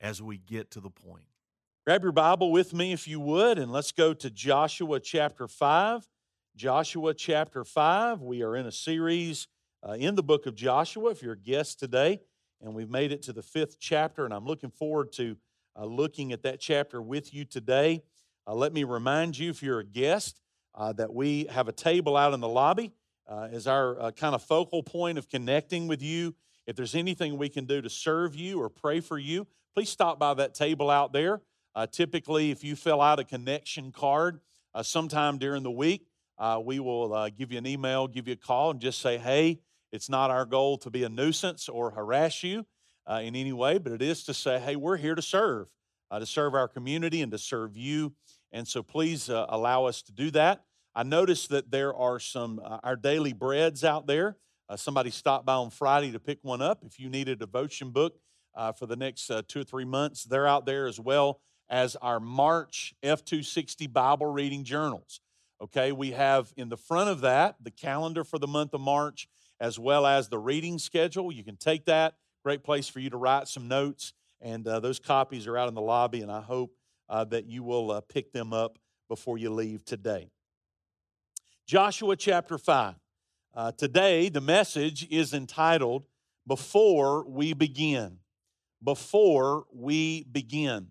as 0.00 0.22
we 0.22 0.38
get 0.38 0.70
to 0.72 0.80
the 0.80 0.90
point. 0.90 1.24
Grab 1.86 2.02
your 2.02 2.12
Bible 2.12 2.52
with 2.52 2.72
me 2.72 2.92
if 2.92 3.08
you 3.08 3.20
would, 3.20 3.58
and 3.58 3.72
let's 3.72 3.92
go 3.92 4.14
to 4.14 4.30
Joshua 4.30 5.00
chapter 5.00 5.48
5. 5.48 6.06
Joshua 6.56 7.14
chapter 7.14 7.64
5. 7.64 8.22
We 8.22 8.42
are 8.42 8.54
in 8.56 8.66
a 8.66 8.72
series 8.72 9.48
uh, 9.86 9.92
in 9.92 10.14
the 10.14 10.22
book 10.22 10.46
of 10.46 10.54
Joshua. 10.54 11.10
If 11.10 11.22
you're 11.22 11.32
a 11.32 11.38
guest 11.38 11.78
today, 11.78 12.20
and 12.60 12.74
we've 12.74 12.90
made 12.90 13.12
it 13.12 13.22
to 13.22 13.32
the 13.32 13.42
fifth 13.42 13.78
chapter, 13.80 14.24
and 14.24 14.34
I'm 14.34 14.44
looking 14.44 14.70
forward 14.70 15.12
to 15.12 15.36
uh, 15.78 15.84
looking 15.84 16.32
at 16.32 16.42
that 16.42 16.60
chapter 16.60 17.00
with 17.00 17.32
you 17.32 17.44
today. 17.44 18.02
Uh, 18.46 18.54
let 18.54 18.72
me 18.72 18.84
remind 18.84 19.38
you, 19.38 19.50
if 19.50 19.62
you're 19.62 19.80
a 19.80 19.84
guest, 19.84 20.40
uh, 20.74 20.92
that 20.94 21.12
we 21.12 21.46
have 21.46 21.68
a 21.68 21.72
table 21.72 22.16
out 22.16 22.34
in 22.34 22.40
the 22.40 22.48
lobby 22.48 22.92
uh, 23.28 23.48
as 23.50 23.66
our 23.66 24.00
uh, 24.00 24.10
kind 24.10 24.34
of 24.34 24.42
focal 24.42 24.82
point 24.82 25.18
of 25.18 25.28
connecting 25.28 25.86
with 25.86 26.02
you. 26.02 26.34
If 26.66 26.76
there's 26.76 26.94
anything 26.94 27.36
we 27.36 27.48
can 27.48 27.64
do 27.64 27.80
to 27.80 27.90
serve 27.90 28.36
you 28.36 28.60
or 28.60 28.68
pray 28.68 29.00
for 29.00 29.18
you, 29.18 29.46
please 29.74 29.88
stop 29.88 30.18
by 30.18 30.34
that 30.34 30.54
table 30.54 30.90
out 30.90 31.12
there. 31.12 31.40
Uh, 31.74 31.86
typically, 31.86 32.50
if 32.50 32.64
you 32.64 32.76
fill 32.76 33.00
out 33.00 33.18
a 33.18 33.24
connection 33.24 33.92
card 33.92 34.40
uh, 34.74 34.82
sometime 34.82 35.38
during 35.38 35.62
the 35.62 35.70
week, 35.70 36.06
uh, 36.38 36.60
we 36.62 36.80
will 36.80 37.12
uh, 37.14 37.30
give 37.30 37.52
you 37.52 37.58
an 37.58 37.66
email, 37.66 38.08
give 38.08 38.26
you 38.26 38.34
a 38.34 38.36
call, 38.36 38.70
and 38.70 38.80
just 38.80 39.00
say, 39.00 39.18
hey, 39.18 39.60
it's 39.92 40.08
not 40.08 40.30
our 40.30 40.44
goal 40.44 40.78
to 40.78 40.90
be 40.90 41.04
a 41.04 41.08
nuisance 41.08 41.68
or 41.68 41.90
harass 41.90 42.42
you 42.42 42.66
uh, 43.08 43.20
in 43.22 43.36
any 43.36 43.52
way, 43.52 43.78
but 43.78 43.92
it 43.92 44.02
is 44.02 44.24
to 44.24 44.34
say, 44.34 44.58
hey, 44.58 44.76
we're 44.76 44.96
here 44.96 45.14
to 45.14 45.22
serve, 45.22 45.68
uh, 46.10 46.18
to 46.18 46.26
serve 46.26 46.54
our 46.54 46.68
community 46.68 47.22
and 47.22 47.32
to 47.32 47.38
serve 47.38 47.76
you. 47.76 48.12
And 48.52 48.66
so 48.66 48.82
please 48.82 49.28
allow 49.28 49.84
us 49.84 50.02
to 50.02 50.12
do 50.12 50.30
that. 50.32 50.64
I 50.94 51.04
noticed 51.04 51.50
that 51.50 51.70
there 51.70 51.94
are 51.94 52.18
some, 52.18 52.60
our 52.82 52.96
daily 52.96 53.32
breads 53.32 53.84
out 53.84 54.06
there. 54.08 54.36
Somebody 54.76 55.10
stopped 55.10 55.46
by 55.46 55.54
on 55.54 55.70
Friday 55.70 56.12
to 56.12 56.20
pick 56.20 56.38
one 56.42 56.62
up. 56.62 56.82
If 56.84 56.98
you 56.98 57.08
need 57.08 57.28
a 57.28 57.36
devotion 57.36 57.90
book, 57.90 58.14
uh, 58.54 58.72
for 58.72 58.86
the 58.86 58.96
next 58.96 59.30
uh, 59.30 59.42
two 59.46 59.60
or 59.60 59.64
three 59.64 59.84
months. 59.84 60.24
They're 60.24 60.46
out 60.46 60.66
there 60.66 60.86
as 60.86 60.98
well 60.98 61.40
as 61.68 61.96
our 61.96 62.20
March 62.20 62.94
F260 63.02 63.92
Bible 63.92 64.26
reading 64.26 64.64
journals. 64.64 65.20
Okay, 65.62 65.92
we 65.92 66.12
have 66.12 66.52
in 66.56 66.68
the 66.68 66.76
front 66.76 67.10
of 67.10 67.20
that 67.20 67.56
the 67.62 67.70
calendar 67.70 68.24
for 68.24 68.38
the 68.38 68.46
month 68.46 68.74
of 68.74 68.80
March 68.80 69.28
as 69.60 69.78
well 69.78 70.06
as 70.06 70.28
the 70.28 70.38
reading 70.38 70.78
schedule. 70.78 71.30
You 71.30 71.44
can 71.44 71.56
take 71.56 71.84
that. 71.84 72.14
Great 72.42 72.64
place 72.64 72.88
for 72.88 72.98
you 72.98 73.10
to 73.10 73.18
write 73.18 73.46
some 73.46 73.68
notes. 73.68 74.14
And 74.40 74.66
uh, 74.66 74.80
those 74.80 74.98
copies 74.98 75.46
are 75.46 75.58
out 75.58 75.68
in 75.68 75.74
the 75.74 75.82
lobby, 75.82 76.22
and 76.22 76.32
I 76.32 76.40
hope 76.40 76.74
uh, 77.10 77.24
that 77.24 77.44
you 77.44 77.62
will 77.62 77.90
uh, 77.90 78.00
pick 78.00 78.32
them 78.32 78.54
up 78.54 78.78
before 79.06 79.36
you 79.36 79.50
leave 79.50 79.84
today. 79.84 80.30
Joshua 81.66 82.16
chapter 82.16 82.56
5. 82.56 82.94
Uh, 83.54 83.72
today, 83.72 84.28
the 84.28 84.40
message 84.40 85.06
is 85.10 85.34
entitled 85.34 86.04
Before 86.46 87.28
We 87.28 87.52
Begin 87.52 88.18
before 88.82 89.64
we 89.72 90.24
begin. 90.24 90.88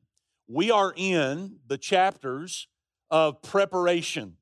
We 0.47 0.71
are 0.71 0.93
in 0.95 1.57
the 1.67 1.77
chapters 1.77 2.67
of 3.09 3.41
preparation, 3.41 4.37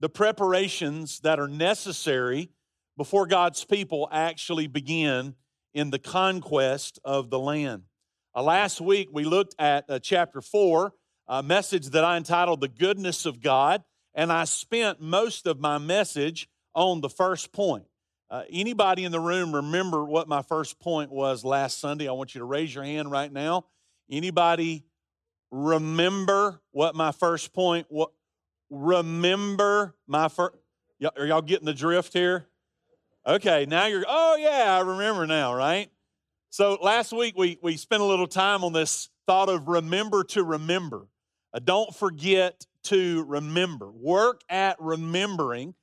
the 0.00 0.08
preparations 0.08 1.20
that 1.20 1.40
are 1.40 1.48
necessary 1.48 2.50
before 2.96 3.26
God's 3.26 3.64
people 3.64 4.08
actually 4.12 4.66
begin 4.66 5.34
in 5.72 5.90
the 5.90 5.98
conquest 5.98 6.98
of 7.04 7.30
the 7.30 7.38
land. 7.38 7.82
Uh, 8.34 8.42
last 8.42 8.80
week 8.80 9.08
we 9.12 9.24
looked 9.24 9.54
at 9.58 9.88
uh, 9.88 9.98
chapter 9.98 10.40
4, 10.40 10.92
a 11.26 11.42
message 11.42 11.86
that 11.88 12.04
I 12.04 12.16
entitled 12.16 12.60
The 12.60 12.68
Goodness 12.68 13.26
of 13.26 13.40
God, 13.40 13.82
and 14.14 14.30
I 14.30 14.44
spent 14.44 15.00
most 15.00 15.46
of 15.46 15.58
my 15.58 15.78
message 15.78 16.48
on 16.74 17.00
the 17.00 17.08
first 17.08 17.52
point. 17.52 17.84
Uh, 18.30 18.42
anybody 18.50 19.04
in 19.04 19.12
the 19.12 19.20
room 19.20 19.54
remember 19.54 20.04
what 20.04 20.28
my 20.28 20.42
first 20.42 20.80
point 20.80 21.10
was 21.10 21.44
last 21.44 21.78
Sunday? 21.78 22.08
I 22.08 22.12
want 22.12 22.34
you 22.34 22.40
to 22.40 22.44
raise 22.44 22.74
your 22.74 22.84
hand 22.84 23.10
right 23.10 23.32
now. 23.32 23.66
Anybody 24.10 24.84
remember 25.50 26.60
what 26.72 26.94
my 26.94 27.12
first 27.12 27.52
point? 27.52 27.86
What 27.88 28.10
remember 28.70 29.94
my 30.06 30.28
first? 30.28 30.56
Are 31.16 31.26
y'all 31.26 31.42
getting 31.42 31.66
the 31.66 31.74
drift 31.74 32.12
here? 32.12 32.46
Okay, 33.26 33.66
now 33.66 33.86
you're. 33.86 34.04
Oh 34.06 34.36
yeah, 34.36 34.76
I 34.76 34.80
remember 34.80 35.26
now, 35.26 35.54
right? 35.54 35.90
So 36.50 36.78
last 36.82 37.12
week 37.12 37.36
we 37.36 37.58
we 37.62 37.76
spent 37.76 38.02
a 38.02 38.06
little 38.06 38.26
time 38.26 38.64
on 38.64 38.72
this 38.72 39.10
thought 39.26 39.48
of 39.48 39.68
remember 39.68 40.24
to 40.24 40.44
remember. 40.44 41.06
Uh, 41.52 41.60
don't 41.62 41.94
forget 41.94 42.66
to 42.84 43.24
remember. 43.24 43.90
Work 43.90 44.42
at 44.48 44.76
remembering 44.80 45.74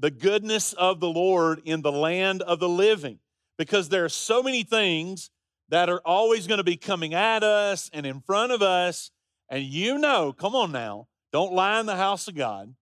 the 0.00 0.10
goodness 0.10 0.72
of 0.72 0.98
the 0.98 1.08
Lord 1.08 1.60
in 1.66 1.82
the 1.82 1.92
land 1.92 2.40
of 2.42 2.58
the 2.58 2.68
living 2.68 3.18
because 3.58 3.90
there 3.90 4.04
are 4.04 4.08
so 4.08 4.42
many 4.42 4.62
things 4.62 5.30
that 5.68 5.90
are 5.90 6.00
always 6.06 6.46
going 6.46 6.58
to 6.58 6.64
be 6.64 6.78
coming 6.78 7.12
at 7.12 7.44
us 7.44 7.90
and 7.92 8.06
in 8.06 8.22
front 8.22 8.50
of 8.50 8.62
us. 8.62 9.10
And 9.50 9.62
you 9.62 9.98
know, 9.98 10.32
come 10.32 10.56
on 10.56 10.72
now, 10.72 11.06
don't 11.32 11.52
lie 11.52 11.78
in 11.78 11.86
the 11.86 11.96
house 11.96 12.26
of 12.28 12.34
God. 12.34 12.74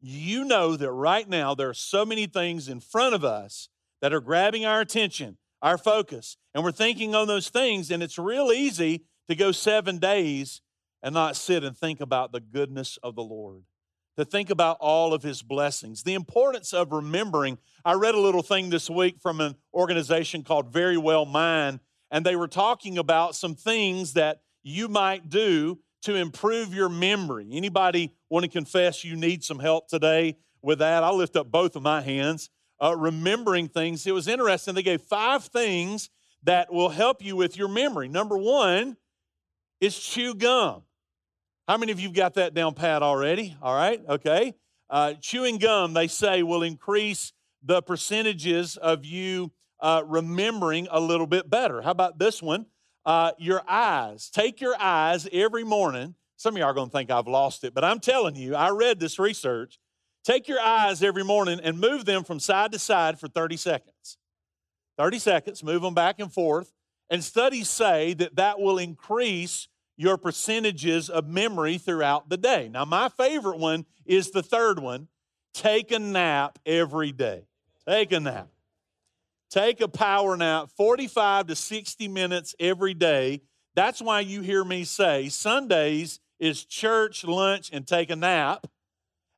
You 0.00 0.44
know 0.44 0.76
that 0.76 0.90
right 0.90 1.28
now 1.28 1.54
there 1.54 1.68
are 1.68 1.74
so 1.74 2.04
many 2.04 2.26
things 2.26 2.68
in 2.68 2.80
front 2.80 3.14
of 3.14 3.24
us 3.24 3.68
that 4.02 4.12
are 4.12 4.20
grabbing 4.20 4.66
our 4.66 4.80
attention, 4.80 5.38
our 5.62 5.78
focus, 5.78 6.36
and 6.52 6.64
we're 6.64 6.72
thinking 6.72 7.14
on 7.14 7.28
those 7.28 7.48
things. 7.48 7.92
And 7.92 8.02
it's 8.02 8.18
real 8.18 8.50
easy 8.50 9.04
to 9.28 9.36
go 9.36 9.52
seven 9.52 9.98
days 9.98 10.62
and 11.00 11.14
not 11.14 11.36
sit 11.36 11.62
and 11.62 11.78
think 11.78 12.00
about 12.00 12.32
the 12.32 12.40
goodness 12.40 12.98
of 13.04 13.14
the 13.14 13.22
Lord 13.22 13.62
to 14.16 14.24
think 14.24 14.50
about 14.50 14.76
all 14.80 15.14
of 15.14 15.22
his 15.22 15.42
blessings. 15.42 16.02
The 16.02 16.14
importance 16.14 16.72
of 16.72 16.92
remembering. 16.92 17.58
I 17.84 17.94
read 17.94 18.14
a 18.14 18.20
little 18.20 18.42
thing 18.42 18.70
this 18.70 18.90
week 18.90 19.20
from 19.20 19.40
an 19.40 19.56
organization 19.72 20.42
called 20.42 20.72
Verywell 20.72 21.30
Mind, 21.30 21.80
and 22.10 22.24
they 22.26 22.36
were 22.36 22.48
talking 22.48 22.98
about 22.98 23.34
some 23.34 23.54
things 23.54 24.14
that 24.14 24.42
you 24.62 24.88
might 24.88 25.28
do 25.28 25.78
to 26.02 26.14
improve 26.14 26.74
your 26.74 26.88
memory. 26.88 27.48
Anybody 27.52 28.12
want 28.28 28.44
to 28.44 28.50
confess 28.50 29.04
you 29.04 29.16
need 29.16 29.44
some 29.44 29.58
help 29.58 29.88
today 29.88 30.36
with 30.62 30.80
that? 30.80 31.02
I'll 31.02 31.16
lift 31.16 31.36
up 31.36 31.50
both 31.50 31.76
of 31.76 31.82
my 31.82 32.00
hands. 32.00 32.50
Uh, 32.82 32.96
remembering 32.96 33.68
things. 33.68 34.06
It 34.06 34.14
was 34.14 34.26
interesting. 34.26 34.74
They 34.74 34.82
gave 34.82 35.02
five 35.02 35.44
things 35.44 36.08
that 36.44 36.72
will 36.72 36.88
help 36.88 37.22
you 37.22 37.36
with 37.36 37.58
your 37.58 37.68
memory. 37.68 38.08
Number 38.08 38.38
one 38.38 38.96
is 39.80 39.98
chew 39.98 40.34
gum. 40.34 40.82
How 41.70 41.76
many 41.76 41.92
of 41.92 42.00
you 42.00 42.10
got 42.10 42.34
that 42.34 42.52
down 42.52 42.74
pat 42.74 43.00
already? 43.00 43.56
All 43.62 43.72
right, 43.72 44.02
okay. 44.08 44.56
Uh, 44.90 45.14
chewing 45.20 45.58
gum, 45.58 45.92
they 45.94 46.08
say, 46.08 46.42
will 46.42 46.64
increase 46.64 47.32
the 47.62 47.80
percentages 47.80 48.76
of 48.76 49.04
you 49.04 49.52
uh, 49.78 50.02
remembering 50.04 50.88
a 50.90 50.98
little 50.98 51.28
bit 51.28 51.48
better. 51.48 51.80
How 51.80 51.92
about 51.92 52.18
this 52.18 52.42
one? 52.42 52.66
Uh, 53.06 53.30
your 53.38 53.62
eyes. 53.68 54.30
Take 54.30 54.60
your 54.60 54.74
eyes 54.80 55.28
every 55.32 55.62
morning. 55.62 56.16
Some 56.34 56.56
of 56.56 56.58
y'all 56.58 56.70
are 56.70 56.74
going 56.74 56.88
to 56.88 56.92
think 56.92 57.08
I've 57.08 57.28
lost 57.28 57.62
it, 57.62 57.72
but 57.72 57.84
I'm 57.84 58.00
telling 58.00 58.34
you, 58.34 58.56
I 58.56 58.70
read 58.70 58.98
this 58.98 59.20
research. 59.20 59.78
Take 60.24 60.48
your 60.48 60.58
eyes 60.58 61.04
every 61.04 61.22
morning 61.22 61.60
and 61.62 61.78
move 61.78 62.04
them 62.04 62.24
from 62.24 62.40
side 62.40 62.72
to 62.72 62.80
side 62.80 63.20
for 63.20 63.28
30 63.28 63.56
seconds. 63.56 64.18
30 64.98 65.20
seconds, 65.20 65.62
move 65.62 65.82
them 65.82 65.94
back 65.94 66.18
and 66.18 66.32
forth. 66.32 66.72
And 67.10 67.22
studies 67.22 67.70
say 67.70 68.14
that 68.14 68.34
that 68.34 68.58
will 68.58 68.78
increase 68.78 69.68
your 70.00 70.16
percentages 70.16 71.10
of 71.10 71.28
memory 71.28 71.76
throughout 71.76 72.30
the 72.30 72.38
day. 72.38 72.70
Now, 72.72 72.86
my 72.86 73.10
favorite 73.10 73.58
one 73.58 73.84
is 74.06 74.30
the 74.30 74.42
third 74.42 74.78
one 74.78 75.08
take 75.52 75.92
a 75.92 75.98
nap 75.98 76.58
every 76.64 77.12
day. 77.12 77.44
Take 77.86 78.10
a 78.12 78.20
nap. 78.20 78.48
Take 79.50 79.82
a 79.82 79.88
power 79.88 80.38
nap 80.38 80.70
45 80.74 81.48
to 81.48 81.54
60 81.54 82.08
minutes 82.08 82.54
every 82.58 82.94
day. 82.94 83.42
That's 83.74 84.00
why 84.00 84.20
you 84.20 84.40
hear 84.40 84.64
me 84.64 84.84
say 84.84 85.28
Sundays 85.28 86.18
is 86.38 86.64
church, 86.64 87.22
lunch, 87.22 87.68
and 87.70 87.86
take 87.86 88.08
a 88.08 88.16
nap. 88.16 88.66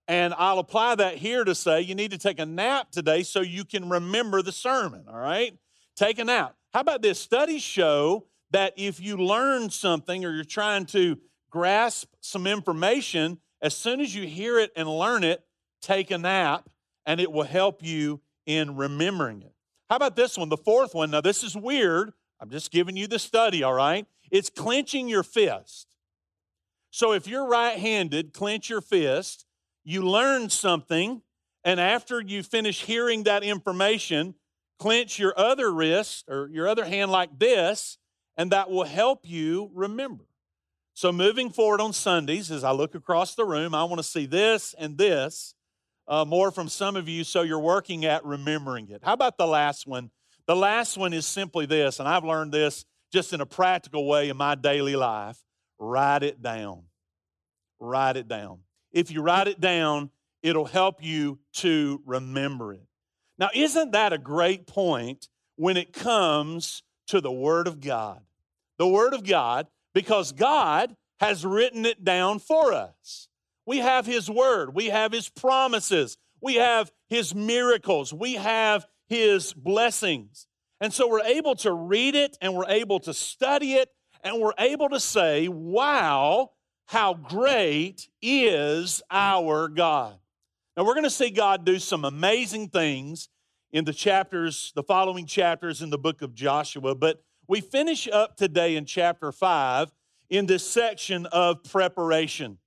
And 0.06 0.32
I'll 0.38 0.61
apply 0.61 0.94
that 0.94 1.17
here 1.17 1.43
to 1.43 1.56
say 1.56 1.81
you 1.81 1.97
need 1.97 2.12
to 2.12 2.19
take 2.19 2.38
a 2.38 2.47
nap 2.47 2.93
today 2.93 3.25
so 3.25 3.41
you 3.41 3.65
can 3.65 3.88
remember 3.88 4.43
the 4.43 4.53
sermon, 4.53 5.06
all 5.08 5.19
right? 5.19 5.58
Take 5.97 6.20
a 6.20 6.25
nap. 6.25 6.55
How 6.73 6.81
about 6.81 7.03
this? 7.03 7.19
Studies 7.19 7.62
show 7.62 8.26
that 8.53 8.75
if 8.77 9.01
you 9.01 9.17
learn 9.17 9.71
something 9.71 10.25
or 10.25 10.33
you're 10.33 10.45
trying 10.45 10.87
to 10.87 11.19
grasp 11.51 12.09
some 12.21 12.47
information, 12.47 13.39
as 13.61 13.77
soon 13.77 14.01
as 14.01 14.15
you 14.15 14.27
hear 14.27 14.59
it 14.59 14.71
and 14.77 14.89
learn 14.89 15.25
it, 15.25 15.45
take 15.81 16.11
a 16.11 16.19
nap 16.19 16.69
and 17.05 17.21
it 17.21 17.33
will 17.33 17.43
help 17.45 17.83
you 17.83 18.21
in 18.47 18.77
remembering 18.77 19.43
it. 19.43 19.55
How 19.91 19.97
about 19.97 20.17
this 20.17 20.39
one, 20.39 20.49
the 20.49 20.57
fourth 20.57 20.95
one? 20.95 21.11
Now, 21.11 21.21
this 21.21 21.43
is 21.43 21.57
weird. 21.57 22.13
I'm 22.41 22.51
just 22.51 22.71
giving 22.71 22.97
you 22.97 23.07
the 23.07 23.19
study, 23.19 23.63
all 23.63 23.75
right? 23.75 24.07
It's 24.31 24.49
clenching 24.49 25.09
your 25.09 25.23
fist. 25.23 25.89
So 26.91 27.13
if 27.13 27.27
you're 27.27 27.47
right 27.47 27.79
handed, 27.79 28.33
clench 28.33 28.69
your 28.69 28.81
fist, 28.81 29.47
you 29.85 30.03
learn 30.03 30.51
something, 30.51 31.23
and 31.65 31.81
after 31.81 32.21
you 32.21 32.43
finish 32.43 32.83
hearing 32.83 33.25
that 33.25 33.43
information, 33.43 34.35
clench 34.79 35.19
your 35.19 35.39
other 35.39 35.73
wrist 35.73 36.25
or 36.29 36.49
your 36.53 36.69
other 36.69 36.85
hand 36.85 37.11
like 37.11 37.39
this, 37.39 37.99
and 38.37 38.52
that 38.52 38.70
will 38.70 38.84
help 38.84 39.20
you 39.25 39.70
remember. 39.75 40.25
So, 40.94 41.11
moving 41.11 41.50
forward 41.50 41.81
on 41.81 41.93
Sundays, 41.93 42.50
as 42.50 42.64
I 42.64 42.73
look 42.73 42.94
across 42.94 43.34
the 43.34 43.44
room, 43.44 43.75
I 43.75 43.84
want 43.84 43.99
to 43.99 44.02
see 44.02 44.26
this 44.26 44.75
and 44.79 44.99
this 44.99 45.55
uh, 46.08 46.25
more 46.25 46.50
from 46.50 46.69
some 46.69 46.96
of 46.96 47.08
you, 47.08 47.25
so 47.25 47.43
you're 47.43 47.58
working 47.58 48.05
at 48.05 48.25
remembering 48.25 48.88
it. 48.88 49.02
How 49.02 49.14
about 49.14 49.38
the 49.38 49.46
last 49.46 49.87
one? 49.87 50.11
The 50.46 50.56
last 50.56 50.99
one 50.99 51.12
is 51.12 51.26
simply 51.26 51.67
this, 51.67 52.00
and 52.00 52.08
I've 52.08 52.25
learned 52.25 52.52
this 52.52 52.84
just 53.12 53.32
in 53.32 53.40
a 53.40 53.46
practical 53.46 54.06
way 54.06 54.29
in 54.29 54.37
my 54.37 54.55
daily 54.55 54.96
life 54.96 55.38
write 55.79 56.23
it 56.23 56.40
down. 56.43 56.84
Write 57.81 58.17
it 58.17 58.29
down. 58.29 58.61
If 58.93 59.11
you 59.11 59.23
write 59.23 59.49
it 59.49 59.61
down, 59.61 60.11
it'll 60.43 60.64
help 60.64 61.02
you 61.02 61.38
to 61.55 62.00
remember 62.06 62.73
it. 62.73 62.87
Now, 63.38 63.50
isn't 63.55 63.93
that 63.93 64.12
a 64.12 64.19
great 64.19 64.67
point 64.67 65.29
when 65.56 65.76
it 65.76 65.93
comes 65.93 66.82
to 67.12 67.20
the 67.20 67.31
Word 67.31 67.67
of 67.67 67.79
God? 67.79 68.23
The 68.79 68.88
Word 68.88 69.12
of 69.12 69.23
God, 69.23 69.67
because 69.93 70.32
God 70.32 70.97
has 71.20 71.44
written 71.44 71.85
it 71.85 72.03
down 72.03 72.38
for 72.38 72.73
us. 72.73 73.29
We 73.67 73.79
have 73.79 74.06
His 74.06 74.31
Word, 74.31 74.75
we 74.75 74.87
have 74.87 75.12
His 75.12 75.29
promises, 75.29 76.17
we 76.41 76.55
have 76.55 76.91
His 77.11 77.35
miracles, 77.35 78.14
we 78.14 78.35
have 78.35 78.87
His 79.09 79.53
blessings. 79.53 80.47
And 80.81 80.91
so 80.91 81.06
we're 81.06 81.20
able 81.20 81.55
to 81.56 81.73
read 81.73 82.14
it 82.14 82.38
and 82.41 82.55
we're 82.55 82.70
able 82.70 82.99
to 83.00 83.12
study 83.12 83.75
it 83.75 83.91
and 84.25 84.41
we're 84.41 84.55
able 84.58 84.88
to 84.88 84.99
say, 84.99 85.49
wow, 85.49 86.53
how 86.87 87.12
great 87.12 88.08
is 88.23 89.03
our 89.11 89.69
God. 89.69 90.17
Now 90.79 90.85
we're 90.85 90.94
going 90.94 91.05
to 91.05 91.11
see 91.11 91.29
God 91.29 91.67
do 91.67 91.79
some 91.79 92.06
amazing 92.06 92.70
things 92.70 93.29
in 93.73 93.85
the 93.87 93.93
chapters, 93.93 94.73
the 94.75 94.83
following 94.83 95.27
chapters 95.27 95.81
in 95.81 95.91
the 95.91 95.99
book 95.99 96.23
of 96.23 96.35
Joshua, 96.35 96.95
but 96.95 97.23
we 97.49 97.61
finish 97.61 98.07
up 98.07 98.37
today 98.37 98.77
in 98.77 98.85
chapter 98.85 99.33
5 99.33 99.91
in 100.29 100.47
this 100.47 100.67
section 100.67 101.27
of 101.27 101.65
preparation. 101.65 102.59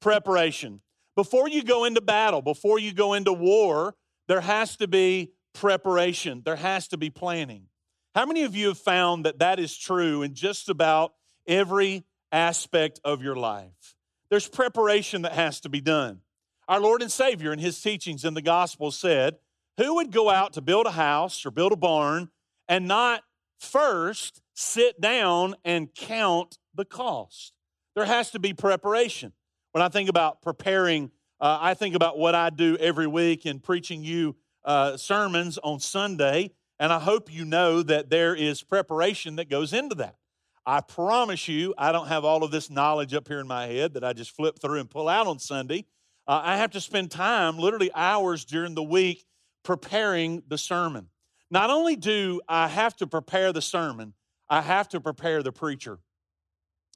Preparation. 0.00 0.80
Before 1.16 1.48
you 1.48 1.62
go 1.62 1.84
into 1.84 2.00
battle, 2.00 2.42
before 2.42 2.78
you 2.78 2.92
go 2.92 3.14
into 3.14 3.32
war, 3.32 3.94
there 4.28 4.40
has 4.40 4.76
to 4.76 4.88
be 4.88 5.32
preparation, 5.52 6.42
there 6.44 6.56
has 6.56 6.88
to 6.88 6.96
be 6.96 7.10
planning. 7.10 7.66
How 8.14 8.24
many 8.24 8.44
of 8.44 8.54
you 8.54 8.68
have 8.68 8.78
found 8.78 9.26
that 9.26 9.40
that 9.40 9.58
is 9.58 9.76
true 9.76 10.22
in 10.22 10.34
just 10.34 10.68
about 10.68 11.14
every 11.46 12.04
aspect 12.30 13.00
of 13.04 13.22
your 13.22 13.36
life? 13.36 13.96
There's 14.30 14.48
preparation 14.48 15.22
that 15.22 15.32
has 15.32 15.60
to 15.60 15.68
be 15.68 15.80
done. 15.80 16.20
Our 16.68 16.80
Lord 16.80 17.02
and 17.02 17.12
Savior 17.12 17.52
in 17.52 17.58
his 17.58 17.80
teachings 17.80 18.24
in 18.24 18.34
the 18.34 18.42
gospel 18.42 18.90
said, 18.90 19.36
Who 19.78 19.96
would 19.96 20.10
go 20.10 20.28
out 20.28 20.52
to 20.54 20.60
build 20.60 20.86
a 20.86 20.90
house 20.92 21.46
or 21.46 21.50
build 21.50 21.72
a 21.72 21.76
barn 21.76 22.30
and 22.68 22.86
not 22.86 23.22
first 23.58 24.42
sit 24.54 25.00
down 25.00 25.54
and 25.64 25.94
count 25.94 26.58
the 26.74 26.84
cost? 26.84 27.52
There 27.94 28.04
has 28.04 28.30
to 28.32 28.38
be 28.38 28.52
preparation. 28.52 29.32
When 29.72 29.82
I 29.82 29.88
think 29.88 30.10
about 30.10 30.42
preparing, 30.42 31.10
uh, 31.40 31.58
I 31.60 31.74
think 31.74 31.94
about 31.94 32.18
what 32.18 32.34
I 32.34 32.50
do 32.50 32.76
every 32.78 33.06
week 33.06 33.46
in 33.46 33.60
preaching 33.60 34.04
you 34.04 34.36
uh, 34.64 34.96
sermons 34.96 35.58
on 35.58 35.80
Sunday, 35.80 36.50
and 36.78 36.92
I 36.92 36.98
hope 36.98 37.32
you 37.32 37.44
know 37.44 37.82
that 37.82 38.10
there 38.10 38.34
is 38.34 38.62
preparation 38.62 39.36
that 39.36 39.48
goes 39.48 39.72
into 39.72 39.94
that. 39.96 40.16
I 40.64 40.80
promise 40.80 41.48
you, 41.48 41.74
I 41.76 41.90
don't 41.90 42.06
have 42.06 42.24
all 42.24 42.44
of 42.44 42.50
this 42.50 42.70
knowledge 42.70 43.14
up 43.14 43.26
here 43.26 43.40
in 43.40 43.48
my 43.48 43.66
head 43.66 43.94
that 43.94 44.04
I 44.04 44.12
just 44.12 44.30
flip 44.30 44.58
through 44.60 44.80
and 44.80 44.88
pull 44.88 45.08
out 45.08 45.26
on 45.26 45.38
Sunday. 45.38 45.86
Uh, 46.26 46.40
I 46.44 46.56
have 46.58 46.70
to 46.72 46.80
spend 46.80 47.10
time, 47.10 47.58
literally 47.58 47.90
hours 47.94 48.44
during 48.44 48.74
the 48.74 48.82
week, 48.82 49.24
preparing 49.62 50.42
the 50.48 50.58
sermon. 50.58 51.08
Not 51.50 51.70
only 51.70 51.96
do 51.96 52.40
I 52.48 52.68
have 52.68 52.96
to 52.96 53.06
prepare 53.06 53.52
the 53.52 53.62
sermon, 53.62 54.14
I 54.48 54.62
have 54.62 54.88
to 54.90 55.00
prepare 55.00 55.42
the 55.42 55.52
preacher. 55.52 55.98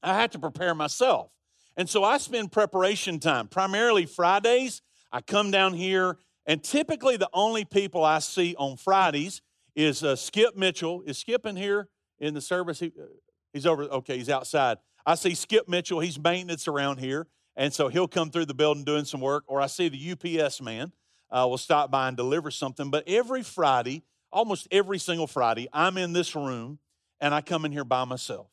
I 0.03 0.15
have 0.15 0.31
to 0.31 0.39
prepare 0.39 0.75
myself. 0.75 1.31
And 1.77 1.89
so 1.89 2.05
I 2.05 2.19
spend 2.19 2.53
preparation 2.53 3.19
time, 3.19 3.49
primarily 3.49 4.07
Fridays. 4.07 4.83
I 5.13 5.21
come 5.21 5.51
down 5.51 5.75
here 5.75 6.19
and 6.47 6.63
typically, 6.63 7.17
the 7.17 7.29
only 7.33 7.65
people 7.65 8.05
I 8.05 8.21
see 8.21 8.55
on 8.57 8.77
Fridays 8.77 9.43
is 9.75 10.05
uh, 10.05 10.15
Skip 10.15 10.57
Mitchell. 10.57 11.03
Is 11.05 11.19
Skip 11.19 11.45
in 11.45 11.57
here 11.57 11.89
in 12.21 12.35
the 12.35 12.41
service? 12.41 12.79
He, 12.79 12.87
uh, 12.87 13.07
he's 13.53 13.67
over, 13.67 13.83
okay, 13.83 14.17
he's 14.17 14.31
outside. 14.31 14.79
I 15.05 15.17
see 15.17 15.35
Skip 15.35 15.69
Mitchell. 15.69 15.99
He's 15.99 16.19
maintenance 16.19 16.69
around 16.69 16.99
here. 16.99 17.27
And 17.57 17.73
so 17.73 17.89
he'll 17.89 18.09
come 18.09 18.31
through 18.31 18.47
the 18.47 18.55
building 18.55 18.85
doing 18.85 19.05
some 19.05 19.21
work. 19.21 19.45
Or 19.49 19.61
I 19.61 19.67
see 19.67 19.89
the 19.89 20.41
UPS 20.41 20.63
man 20.63 20.93
uh, 21.31 21.47
will 21.49 21.59
stop 21.59 21.91
by 21.91 22.09
and 22.09 22.17
deliver 22.17 22.51
something. 22.51 22.91
But 22.91 23.05
every 23.07 23.43
Friday, 23.43 24.05
almost 24.33 24.69
every 24.71 24.99
single 24.99 25.27
Friday, 25.27 25.69
I'm 25.73 25.99
in 25.99 26.13
this 26.13 26.35
room 26.35 26.79
and 27.21 27.35
I 27.35 27.41
come 27.41 27.65
in 27.65 27.73
here 27.73 27.85
by 27.85 28.05
myself. 28.05 28.49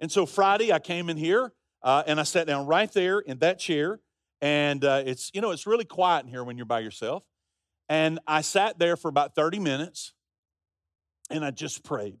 And 0.00 0.10
so 0.10 0.26
Friday, 0.26 0.72
I 0.72 0.78
came 0.78 1.08
in 1.08 1.16
here 1.16 1.52
uh, 1.82 2.04
and 2.06 2.20
I 2.20 2.22
sat 2.22 2.46
down 2.46 2.66
right 2.66 2.90
there 2.92 3.18
in 3.18 3.38
that 3.38 3.58
chair 3.58 4.00
and 4.40 4.84
uh, 4.84 5.02
it's, 5.04 5.30
you 5.34 5.40
know, 5.40 5.50
it's 5.50 5.66
really 5.66 5.84
quiet 5.84 6.24
in 6.24 6.30
here 6.30 6.44
when 6.44 6.56
you're 6.56 6.66
by 6.66 6.80
yourself. 6.80 7.24
And 7.88 8.20
I 8.26 8.42
sat 8.42 8.78
there 8.78 8.96
for 8.96 9.08
about 9.08 9.34
30 9.34 9.58
minutes 9.58 10.12
and 11.30 11.44
I 11.44 11.50
just 11.50 11.82
prayed. 11.82 12.18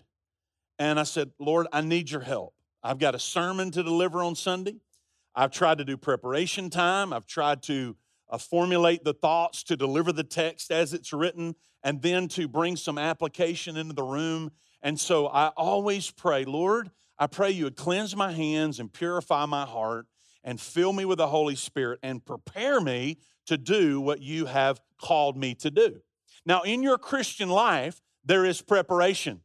And 0.78 0.98
I 0.98 1.02
said, 1.02 1.30
Lord, 1.38 1.66
I 1.72 1.80
need 1.80 2.10
your 2.10 2.20
help. 2.20 2.54
I've 2.82 2.98
got 2.98 3.14
a 3.14 3.18
sermon 3.18 3.70
to 3.72 3.82
deliver 3.82 4.22
on 4.22 4.34
Sunday. 4.34 4.76
I've 5.34 5.50
tried 5.50 5.78
to 5.78 5.84
do 5.84 5.96
preparation 5.96 6.70
time. 6.70 7.12
I've 7.12 7.26
tried 7.26 7.62
to 7.64 7.96
uh, 8.30 8.38
formulate 8.38 9.04
the 9.04 9.14
thoughts 9.14 9.62
to 9.64 9.76
deliver 9.76 10.12
the 10.12 10.24
text 10.24 10.70
as 10.70 10.92
it's 10.92 11.12
written 11.12 11.54
and 11.82 12.02
then 12.02 12.28
to 12.28 12.48
bring 12.48 12.76
some 12.76 12.98
application 12.98 13.76
into 13.76 13.94
the 13.94 14.02
room. 14.02 14.50
And 14.82 14.98
so 14.98 15.28
I 15.28 15.48
always 15.56 16.10
pray, 16.10 16.44
Lord, 16.44 16.90
I 17.18 17.26
pray 17.26 17.50
you 17.50 17.64
would 17.64 17.76
cleanse 17.76 18.14
my 18.14 18.32
hands 18.32 18.78
and 18.78 18.92
purify 18.92 19.46
my 19.46 19.64
heart 19.64 20.06
and 20.44 20.60
fill 20.60 20.92
me 20.92 21.04
with 21.04 21.18
the 21.18 21.26
Holy 21.26 21.56
Spirit 21.56 21.98
and 22.02 22.24
prepare 22.24 22.80
me 22.80 23.18
to 23.46 23.58
do 23.58 24.00
what 24.00 24.20
you 24.20 24.46
have 24.46 24.80
called 25.00 25.36
me 25.36 25.54
to 25.56 25.70
do. 25.70 26.00
Now, 26.46 26.62
in 26.62 26.82
your 26.82 26.98
Christian 26.98 27.48
life, 27.48 28.00
there 28.24 28.44
is 28.44 28.62
preparation. 28.62 29.40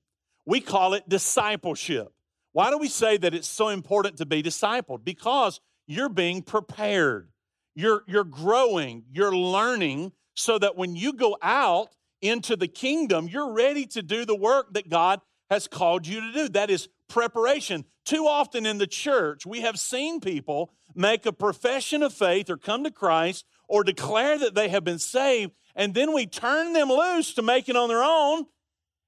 We 0.45 0.61
call 0.61 0.93
it 0.93 1.07
discipleship. 1.07 2.13
Why 2.51 2.69
do 2.69 2.77
we 2.77 2.87
say 2.87 3.17
that 3.17 3.33
it's 3.33 3.47
so 3.47 3.69
important 3.69 4.17
to 4.17 4.25
be 4.25 4.43
discipled? 4.43 5.03
Because 5.03 5.59
you're 5.87 6.09
being 6.09 6.43
prepared. 6.43 7.29
You're, 7.75 8.03
you're 8.07 8.23
growing, 8.23 9.03
you're 9.11 9.35
learning, 9.35 10.11
so 10.35 10.57
that 10.59 10.75
when 10.75 10.95
you 10.95 11.13
go 11.13 11.37
out 11.41 11.89
into 12.21 12.55
the 12.55 12.67
kingdom, 12.67 13.27
you're 13.27 13.51
ready 13.51 13.85
to 13.87 14.01
do 14.01 14.25
the 14.25 14.35
work 14.35 14.73
that 14.73 14.89
God 14.89 15.21
has 15.49 15.67
called 15.67 16.07
you 16.07 16.21
to 16.21 16.31
do. 16.31 16.49
That 16.49 16.69
is 16.69 16.87
preparation. 17.09 17.85
Too 18.05 18.25
often 18.27 18.65
in 18.65 18.77
the 18.77 18.87
church, 18.87 19.45
we 19.45 19.61
have 19.61 19.77
seen 19.77 20.19
people 20.19 20.73
make 20.95 21.25
a 21.25 21.33
profession 21.33 22.03
of 22.03 22.13
faith 22.13 22.49
or 22.49 22.57
come 22.57 22.83
to 22.83 22.91
Christ 22.91 23.45
or 23.67 23.83
declare 23.83 24.37
that 24.37 24.55
they 24.55 24.69
have 24.69 24.83
been 24.83 24.99
saved, 24.99 25.51
and 25.75 25.93
then 25.93 26.13
we 26.13 26.25
turn 26.25 26.73
them 26.73 26.89
loose 26.89 27.33
to 27.35 27.41
make 27.41 27.69
it 27.69 27.75
on 27.75 27.89
their 27.89 28.03
own, 28.03 28.45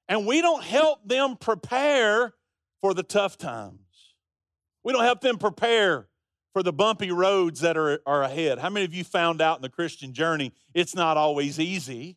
and 0.07 0.25
we 0.25 0.41
don't 0.41 0.63
help 0.63 1.07
them 1.07 1.35
prepare 1.35 2.33
for 2.81 2.93
the 2.93 3.03
tough 3.03 3.37
times. 3.37 3.79
We 4.83 4.93
don't 4.93 5.03
help 5.03 5.21
them 5.21 5.37
prepare 5.37 6.07
for 6.55 6.63
the 6.63 6.71
bumpy 6.71 7.11
roads 7.11 7.59
that 7.59 7.75
are, 7.75 7.99
are 8.05 8.23
ahead. 8.23 8.59
How 8.59 8.69
many 8.69 8.85
of 8.85 8.93
you 8.93 9.03
found 9.03 9.41
out 9.41 9.57
in 9.57 9.61
the 9.61 9.67
Christian 9.67 10.13
journey 10.13 10.53
it's 10.73 10.95
not 10.95 11.17
always 11.17 11.59
easy? 11.59 12.15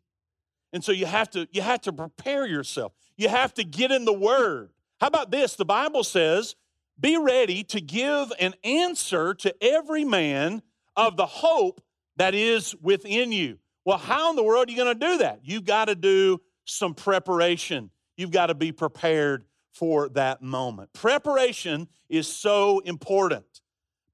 And 0.73 0.85
so 0.85 0.93
you 0.93 1.07
have 1.07 1.29
to 1.31 1.49
you 1.51 1.61
have 1.61 1.81
to 1.81 1.93
prepare 1.93 2.47
yourself. 2.47 2.93
You 3.17 3.29
have 3.31 3.53
to 3.55 3.65
get 3.65 3.91
in 3.91 4.05
the 4.05 4.13
word. 4.13 4.71
How 5.01 5.09
about 5.09 5.33
this? 5.33 5.57
The 5.57 5.65
Bible 5.65 6.05
says 6.05 6.55
be 7.01 7.17
ready 7.17 7.65
to 7.65 7.81
give 7.81 8.33
an 8.39 8.55
answer 8.63 9.35
to 9.35 9.53
every 9.61 10.05
man 10.05 10.63
of 10.95 11.17
the 11.17 11.27
hope 11.27 11.83
that 12.15 12.33
is 12.33 12.77
within 12.81 13.33
you. 13.33 13.59
Well, 13.85 13.99
how 13.99 14.31
in 14.31 14.37
the 14.37 14.45
world 14.45 14.69
are 14.69 14.71
you 14.71 14.77
going 14.77 14.97
to 14.97 15.07
do 15.07 15.19
that? 15.19 15.41
You've 15.43 15.65
got 15.65 15.87
to 15.87 15.97
do 15.97 16.41
some 16.65 16.95
preparation. 16.95 17.91
You've 18.17 18.31
got 18.31 18.47
to 18.47 18.55
be 18.55 18.71
prepared 18.71 19.47
for 19.73 20.09
that 20.11 20.43
moment. 20.43 20.93
Preparation 20.93 21.89
is 22.09 22.29
so 22.29 22.79
important. 22.81 23.58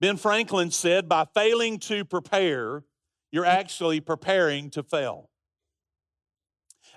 Ben 0.05 0.19
Franklin 0.19 0.71
said, 0.71 1.09
by 1.09 1.25
failing 1.35 1.79
to 1.79 2.05
prepare, 2.05 2.85
you're 3.33 3.47
actually 3.47 4.01
preparing 4.01 4.69
to 4.69 4.83
fail. 4.83 5.31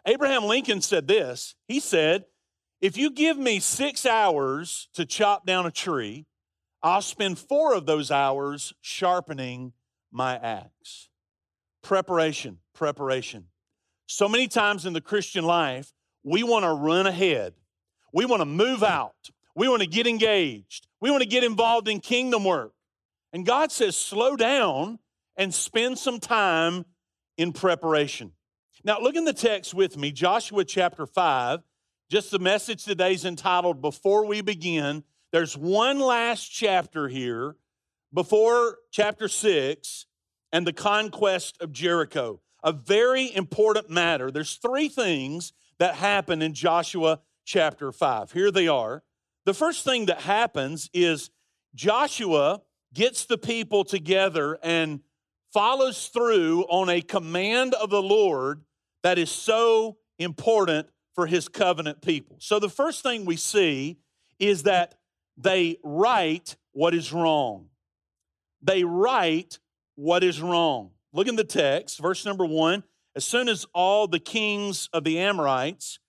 Abraham 0.05 0.43
Lincoln 0.43 0.81
said 0.81 1.07
this. 1.07 1.55
He 1.69 1.79
said, 1.79 2.25
if 2.81 2.97
you 2.97 3.09
give 3.09 3.37
me 3.37 3.61
six 3.61 4.05
hours 4.05 4.89
to 4.95 5.05
chop 5.05 5.45
down 5.45 5.65
a 5.65 5.71
tree, 5.71 6.25
I'll 6.83 7.01
spend 7.01 7.39
four 7.39 7.73
of 7.73 7.85
those 7.85 8.11
hours 8.11 8.73
sharpening 8.81 9.71
my 10.11 10.35
axe. 10.35 11.07
Preparation, 11.81 12.57
preparation. 12.75 13.45
So 14.07 14.27
many 14.27 14.49
times 14.49 14.85
in 14.85 14.91
the 14.91 14.99
Christian 14.99 15.45
life, 15.45 15.93
we 16.25 16.43
want 16.43 16.65
to 16.65 16.73
run 16.73 17.07
ahead. 17.07 17.53
We 18.11 18.25
want 18.25 18.41
to 18.41 18.45
move 18.45 18.83
out. 18.83 19.29
We 19.55 19.69
want 19.69 19.81
to 19.81 19.87
get 19.87 20.07
engaged. 20.07 20.87
We 20.99 21.09
want 21.09 21.23
to 21.23 21.29
get 21.29 21.45
involved 21.45 21.87
in 21.87 22.01
kingdom 22.01 22.43
work. 22.43 22.73
And 23.33 23.45
God 23.45 23.71
says, 23.71 23.97
slow 23.97 24.35
down 24.35 24.99
and 25.35 25.53
spend 25.53 25.97
some 25.97 26.19
time 26.19 26.85
in 27.37 27.53
preparation. 27.53 28.31
Now, 28.83 28.99
look 28.99 29.15
in 29.15 29.25
the 29.25 29.33
text 29.33 29.73
with 29.73 29.97
me, 29.97 30.11
Joshua 30.11 30.63
chapter 30.63 31.05
5. 31.05 31.59
Just 32.09 32.31
the 32.31 32.39
message 32.39 32.85
today 32.85 33.13
is 33.13 33.25
entitled 33.25 33.81
Before 33.81 34.25
We 34.25 34.41
Begin. 34.41 35.03
There's 35.31 35.57
one 35.57 35.99
last 35.99 36.47
chapter 36.47 37.09
here 37.09 37.57
before 38.13 38.77
chapter 38.91 39.27
6 39.27 40.05
and 40.53 40.65
the 40.65 40.73
conquest 40.73 41.61
of 41.61 41.73
Jericho. 41.73 42.39
A 42.63 42.71
very 42.71 43.33
important 43.35 43.89
matter. 43.89 44.31
There's 44.31 44.55
three 44.55 44.87
things 44.87 45.53
that 45.79 45.95
happen 45.95 46.41
in 46.41 46.53
Joshua 46.53 47.19
chapter 47.45 47.91
5. 47.91 48.31
Here 48.31 48.51
they 48.51 48.67
are. 48.67 49.03
The 49.45 49.53
first 49.53 49.83
thing 49.83 50.05
that 50.05 50.21
happens 50.21 50.89
is 50.93 51.29
Joshua 51.75 52.61
gets 52.93 53.25
the 53.25 53.37
people 53.37 53.83
together 53.83 54.57
and 54.63 55.01
follows 55.53 56.07
through 56.07 56.63
on 56.63 56.89
a 56.89 57.01
command 57.01 57.73
of 57.75 57.89
the 57.89 58.01
Lord 58.01 58.61
that 59.03 59.17
is 59.17 59.29
so 59.29 59.97
important 60.19 60.87
for 61.15 61.25
his 61.25 61.47
covenant 61.47 62.01
people. 62.01 62.37
So 62.39 62.59
the 62.59 62.69
first 62.69 63.03
thing 63.03 63.25
we 63.25 63.37
see 63.37 63.97
is 64.39 64.63
that 64.63 64.95
they 65.37 65.77
right 65.83 66.55
what 66.73 66.93
is 66.93 67.11
wrong. 67.13 67.69
They 68.61 68.83
right 68.83 69.57
what 69.95 70.23
is 70.23 70.41
wrong. 70.41 70.91
Look 71.13 71.27
in 71.27 71.35
the 71.35 71.43
text, 71.43 71.99
verse 71.99 72.25
number 72.25 72.45
one. 72.45 72.83
As 73.15 73.25
soon 73.25 73.49
as 73.49 73.65
all 73.73 74.07
the 74.07 74.19
kings 74.19 74.89
of 74.93 75.03
the 75.03 75.17
Amorites 75.17 75.99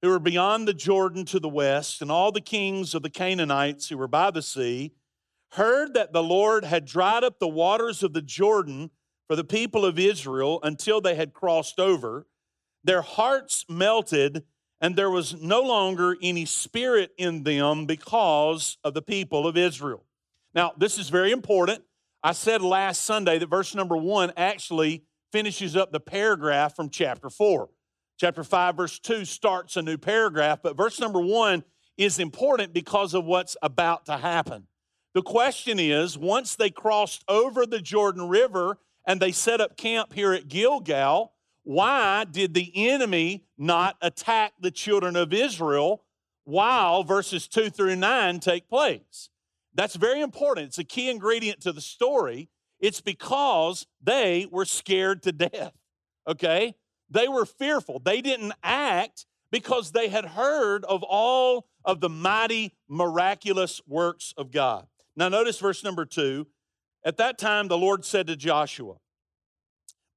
who 0.00 0.10
were 0.10 0.20
beyond 0.20 0.68
the 0.68 0.74
Jordan 0.74 1.24
to 1.26 1.40
the 1.40 1.48
west, 1.48 2.02
and 2.02 2.10
all 2.10 2.32
the 2.32 2.40
kings 2.40 2.94
of 2.94 3.02
the 3.02 3.10
Canaanites 3.10 3.88
who 3.88 3.96
were 3.96 4.08
by 4.08 4.30
the 4.30 4.42
sea, 4.42 4.92
heard 5.52 5.94
that 5.94 6.12
the 6.12 6.22
Lord 6.22 6.64
had 6.64 6.84
dried 6.84 7.24
up 7.24 7.38
the 7.38 7.48
waters 7.48 8.02
of 8.02 8.12
the 8.12 8.22
Jordan 8.22 8.90
for 9.26 9.36
the 9.36 9.44
people 9.44 9.84
of 9.84 9.98
Israel 9.98 10.60
until 10.62 11.00
they 11.00 11.14
had 11.14 11.32
crossed 11.32 11.78
over, 11.78 12.26
their 12.84 13.02
hearts 13.02 13.64
melted, 13.68 14.44
and 14.80 14.96
there 14.96 15.10
was 15.10 15.40
no 15.40 15.60
longer 15.60 16.16
any 16.22 16.44
spirit 16.44 17.12
in 17.16 17.44
them 17.44 17.86
because 17.86 18.78
of 18.82 18.94
the 18.94 19.02
people 19.02 19.46
of 19.46 19.56
Israel. 19.56 20.04
Now, 20.54 20.72
this 20.76 20.98
is 20.98 21.08
very 21.08 21.32
important. 21.32 21.82
I 22.22 22.32
said 22.32 22.62
last 22.62 23.04
Sunday 23.04 23.38
that 23.38 23.50
verse 23.50 23.74
number 23.74 23.96
one 23.96 24.32
actually 24.36 25.04
finishes 25.32 25.76
up 25.76 25.92
the 25.92 26.00
paragraph 26.00 26.74
from 26.76 26.88
chapter 26.88 27.30
four. 27.30 27.70
Chapter 28.18 28.44
5, 28.44 28.76
verse 28.76 28.98
2 29.00 29.24
starts 29.24 29.76
a 29.76 29.82
new 29.82 29.98
paragraph, 29.98 30.60
but 30.62 30.76
verse 30.76 31.00
number 31.00 31.20
1 31.20 31.64
is 31.96 32.20
important 32.20 32.72
because 32.72 33.14
of 33.14 33.24
what's 33.24 33.56
about 33.62 34.06
to 34.06 34.16
happen. 34.16 34.68
The 35.14 35.22
question 35.22 35.78
is 35.78 36.16
once 36.16 36.56
they 36.56 36.70
crossed 36.70 37.24
over 37.28 37.66
the 37.66 37.80
Jordan 37.80 38.28
River 38.28 38.78
and 39.06 39.20
they 39.20 39.32
set 39.32 39.60
up 39.60 39.76
camp 39.76 40.12
here 40.14 40.32
at 40.32 40.48
Gilgal, 40.48 41.32
why 41.64 42.24
did 42.24 42.54
the 42.54 42.72
enemy 42.74 43.44
not 43.58 43.96
attack 44.00 44.54
the 44.58 44.70
children 44.70 45.16
of 45.16 45.32
Israel 45.32 46.04
while 46.44 47.04
verses 47.04 47.46
2 47.46 47.70
through 47.70 47.96
9 47.96 48.40
take 48.40 48.68
place? 48.68 49.28
That's 49.74 49.96
very 49.96 50.20
important. 50.20 50.68
It's 50.68 50.78
a 50.78 50.84
key 50.84 51.10
ingredient 51.10 51.60
to 51.62 51.72
the 51.72 51.80
story. 51.80 52.48
It's 52.80 53.00
because 53.00 53.86
they 54.02 54.46
were 54.50 54.64
scared 54.64 55.22
to 55.22 55.32
death. 55.32 55.72
Okay? 56.26 56.74
They 57.10 57.28
were 57.28 57.46
fearful. 57.46 58.00
They 58.00 58.22
didn't 58.22 58.52
act 58.62 59.26
because 59.50 59.92
they 59.92 60.08
had 60.08 60.24
heard 60.24 60.84
of 60.86 61.02
all 61.02 61.66
of 61.84 62.00
the 62.00 62.08
mighty, 62.08 62.74
miraculous 62.88 63.80
works 63.86 64.34
of 64.36 64.50
God. 64.50 64.86
Now, 65.16 65.28
notice 65.28 65.58
verse 65.58 65.84
number 65.84 66.04
two. 66.04 66.46
At 67.04 67.16
that 67.16 67.38
time, 67.38 67.68
the 67.68 67.78
Lord 67.78 68.04
said 68.04 68.28
to 68.28 68.36
Joshua, 68.36 68.94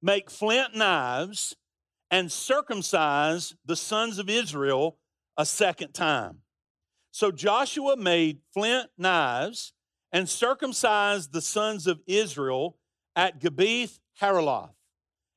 Make 0.00 0.30
flint 0.30 0.76
knives 0.76 1.56
and 2.10 2.30
circumcise 2.30 3.54
the 3.64 3.76
sons 3.76 4.18
of 4.18 4.30
Israel 4.30 4.98
a 5.36 5.44
second 5.44 5.92
time. 5.92 6.38
So 7.10 7.30
Joshua 7.30 7.96
made 7.96 8.40
flint 8.52 8.90
knives 8.96 9.72
and 10.12 10.28
circumcised 10.28 11.32
the 11.32 11.40
sons 11.40 11.86
of 11.86 12.00
Israel 12.06 12.76
at 13.16 13.40
Gibeath 13.40 13.98
Haaraloth. 14.20 14.70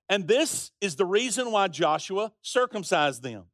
And 0.07 0.27
this 0.27 0.71
is 0.81 0.95
the 0.95 1.05
reason 1.05 1.51
why 1.51 1.67
Joshua 1.67 2.31
circumcised 2.41 3.23
them. 3.23 3.45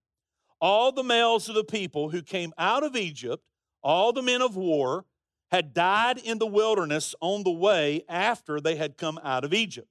All 0.61 0.91
the 0.91 1.03
males 1.03 1.49
of 1.49 1.55
the 1.55 1.63
people 1.63 2.09
who 2.09 2.21
came 2.21 2.53
out 2.57 2.83
of 2.83 2.95
Egypt, 2.95 3.43
all 3.83 4.13
the 4.13 4.21
men 4.21 4.41
of 4.41 4.55
war, 4.55 5.05
had 5.51 5.73
died 5.73 6.17
in 6.17 6.39
the 6.39 6.47
wilderness 6.47 7.15
on 7.21 7.43
the 7.43 7.51
way 7.51 8.03
after 8.09 8.59
they 8.59 8.75
had 8.75 8.97
come 8.97 9.19
out 9.23 9.43
of 9.43 9.53
Egypt. 9.53 9.87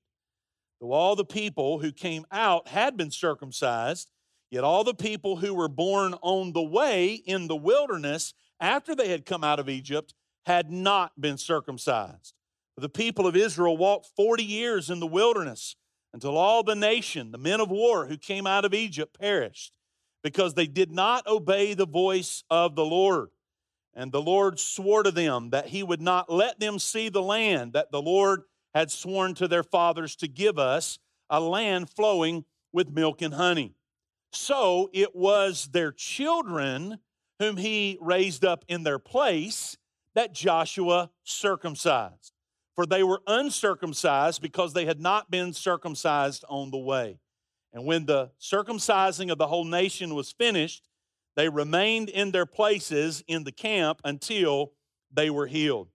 Though 0.80 0.92
all 0.92 1.16
the 1.16 1.24
people 1.24 1.78
who 1.78 1.92
came 1.92 2.26
out 2.30 2.68
had 2.68 2.96
been 2.96 3.10
circumcised, 3.10 4.10
yet 4.50 4.64
all 4.64 4.84
the 4.84 4.94
people 4.94 5.36
who 5.36 5.54
were 5.54 5.68
born 5.68 6.14
on 6.22 6.52
the 6.52 6.62
way 6.62 7.14
in 7.14 7.46
the 7.48 7.56
wilderness 7.56 8.34
after 8.60 8.94
they 8.94 9.08
had 9.08 9.26
come 9.26 9.44
out 9.44 9.58
of 9.58 9.68
Egypt 9.68 10.14
had 10.46 10.70
not 10.70 11.18
been 11.20 11.38
circumcised. 11.38 12.34
The 12.76 12.88
people 12.88 13.26
of 13.26 13.36
Israel 13.36 13.76
walked 13.76 14.08
40 14.16 14.44
years 14.44 14.90
in 14.90 15.00
the 15.00 15.06
wilderness 15.06 15.76
until 16.12 16.36
all 16.36 16.62
the 16.62 16.74
nation, 16.74 17.30
the 17.30 17.38
men 17.38 17.60
of 17.60 17.70
war 17.70 18.06
who 18.06 18.16
came 18.16 18.46
out 18.46 18.64
of 18.64 18.74
Egypt, 18.74 19.16
perished 19.18 19.72
because 20.22 20.54
they 20.54 20.66
did 20.66 20.90
not 20.90 21.26
obey 21.26 21.74
the 21.74 21.86
voice 21.86 22.44
of 22.50 22.74
the 22.74 22.84
Lord. 22.84 23.28
And 23.94 24.10
the 24.10 24.22
Lord 24.22 24.58
swore 24.58 25.02
to 25.02 25.10
them 25.10 25.50
that 25.50 25.68
he 25.68 25.82
would 25.82 26.00
not 26.00 26.30
let 26.30 26.58
them 26.58 26.78
see 26.78 27.08
the 27.08 27.22
land 27.22 27.74
that 27.74 27.92
the 27.92 28.02
Lord 28.02 28.42
had 28.74 28.90
sworn 28.90 29.34
to 29.34 29.46
their 29.46 29.62
fathers 29.62 30.16
to 30.16 30.28
give 30.28 30.58
us, 30.58 30.98
a 31.30 31.40
land 31.40 31.90
flowing 31.90 32.44
with 32.72 32.90
milk 32.90 33.22
and 33.22 33.34
honey. 33.34 33.74
So 34.32 34.90
it 34.92 35.14
was 35.14 35.68
their 35.72 35.92
children 35.92 36.98
whom 37.38 37.56
he 37.56 37.98
raised 38.00 38.44
up 38.44 38.64
in 38.68 38.82
their 38.82 38.98
place 38.98 39.76
that 40.14 40.34
Joshua 40.34 41.10
circumcised 41.22 42.34
for 42.74 42.86
they 42.86 43.02
were 43.02 43.22
uncircumcised 43.26 44.42
because 44.42 44.72
they 44.72 44.84
had 44.84 45.00
not 45.00 45.30
been 45.30 45.52
circumcised 45.52 46.44
on 46.48 46.70
the 46.70 46.78
way. 46.78 47.18
And 47.72 47.84
when 47.84 48.06
the 48.06 48.30
circumcising 48.40 49.30
of 49.30 49.38
the 49.38 49.46
whole 49.46 49.64
nation 49.64 50.14
was 50.14 50.32
finished, 50.32 50.88
they 51.36 51.48
remained 51.48 52.08
in 52.08 52.30
their 52.30 52.46
places 52.46 53.22
in 53.26 53.44
the 53.44 53.52
camp 53.52 54.00
until 54.04 54.72
they 55.12 55.30
were 55.30 55.46
healed. 55.46 55.88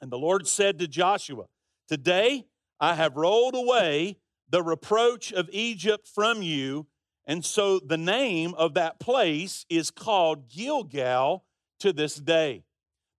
And 0.00 0.10
the 0.10 0.18
Lord 0.18 0.46
said 0.46 0.78
to 0.78 0.88
Joshua, 0.88 1.46
Today 1.88 2.46
I 2.80 2.94
have 2.94 3.16
rolled 3.16 3.54
away 3.54 4.18
the 4.48 4.62
reproach 4.62 5.32
of 5.32 5.48
Egypt 5.52 6.08
from 6.08 6.42
you. 6.42 6.86
And 7.26 7.44
so 7.44 7.78
the 7.78 7.98
name 7.98 8.54
of 8.54 8.74
that 8.74 8.98
place 8.98 9.66
is 9.68 9.90
called 9.90 10.48
Gilgal 10.48 11.44
to 11.80 11.92
this 11.92 12.16
day 12.16 12.64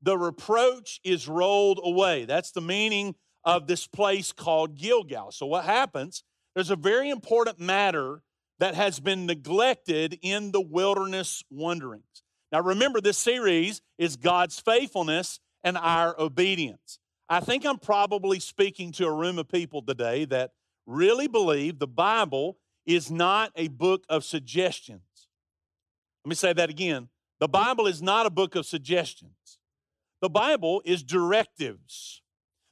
the 0.01 0.17
reproach 0.17 0.99
is 1.03 1.27
rolled 1.27 1.79
away. 1.83 2.25
That's 2.25 2.51
the 2.51 2.61
meaning 2.61 3.15
of 3.43 3.67
this 3.67 3.87
place 3.87 4.31
called 4.31 4.75
Gilgal. 4.75 5.31
So, 5.31 5.45
what 5.45 5.65
happens? 5.65 6.23
There's 6.55 6.71
a 6.71 6.75
very 6.75 7.09
important 7.09 7.59
matter 7.59 8.21
that 8.59 8.75
has 8.75 8.99
been 8.99 9.25
neglected 9.25 10.19
in 10.21 10.51
the 10.51 10.61
wilderness 10.61 11.43
wanderings. 11.49 12.23
Now, 12.51 12.61
remember, 12.61 12.99
this 12.99 13.17
series 13.17 13.81
is 13.97 14.15
God's 14.15 14.59
faithfulness 14.59 15.39
and 15.63 15.77
our 15.77 16.19
obedience. 16.19 16.99
I 17.29 17.39
think 17.39 17.65
I'm 17.65 17.77
probably 17.77 18.39
speaking 18.39 18.91
to 18.93 19.05
a 19.05 19.13
room 19.13 19.37
of 19.37 19.47
people 19.47 19.81
today 19.81 20.25
that 20.25 20.51
really 20.87 21.27
believe 21.27 21.77
the 21.77 21.87
Bible 21.87 22.57
is 22.85 23.11
not 23.11 23.51
a 23.55 23.67
book 23.67 24.03
of 24.09 24.23
suggestions. 24.23 25.01
Let 26.25 26.29
me 26.29 26.35
say 26.35 26.53
that 26.53 26.69
again. 26.69 27.09
The 27.39 27.47
Bible 27.47 27.87
is 27.87 28.01
not 28.01 28.25
a 28.25 28.31
book 28.31 28.55
of 28.55 28.65
suggestions. 28.65 29.59
The 30.21 30.29
Bible 30.29 30.81
is 30.83 31.03
directives, 31.03 32.21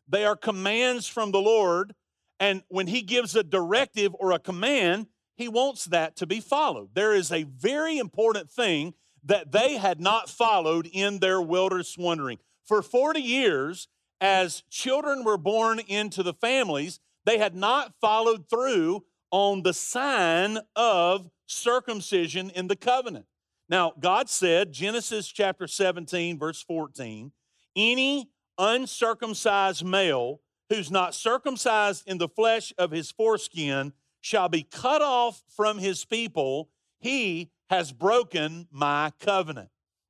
they 0.08 0.26
are 0.26 0.36
commands 0.36 1.08
from 1.08 1.32
the 1.32 1.42
Lord. 1.42 1.94
And 2.40 2.62
when 2.68 2.86
He 2.86 3.02
gives 3.02 3.36
a 3.36 3.44
directive 3.44 4.16
or 4.20 4.32
a 4.32 4.38
command, 4.38 5.08
He 5.38 5.48
wants 5.48 5.86
that 5.86 6.16
to 6.18 6.26
be 6.26 6.40
followed. 6.40 6.90
There 6.94 7.14
is 7.14 7.32
a 7.32 7.44
very 7.44 8.00
important 8.00 8.50
thing 8.50 8.96
that 9.24 9.52
they 9.52 9.78
had 9.78 10.00
not 10.00 10.30
followed 10.30 10.90
in 10.92 11.20
their 11.20 11.42
wilderness 11.42 11.98
wandering. 11.98 12.40
For 12.66 12.82
40 12.82 13.22
years, 13.22 13.88
as 14.20 14.64
children 14.70 15.24
were 15.24 15.38
born 15.38 15.80
into 15.80 16.24
the 16.24 16.34
families, 16.34 17.00
they 17.26 17.38
had 17.38 17.56
not 17.56 17.94
followed 18.02 18.50
through 18.50 19.04
on 19.32 19.62
the 19.62 19.74
sign 19.74 20.60
of 20.76 21.30
circumcision 21.46 22.50
in 22.52 22.68
the 22.68 22.76
covenant. 22.76 23.26
Now, 23.70 23.94
God 24.00 24.30
said, 24.30 24.72
Genesis 24.72 25.28
chapter 25.28 25.68
17, 25.68 26.40
verse 26.40 26.64
14, 26.64 27.32
any 27.76 28.30
uncircumcised 28.58 29.86
male 29.86 30.42
who's 30.70 30.90
not 30.90 31.14
circumcised 31.14 32.04
in 32.08 32.18
the 32.18 32.30
flesh 32.30 32.74
of 32.78 32.92
his 32.92 33.12
foreskin 33.12 33.94
shall 34.28 34.50
be 34.50 34.62
cut 34.62 35.02
off 35.02 35.42
from 35.56 35.78
his 35.78 36.04
people. 36.04 36.70
He 37.00 37.50
has 37.70 37.94
broken 37.94 38.68
my 38.72 39.14
covenant. 39.22 39.70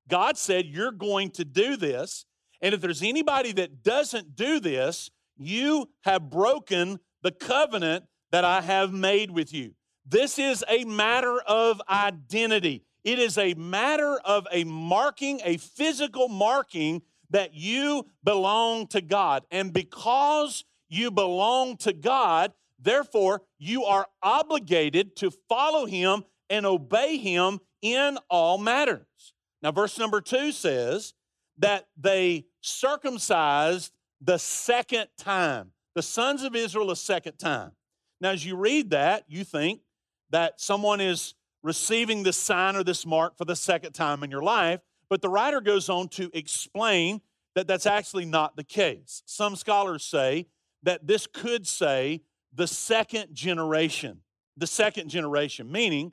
God 0.09 0.39
said, 0.39 0.65
You're 0.65 0.91
going 0.91 1.29
to 1.31 1.45
do 1.45 1.77
this. 1.77 2.25
And 2.59 2.74
if 2.74 2.81
there's 2.81 3.03
anybody 3.03 3.51
that 3.53 3.83
doesn't 3.83 4.36
do 4.36 4.59
this, 4.59 5.12
you 5.38 5.89
have 6.01 6.31
broken 6.31 7.00
the 7.21 7.29
covenant 7.29 8.05
that 8.31 8.43
I 8.43 8.62
have 8.62 8.91
made 8.91 9.29
with 9.29 9.53
you. 9.53 9.75
This 10.03 10.39
is 10.39 10.65
a 10.67 10.83
matter 10.86 11.39
of 11.41 11.79
identity. 11.88 12.86
It 13.03 13.19
is 13.19 13.38
a 13.38 13.53
matter 13.53 14.17
of 14.25 14.47
a 14.51 14.63
marking, 14.63 15.41
a 15.45 15.57
physical 15.57 16.27
marking 16.27 17.03
that 17.29 17.53
you 17.53 18.07
belong 18.24 18.88
to 18.88 19.01
God. 19.01 19.43
And 19.51 19.71
because 19.71 20.65
you 20.89 21.12
belong 21.12 21.77
to 21.77 21.93
God, 21.93 22.53
therefore 22.79 23.43
you 23.57 23.84
are 23.84 24.07
obligated 24.22 25.15
to 25.17 25.31
follow 25.50 25.86
Him 25.86 26.24
and 26.50 26.65
obey 26.65 27.17
Him 27.17 27.60
in 27.81 28.17
all 28.29 28.57
matters. 28.57 29.34
Now, 29.62 29.72
verse 29.72 29.98
number 29.98 30.22
two 30.22 30.51
says 30.51 31.13
that 31.57 31.88
they 31.98 32.46
circumcised 32.62 33.91
the 34.22 34.38
second 34.38 35.07
time, 35.17 35.72
the 35.96 36.01
sons 36.01 36.43
of 36.43 36.55
Israel 36.55 36.91
a 36.91 36.96
second 36.96 37.38
time. 37.38 37.72
Now, 38.19 38.31
as 38.31 38.46
you 38.46 38.55
read 38.55 38.91
that, 38.91 39.25
you 39.27 39.43
think 39.43 39.81
that 40.29 40.60
someone 40.60 41.01
is 41.01 41.36
receiving 41.63 42.24
this 42.24 42.38
sign 42.38 42.75
or 42.75 42.84
this 42.84 43.05
mark 43.05 43.38
for 43.38 43.46
the 43.46 43.55
second 43.55 43.93
time 43.93 44.24
in 44.24 44.31
your 44.31 44.43
life, 44.43 44.79
but 45.10 45.22
the 45.22 45.29
writer 45.29 45.62
goes 45.62 45.89
on 45.89 46.07
to 46.10 46.29
explain 46.34 47.22
that 47.55 47.67
that's 47.67 47.86
actually 47.86 48.25
not 48.25 48.55
the 48.55 48.63
case. 48.63 49.24
Some 49.25 49.55
scholars 49.55 50.03
say 50.03 50.48
that 50.84 51.07
this 51.07 51.27
could 51.27 51.65
say 51.65 52.22
the 52.57 52.67
second 52.67 53.33
generation, 53.33 54.21
the 54.57 54.67
second 54.67 55.09
generation, 55.09 55.71
meaning 55.71 56.11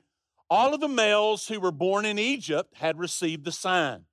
all 0.50 0.74
of 0.74 0.80
the 0.80 0.88
males 0.88 1.48
who 1.48 1.58
were 1.58 1.72
born 1.72 2.04
in 2.04 2.18
Egypt 2.18 2.74
had 2.76 2.98
received 2.98 3.44
the 3.44 3.52
sign. 3.52 4.04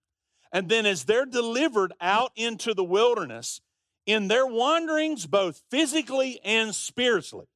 And 0.54 0.70
then, 0.70 0.86
as 0.86 1.04
they're 1.04 1.26
delivered 1.26 1.94
out 2.02 2.32
into 2.36 2.74
the 2.74 2.84
wilderness, 2.84 3.62
in 4.06 4.30
their 4.30 4.46
wanderings, 4.46 5.28
both 5.28 5.62
physically 5.70 6.40
and 6.44 6.74
spiritually, 6.74 7.48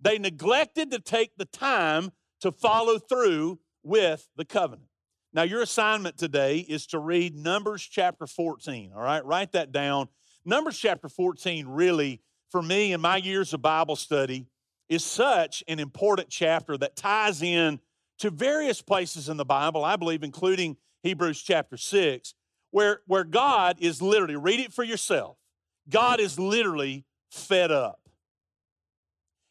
they 0.00 0.18
neglected 0.18 0.90
to 0.90 0.98
take 0.98 1.36
the 1.36 1.44
time 1.44 2.10
to 2.40 2.52
follow 2.52 2.98
through 2.98 3.60
with 3.82 4.28
the 4.36 4.44
covenant. 4.44 4.88
Now, 5.32 5.42
your 5.42 5.62
assignment 5.62 6.18
today 6.18 6.58
is 6.58 6.86
to 6.88 6.98
read 6.98 7.36
Numbers 7.36 7.82
chapter 7.82 8.26
14, 8.26 8.92
all 8.94 9.02
right? 9.02 9.24
Write 9.24 9.52
that 9.52 9.72
down. 9.72 10.08
Numbers 10.44 10.78
chapter 10.78 11.08
14 11.08 11.66
really, 11.68 12.20
for 12.50 12.62
me 12.62 12.92
in 12.92 13.00
my 13.00 13.16
years 13.16 13.52
of 13.52 13.62
Bible 13.62 13.96
study, 13.96 14.46
is 14.88 15.04
such 15.04 15.62
an 15.68 15.78
important 15.78 16.28
chapter 16.28 16.76
that 16.78 16.96
ties 16.96 17.42
in 17.42 17.80
to 18.18 18.30
various 18.30 18.82
places 18.82 19.28
in 19.28 19.36
the 19.36 19.44
Bible, 19.44 19.84
I 19.84 19.96
believe, 19.96 20.22
including 20.22 20.76
Hebrews 21.02 21.42
chapter 21.42 21.76
6, 21.76 22.34
where, 22.70 23.00
where 23.06 23.24
God 23.24 23.76
is 23.80 24.02
literally, 24.02 24.36
read 24.36 24.60
it 24.60 24.72
for 24.72 24.84
yourself, 24.84 25.36
God 25.88 26.20
is 26.20 26.38
literally 26.38 27.04
fed 27.30 27.70
up. 27.70 28.00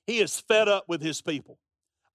He 0.06 0.20
is 0.20 0.39
fed 0.39 0.68
up 0.68 0.86
with 0.88 1.01
his 1.01 1.22
people. 1.22 1.60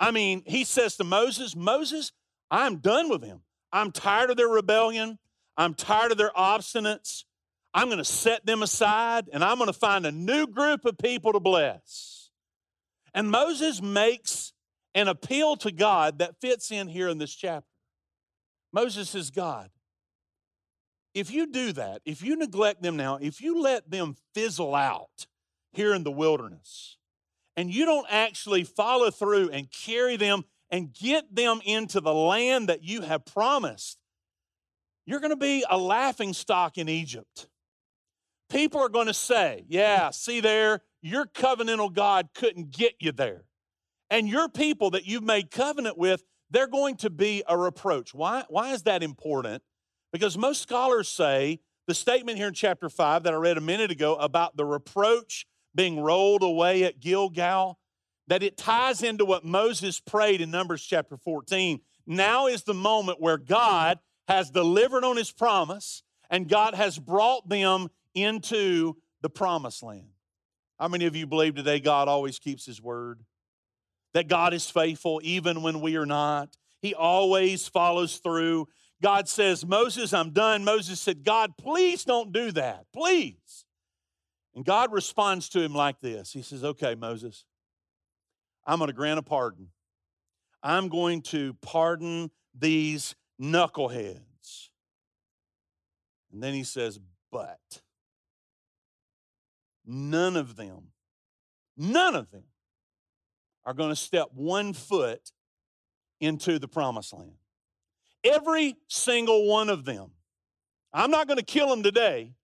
I 0.00 0.10
mean, 0.10 0.42
he 0.46 0.64
says 0.64 0.96
to 0.96 1.04
Moses, 1.04 1.54
Moses, 1.54 2.12
I'm 2.50 2.76
done 2.76 3.08
with 3.08 3.20
them. 3.20 3.42
I'm 3.72 3.92
tired 3.92 4.30
of 4.30 4.36
their 4.36 4.48
rebellion. 4.48 5.18
I'm 5.56 5.74
tired 5.74 6.12
of 6.12 6.18
their 6.18 6.32
obstinance. 6.36 7.24
I'm 7.74 7.86
going 7.86 7.98
to 7.98 8.04
set 8.04 8.44
them 8.44 8.62
aside 8.62 9.28
and 9.32 9.42
I'm 9.42 9.56
going 9.56 9.68
to 9.68 9.72
find 9.72 10.04
a 10.04 10.12
new 10.12 10.46
group 10.46 10.84
of 10.84 10.98
people 10.98 11.32
to 11.32 11.40
bless. 11.40 12.30
And 13.14 13.30
Moses 13.30 13.80
makes 13.80 14.52
an 14.94 15.08
appeal 15.08 15.56
to 15.56 15.72
God 15.72 16.18
that 16.18 16.40
fits 16.40 16.70
in 16.70 16.88
here 16.88 17.08
in 17.08 17.18
this 17.18 17.34
chapter. 17.34 17.66
Moses 18.72 19.10
says, 19.10 19.30
God, 19.30 19.70
if 21.14 21.30
you 21.30 21.46
do 21.46 21.72
that, 21.72 22.00
if 22.04 22.22
you 22.22 22.36
neglect 22.36 22.82
them 22.82 22.96
now, 22.96 23.18
if 23.20 23.40
you 23.40 23.60
let 23.60 23.90
them 23.90 24.16
fizzle 24.34 24.74
out 24.74 25.26
here 25.72 25.94
in 25.94 26.04
the 26.04 26.10
wilderness, 26.10 26.96
and 27.56 27.72
you 27.72 27.84
don't 27.84 28.06
actually 28.10 28.64
follow 28.64 29.10
through 29.10 29.50
and 29.50 29.70
carry 29.70 30.16
them 30.16 30.44
and 30.70 30.92
get 30.92 31.34
them 31.34 31.60
into 31.64 32.00
the 32.00 32.14
land 32.14 32.70
that 32.70 32.82
you 32.82 33.02
have 33.02 33.26
promised, 33.26 33.98
you're 35.04 35.20
going 35.20 35.30
to 35.30 35.36
be 35.36 35.64
a 35.68 35.76
laughing 35.76 36.32
stock 36.32 36.78
in 36.78 36.88
Egypt. 36.88 37.46
People 38.52 38.82
are 38.82 38.90
going 38.90 39.06
to 39.06 39.14
say, 39.14 39.64
Yeah, 39.66 40.10
see 40.10 40.40
there, 40.40 40.82
your 41.00 41.24
covenantal 41.24 41.92
God 41.92 42.28
couldn't 42.34 42.70
get 42.70 42.92
you 43.00 43.10
there. 43.10 43.44
And 44.10 44.28
your 44.28 44.48
people 44.50 44.90
that 44.90 45.06
you've 45.06 45.22
made 45.22 45.50
covenant 45.50 45.96
with, 45.96 46.22
they're 46.50 46.66
going 46.66 46.96
to 46.96 47.08
be 47.08 47.42
a 47.48 47.56
reproach. 47.56 48.12
Why, 48.14 48.44
why 48.50 48.74
is 48.74 48.82
that 48.82 49.02
important? 49.02 49.62
Because 50.12 50.36
most 50.36 50.60
scholars 50.60 51.08
say 51.08 51.60
the 51.86 51.94
statement 51.94 52.36
here 52.36 52.48
in 52.48 52.52
chapter 52.52 52.90
5 52.90 53.22
that 53.22 53.32
I 53.32 53.36
read 53.36 53.56
a 53.56 53.62
minute 53.62 53.90
ago 53.90 54.16
about 54.16 54.54
the 54.54 54.66
reproach 54.66 55.46
being 55.74 55.98
rolled 55.98 56.42
away 56.42 56.84
at 56.84 57.00
Gilgal, 57.00 57.78
that 58.28 58.42
it 58.42 58.58
ties 58.58 59.02
into 59.02 59.24
what 59.24 59.46
Moses 59.46 59.98
prayed 59.98 60.42
in 60.42 60.50
Numbers 60.50 60.82
chapter 60.84 61.16
14. 61.16 61.80
Now 62.06 62.48
is 62.48 62.64
the 62.64 62.74
moment 62.74 63.18
where 63.18 63.38
God 63.38 63.98
has 64.28 64.50
delivered 64.50 65.04
on 65.04 65.16
his 65.16 65.32
promise 65.32 66.02
and 66.28 66.50
God 66.50 66.74
has 66.74 66.98
brought 66.98 67.48
them 67.48 67.88
into 68.14 68.96
the 69.20 69.30
promised 69.30 69.82
land. 69.82 70.08
How 70.78 70.88
many 70.88 71.06
of 71.06 71.14
you 71.14 71.26
believe 71.26 71.54
today 71.54 71.80
God 71.80 72.08
always 72.08 72.38
keeps 72.38 72.66
his 72.66 72.82
word? 72.82 73.24
that 74.14 74.28
God 74.28 74.54
is 74.54 74.68
faithful 74.68 75.20
even 75.22 75.62
when 75.62 75.80
we 75.80 75.96
are 75.96 76.06
not. 76.06 76.56
He 76.80 76.94
always 76.94 77.68
follows 77.68 78.18
through. 78.18 78.68
God 79.02 79.28
says, 79.28 79.64
Moses, 79.64 80.12
I'm 80.12 80.30
done. 80.30 80.64
Moses 80.64 81.00
said, 81.00 81.24
God, 81.24 81.56
please 81.56 82.04
don't 82.04 82.32
do 82.32 82.52
that. 82.52 82.86
Please. 82.92 83.64
And 84.54 84.64
God 84.64 84.92
responds 84.92 85.48
to 85.50 85.60
him 85.60 85.74
like 85.74 86.00
this 86.00 86.32
He 86.32 86.42
says, 86.42 86.62
Okay, 86.62 86.94
Moses, 86.94 87.44
I'm 88.66 88.78
going 88.78 88.88
to 88.88 88.94
grant 88.94 89.18
a 89.18 89.22
pardon. 89.22 89.68
I'm 90.62 90.88
going 90.88 91.22
to 91.22 91.54
pardon 91.54 92.30
these 92.56 93.14
knuckleheads. 93.40 94.68
And 96.32 96.42
then 96.42 96.54
he 96.54 96.64
says, 96.64 97.00
But 97.30 97.82
none 99.92 100.36
of 100.36 100.56
them, 100.56 100.88
none 101.76 102.16
of 102.16 102.30
them 102.30 102.44
are 103.64 103.74
going 103.74 103.90
to 103.90 103.96
step 103.96 104.28
one 104.34 104.72
foot 104.72 105.32
into 106.20 106.58
the 106.58 106.68
promised 106.68 107.12
land. 107.12 107.34
Every 108.24 108.76
single 108.88 109.46
one 109.46 109.68
of 109.68 109.84
them. 109.84 110.12
I'm 110.92 111.10
not 111.10 111.26
going 111.26 111.38
to 111.38 111.44
kill 111.44 111.68
them 111.68 111.82
today, 111.82 112.34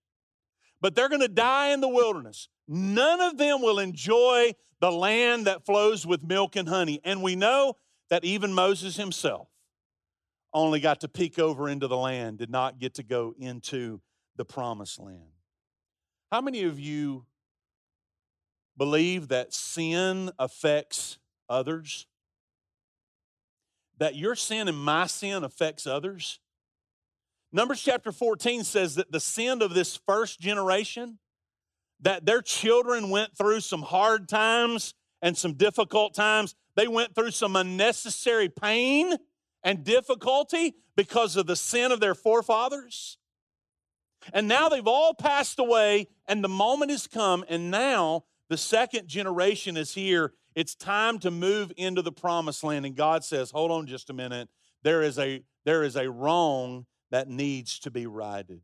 but 0.81 0.95
they're 0.95 1.09
going 1.09 1.21
to 1.21 1.27
die 1.27 1.69
in 1.69 1.81
the 1.81 1.87
wilderness. 1.87 2.49
None 2.67 3.21
of 3.21 3.37
them 3.37 3.61
will 3.61 3.79
enjoy 3.79 4.53
the 4.79 4.91
land 4.91 5.47
that 5.47 5.65
flows 5.65 6.05
with 6.05 6.23
milk 6.23 6.55
and 6.55 6.67
honey. 6.67 6.99
And 7.03 7.21
we 7.21 7.35
know 7.35 7.75
that 8.09 8.23
even 8.23 8.53
Moses 8.53 8.95
himself 8.95 9.47
only 10.53 10.79
got 10.79 11.01
to 11.01 11.07
peek 11.07 11.37
over 11.37 11.69
into 11.69 11.87
the 11.87 11.97
land, 11.97 12.39
did 12.39 12.49
not 12.49 12.79
get 12.79 12.95
to 12.95 13.03
go 13.03 13.35
into 13.37 14.01
the 14.35 14.45
promised 14.45 14.99
land. 14.99 15.31
How 16.31 16.41
many 16.41 16.63
of 16.63 16.79
you 16.79 17.25
believe 18.79 19.27
that 19.27 19.53
sin 19.53 20.31
affects 20.39 21.19
others? 21.47 22.07
That 23.99 24.15
your 24.15 24.33
sin 24.33 24.67
and 24.67 24.77
my 24.77 25.05
sin 25.05 25.43
affects 25.43 25.85
others? 25.85 26.39
Numbers 27.51 27.81
chapter 27.81 28.11
14 28.11 28.63
says 28.63 28.95
that 28.95 29.11
the 29.11 29.19
sin 29.19 29.61
of 29.61 29.73
this 29.73 29.97
first 29.97 30.39
generation, 30.39 31.19
that 31.99 32.25
their 32.25 32.41
children 32.41 33.09
went 33.09 33.37
through 33.37 33.59
some 33.59 33.81
hard 33.81 34.27
times 34.27 34.93
and 35.21 35.37
some 35.37 35.53
difficult 35.53 36.13
times. 36.13 36.55
They 36.75 36.87
went 36.87 37.13
through 37.13 37.31
some 37.31 37.55
unnecessary 37.55 38.49
pain 38.49 39.13
and 39.63 39.83
difficulty 39.83 40.75
because 40.95 41.35
of 41.35 41.47
the 41.47 41.55
sin 41.55 41.91
of 41.91 41.99
their 41.99 42.15
forefathers. 42.15 43.17
And 44.31 44.47
now 44.47 44.69
they've 44.69 44.87
all 44.87 45.13
passed 45.13 45.59
away, 45.59 46.07
and 46.27 46.43
the 46.43 46.49
moment 46.49 46.91
has 46.91 47.07
come, 47.07 47.43
and 47.49 47.71
now 47.71 48.25
the 48.49 48.57
second 48.57 49.07
generation 49.07 49.77
is 49.77 49.93
here. 49.93 50.33
It's 50.55 50.75
time 50.75 51.19
to 51.19 51.31
move 51.31 51.71
into 51.77 52.01
the 52.01 52.11
promised 52.11 52.63
land. 52.63 52.85
And 52.85 52.95
God 52.95 53.23
says, 53.23 53.51
hold 53.51 53.71
on 53.71 53.87
just 53.87 54.09
a 54.09 54.13
minute. 54.13 54.49
There 54.83 55.01
is 55.01 55.19
a, 55.19 55.43
there 55.65 55.83
is 55.83 55.95
a 55.95 56.09
wrong 56.09 56.85
that 57.11 57.27
needs 57.27 57.79
to 57.79 57.91
be 57.91 58.07
righted. 58.07 58.61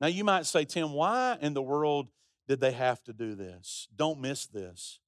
Now, 0.00 0.06
you 0.06 0.22
might 0.22 0.46
say, 0.46 0.64
Tim, 0.64 0.92
why 0.92 1.38
in 1.40 1.54
the 1.54 1.62
world 1.62 2.08
did 2.46 2.60
they 2.60 2.72
have 2.72 3.02
to 3.04 3.12
do 3.12 3.34
this? 3.34 3.88
Don't 3.96 4.20
miss 4.20 4.46
this. 4.46 5.00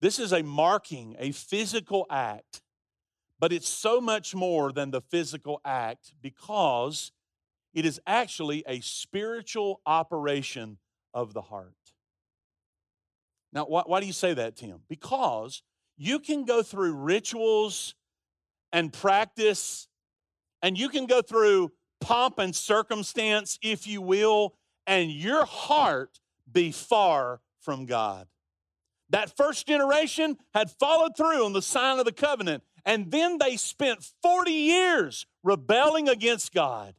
This 0.00 0.18
is 0.18 0.32
a 0.32 0.42
marking, 0.42 1.16
a 1.18 1.32
physical 1.32 2.06
act, 2.10 2.62
but 3.40 3.52
it's 3.52 3.68
so 3.68 4.00
much 4.00 4.34
more 4.34 4.72
than 4.72 4.90
the 4.90 5.00
physical 5.00 5.60
act 5.64 6.12
because 6.20 7.12
it 7.72 7.84
is 7.84 8.00
actually 8.06 8.62
a 8.68 8.80
spiritual 8.80 9.80
operation 9.86 10.78
of 11.12 11.32
the 11.32 11.42
heart. 11.42 11.74
Now, 13.54 13.66
why, 13.66 13.84
why 13.86 14.00
do 14.00 14.06
you 14.06 14.12
say 14.12 14.34
that, 14.34 14.56
Tim? 14.56 14.80
Because 14.88 15.62
you 15.96 16.18
can 16.18 16.44
go 16.44 16.62
through 16.62 16.94
rituals 16.94 17.94
and 18.72 18.92
practice, 18.92 19.86
and 20.60 20.76
you 20.76 20.88
can 20.88 21.06
go 21.06 21.22
through 21.22 21.70
pomp 22.00 22.40
and 22.40 22.54
circumstance, 22.54 23.58
if 23.62 23.86
you 23.86 24.02
will, 24.02 24.56
and 24.88 25.10
your 25.10 25.46
heart 25.46 26.18
be 26.50 26.72
far 26.72 27.40
from 27.60 27.86
God. 27.86 28.26
That 29.10 29.36
first 29.36 29.68
generation 29.68 30.36
had 30.52 30.72
followed 30.72 31.16
through 31.16 31.44
on 31.44 31.52
the 31.52 31.62
sign 31.62 32.00
of 32.00 32.04
the 32.04 32.12
covenant, 32.12 32.64
and 32.84 33.12
then 33.12 33.38
they 33.38 33.56
spent 33.56 34.04
40 34.22 34.50
years 34.50 35.26
rebelling 35.44 36.08
against 36.08 36.52
God, 36.52 36.94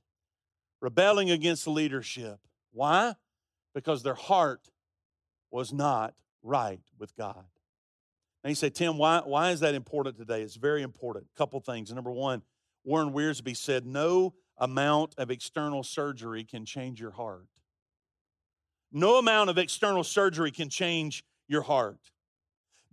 rebelling 0.82 1.30
against 1.30 1.68
leadership. 1.68 2.40
Why? 2.72 3.16
Because 3.74 4.04
their 4.04 4.16
heart 4.16 4.70
was 5.52 5.74
not 5.74 6.14
right 6.46 6.80
with 7.00 7.16
God. 7.16 7.44
And 8.44 8.52
you 8.52 8.56
say, 8.56 8.70
Tim, 8.70 8.98
why, 8.98 9.22
why 9.26 9.50
is 9.50 9.62
that 9.62 9.74
important 9.74 10.18
today? 10.18 10.44
It's 10.44 10.56
very 10.56 10.84
important. 10.84 11.26
A 11.36 11.38
couple 11.38 11.60
things. 11.60 11.92
Number 11.92 12.12
one, 12.12 12.44
Warren 12.84 13.12
Wiersbe 13.12 13.58
said, 13.58 13.86
No 13.86 14.36
amount 14.58 15.16
of 15.18 15.32
external 15.32 15.84
surgery 15.84 16.44
can 16.44 16.64
change 16.64 17.02
your 17.02 17.12
heart. 17.12 17.48
No 18.92 19.18
amount 19.18 19.50
of 19.50 19.58
external 19.58 20.04
surgery 20.04 20.52
can 20.52 20.70
change 20.70 21.24
your 21.48 21.64
heart. 21.64 22.12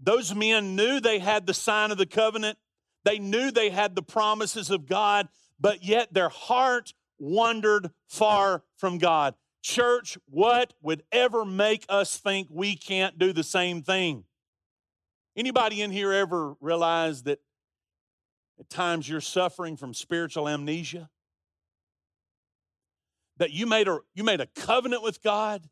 Those 0.03 0.35
men 0.35 0.75
knew 0.75 1.01
they 1.01 1.19
had 1.19 1.47
the 1.47 1.55
sign 1.55 1.91
of 1.91 1.99
the 1.99 2.07
covenant, 2.07 2.59
they 3.05 3.19
knew 3.19 3.51
they 3.51 3.71
had 3.71 3.95
the 3.95 4.03
promises 4.03 4.71
of 4.71 4.87
God, 4.87 5.29
but 5.61 5.85
yet 5.85 6.13
their 6.15 6.29
heart 6.29 6.95
wandered 7.19 7.91
far 8.09 8.65
from 8.77 8.99
God. 8.99 9.35
Church, 9.63 10.19
what 10.27 10.75
would 10.83 11.03
ever 11.13 11.45
make 11.45 11.85
us 11.89 12.17
think 12.17 12.49
we 12.51 12.77
can't 12.77 13.19
do 13.19 13.33
the 13.33 13.45
same 13.45 13.83
thing? 13.83 14.25
Anybody 15.37 15.81
in 15.81 15.91
here 15.91 16.13
ever 16.13 16.55
realize 16.61 17.23
that 17.23 17.41
at 18.59 18.69
times 18.69 19.09
you're 19.09 19.21
suffering 19.21 19.77
from 19.77 19.95
spiritual 19.95 20.49
amnesia? 20.49 21.09
That 23.39 23.53
you 23.53 23.67
made 23.67 23.89
a 23.89 24.01
you 24.15 24.25
made 24.25 24.41
a 24.41 24.47
covenant 24.47 25.03
with 25.03 25.23
God 25.23 25.69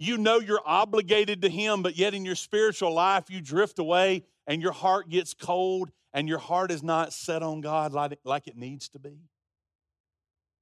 you 0.00 0.16
know 0.16 0.40
you're 0.40 0.62
obligated 0.64 1.42
to 1.42 1.50
Him, 1.50 1.82
but 1.82 1.94
yet 1.94 2.14
in 2.14 2.24
your 2.24 2.34
spiritual 2.34 2.94
life, 2.94 3.24
you 3.28 3.42
drift 3.42 3.78
away 3.78 4.24
and 4.46 4.62
your 4.62 4.72
heart 4.72 5.10
gets 5.10 5.34
cold 5.34 5.90
and 6.14 6.26
your 6.26 6.38
heart 6.38 6.70
is 6.70 6.82
not 6.82 7.12
set 7.12 7.42
on 7.42 7.60
God 7.60 7.92
like, 7.92 8.18
like 8.24 8.48
it 8.48 8.56
needs 8.56 8.88
to 8.88 8.98
be. 8.98 9.18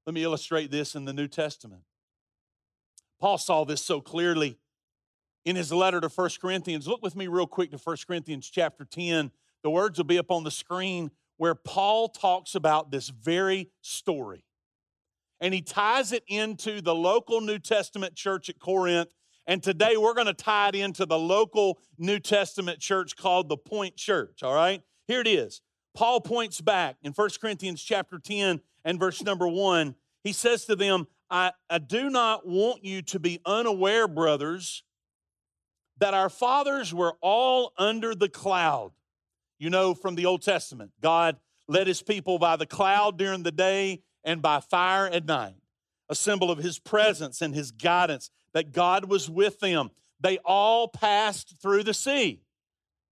Let 0.07 0.15
me 0.15 0.25
illustrate 0.25 0.73
this 0.73 0.97
in 0.97 1.05
the 1.05 1.13
New 1.13 1.29
Testament. 1.29 1.83
Paul 3.21 3.39
saw 3.39 3.65
this 3.65 3.85
so 3.85 4.01
clearly 4.01 4.59
in 5.45 5.57
his 5.57 5.73
letter 5.73 6.01
to 6.01 6.09
1 6.09 6.31
Corinthians. 6.41 6.87
Look 6.87 7.03
with 7.03 7.17
me 7.17 7.27
real 7.27 7.47
quick 7.47 7.71
to 7.71 7.79
1 7.79 7.97
Corinthians 8.07 8.49
chapter 8.49 8.85
10. 8.85 9.31
The 9.63 9.71
words 9.71 9.99
will 9.99 10.05
be 10.05 10.19
up 10.19 10.31
on 10.31 10.45
the 10.45 10.51
screen 10.51 11.11
where 11.37 11.55
Paul 11.55 12.09
talks 12.09 12.55
about 12.55 12.91
this 12.91 13.09
very 13.09 13.71
story. 13.81 14.45
And 15.41 15.55
he 15.55 15.63
ties 15.63 16.13
it 16.13 16.25
into 16.27 16.81
the 16.81 16.95
local 16.95 17.41
New 17.41 17.59
Testament 17.59 18.17
church 18.17 18.49
at 18.49 18.59
Corinth 18.59 19.09
and 19.49 19.63
today 19.63 19.97
we're 19.97 20.13
going 20.13 20.27
to 20.27 20.35
tie 20.35 20.69
it 20.69 20.75
into 20.75 21.07
the 21.07 21.19
local 21.19 21.79
New 21.97 22.21
Testament 22.21 22.81
church 22.81 23.17
called 23.17 23.49
the 23.49 23.57
Point 23.57 23.97
Church, 23.97 24.43
all 24.43 24.55
right? 24.55 24.83
Here 25.07 25.23
it 25.23 25.27
is. 25.27 25.63
Paul 25.95 26.21
points 26.21 26.61
back 26.61 26.97
in 27.03 27.13
1 27.13 27.31
Corinthians 27.41 27.83
chapter 27.83 28.19
10 28.19 28.61
and 28.85 29.01
verse 29.01 29.23
number 29.23 29.49
1. 29.49 29.95
He 30.23 30.35
says 30.35 30.67
to 30.67 30.77
them, 30.77 31.07
I, 31.31 31.53
I 31.69 31.79
do 31.79 32.11
not 32.11 32.47
want 32.47 32.85
you 32.85 33.03
to 33.03 33.19
be 33.19 33.41
unaware, 33.45 34.09
brothers, 34.09 34.83
that 35.99 36.15
our 36.15 36.29
fathers 36.29 36.95
were 36.95 37.17
all 37.21 37.73
under 37.77 38.15
the 38.15 38.29
cloud. 38.29 38.93
You 39.59 39.71
know 39.71 39.95
from 39.95 40.15
the 40.15 40.27
Old 40.27 40.43
Testament, 40.43 40.93
God 41.03 41.37
led 41.67 41.87
his 41.87 42.03
people 42.03 42.39
by 42.39 42.57
the 42.57 42.67
cloud 42.67 43.19
during 43.19 43.43
the 43.43 43.53
day 43.53 44.03
and 44.25 44.41
by 44.41 44.61
fire 44.61 45.07
at 45.07 45.27
night, 45.27 45.57
a 46.09 46.15
symbol 46.15 46.51
of 46.51 46.59
his 46.59 46.79
presence 46.79 47.43
and 47.43 47.55
his 47.55 47.73
guidance 47.73 48.31
that 48.53 48.73
God 48.73 49.07
was 49.07 49.29
with 49.29 49.61
them. 49.61 49.91
They 50.21 50.39
all 50.45 50.89
passed 50.89 51.61
through 51.61 51.85
the 51.85 51.95
sea, 51.95 52.41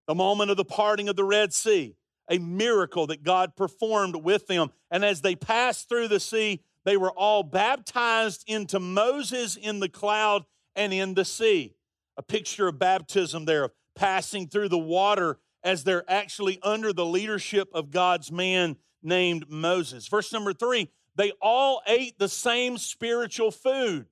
the 0.06 0.14
moment 0.14 0.50
of 0.50 0.56
the 0.56 0.64
parting 0.64 1.08
of 1.08 1.16
the 1.16 1.24
Red 1.24 1.52
Sea, 1.52 1.96
a 2.28 2.38
miracle 2.38 3.06
that 3.08 3.22
God 3.22 3.56
performed 3.56 4.16
with 4.16 4.46
them. 4.46 4.70
And 4.90 5.04
as 5.04 5.20
they 5.20 5.36
passed 5.36 5.88
through 5.88 6.08
the 6.08 6.20
sea, 6.20 6.62
they 6.86 6.96
were 6.96 7.10
all 7.10 7.42
baptized 7.42 8.44
into 8.46 8.78
Moses 8.78 9.56
in 9.56 9.80
the 9.80 9.88
cloud 9.88 10.44
and 10.76 10.94
in 10.94 11.14
the 11.14 11.24
sea. 11.24 11.74
A 12.16 12.22
picture 12.22 12.68
of 12.68 12.78
baptism 12.78 13.44
there, 13.44 13.64
of 13.64 13.72
passing 13.96 14.46
through 14.46 14.68
the 14.68 14.78
water 14.78 15.38
as 15.64 15.82
they're 15.82 16.08
actually 16.08 16.60
under 16.62 16.92
the 16.92 17.04
leadership 17.04 17.68
of 17.74 17.90
God's 17.90 18.30
man 18.30 18.76
named 19.02 19.46
Moses. 19.50 20.06
Verse 20.06 20.32
number 20.32 20.52
three, 20.52 20.88
they 21.16 21.32
all 21.42 21.82
ate 21.88 22.20
the 22.20 22.28
same 22.28 22.78
spiritual 22.78 23.50
food. 23.50 24.06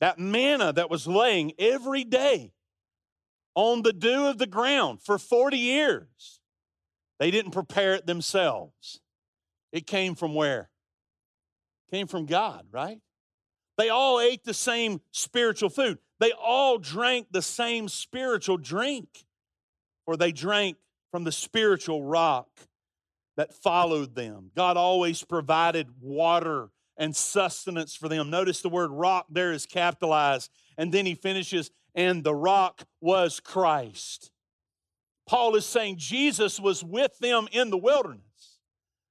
That 0.00 0.20
manna 0.20 0.72
that 0.72 0.88
was 0.88 1.08
laying 1.08 1.52
every 1.58 2.04
day 2.04 2.52
on 3.56 3.82
the 3.82 3.92
dew 3.92 4.26
of 4.26 4.38
the 4.38 4.46
ground 4.46 5.02
for 5.02 5.18
40 5.18 5.56
years. 5.56 6.40
They 7.18 7.32
didn't 7.32 7.52
prepare 7.52 7.94
it 7.94 8.06
themselves. 8.06 9.00
It 9.72 9.88
came 9.88 10.14
from 10.14 10.34
where? 10.34 10.70
Came 11.90 12.06
from 12.06 12.26
God, 12.26 12.66
right? 12.72 12.98
They 13.78 13.88
all 13.90 14.20
ate 14.20 14.44
the 14.44 14.54
same 14.54 15.00
spiritual 15.12 15.68
food. 15.68 15.98
They 16.18 16.32
all 16.32 16.78
drank 16.78 17.28
the 17.30 17.42
same 17.42 17.88
spiritual 17.88 18.56
drink, 18.56 19.26
or 20.06 20.16
they 20.16 20.32
drank 20.32 20.78
from 21.10 21.24
the 21.24 21.32
spiritual 21.32 22.02
rock 22.02 22.48
that 23.36 23.54
followed 23.54 24.14
them. 24.14 24.50
God 24.56 24.76
always 24.76 25.22
provided 25.22 25.88
water 26.00 26.70
and 26.96 27.14
sustenance 27.14 27.94
for 27.94 28.08
them. 28.08 28.30
Notice 28.30 28.62
the 28.62 28.68
word 28.68 28.90
rock 28.90 29.26
there 29.30 29.52
is 29.52 29.66
capitalized. 29.66 30.50
And 30.78 30.92
then 30.92 31.06
he 31.06 31.14
finishes, 31.14 31.70
and 31.94 32.24
the 32.24 32.34
rock 32.34 32.84
was 33.00 33.40
Christ. 33.40 34.30
Paul 35.26 35.56
is 35.56 35.66
saying 35.66 35.96
Jesus 35.98 36.58
was 36.58 36.82
with 36.82 37.18
them 37.18 37.48
in 37.52 37.70
the 37.70 37.78
wilderness 37.78 38.22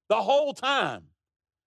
the 0.08 0.22
whole 0.22 0.54
time. 0.54 1.04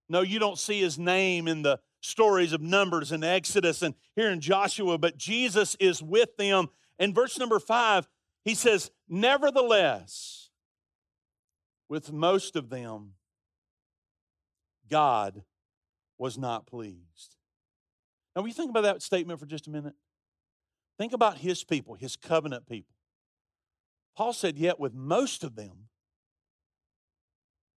No, 0.10 0.22
you 0.22 0.39
don't 0.39 0.58
see 0.58 0.82
his 0.82 0.98
name 0.98 1.48
in 1.48 1.62
the 1.62 1.80
stories 2.02 2.52
of 2.52 2.62
Numbers 2.62 3.12
and 3.12 3.24
Exodus 3.24 3.84
and 3.84 3.93
here 4.15 4.30
in 4.30 4.41
Joshua, 4.41 4.98
but 4.98 5.17
Jesus 5.17 5.76
is 5.80 6.02
with 6.02 6.36
them. 6.38 6.67
In 6.98 7.13
verse 7.13 7.38
number 7.38 7.60
five, 7.60 8.08
he 8.43 8.56
says, 8.56 8.89
Nevertheless, 9.08 10.50
with 11.88 12.12
most 12.12 12.56
of 12.56 12.69
them, 12.69 13.13
God 14.89 15.43
was 16.17 16.38
not 16.38 16.65
pleased. 16.65 17.36
Now, 18.36 18.41
when 18.41 18.50
you 18.50 18.56
think 18.56 18.72
about 18.72 18.84
that 18.84 19.04
statement 19.04 19.39
for 19.39 19.45
just 19.45 19.67
a 19.67 19.72
minute, 19.72 19.93
think 20.98 21.13
about 21.13 21.38
his 21.38 21.63
people, 21.63 21.93
his 21.93 22.15
covenant 22.15 22.67
people. 22.67 22.95
Paul 24.15 24.34
said, 24.34 24.58
Yet 24.58 24.80
with 24.80 24.93
most 24.93 25.43
of 25.43 25.56
them, 25.56 25.89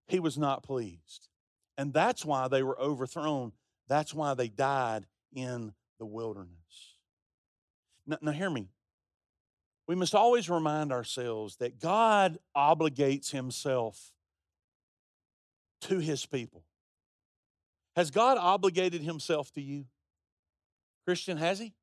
he 0.07 0.19
was 0.19 0.39
not 0.39 0.63
pleased. 0.63 1.29
And 1.79 1.93
that's 1.93 2.25
why 2.25 2.49
they 2.49 2.63
were 2.63 2.79
overthrown. 2.81 3.53
That's 3.89 4.15
why 4.15 4.35
they 4.35 4.49
died 4.49 5.07
in 5.35 5.73
the 5.99 6.07
wilderness. 6.07 6.97
Now, 8.07 8.19
now 8.21 8.33
hear 8.33 8.51
me. 8.51 8.69
We 9.89 9.95
must 9.95 10.15
always 10.15 10.49
remind 10.49 10.93
ourselves 10.93 11.57
that 11.57 11.81
God 11.81 12.39
obligates 12.57 13.31
himself 13.31 14.13
to 15.83 15.99
his 15.99 16.25
people. 16.25 16.63
Has 17.97 18.11
God 18.11 18.39
obligated 18.39 19.03
himself 19.03 19.53
to 19.53 19.61
you? 19.61 19.85
Christian, 21.05 21.37
has 21.37 21.59
he? 21.59 21.75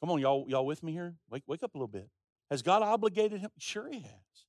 Come 0.00 0.10
on, 0.10 0.20
y'all, 0.20 0.44
y'all 0.48 0.66
with 0.66 0.82
me 0.82 0.92
here? 0.92 1.14
Wake, 1.30 1.44
wake 1.46 1.62
up 1.62 1.74
a 1.74 1.78
little 1.78 1.88
bit. 1.88 2.08
Has 2.50 2.62
God 2.62 2.82
obligated 2.82 3.40
him? 3.40 3.50
Sure, 3.58 3.88
he 3.90 4.00
has. 4.00 4.44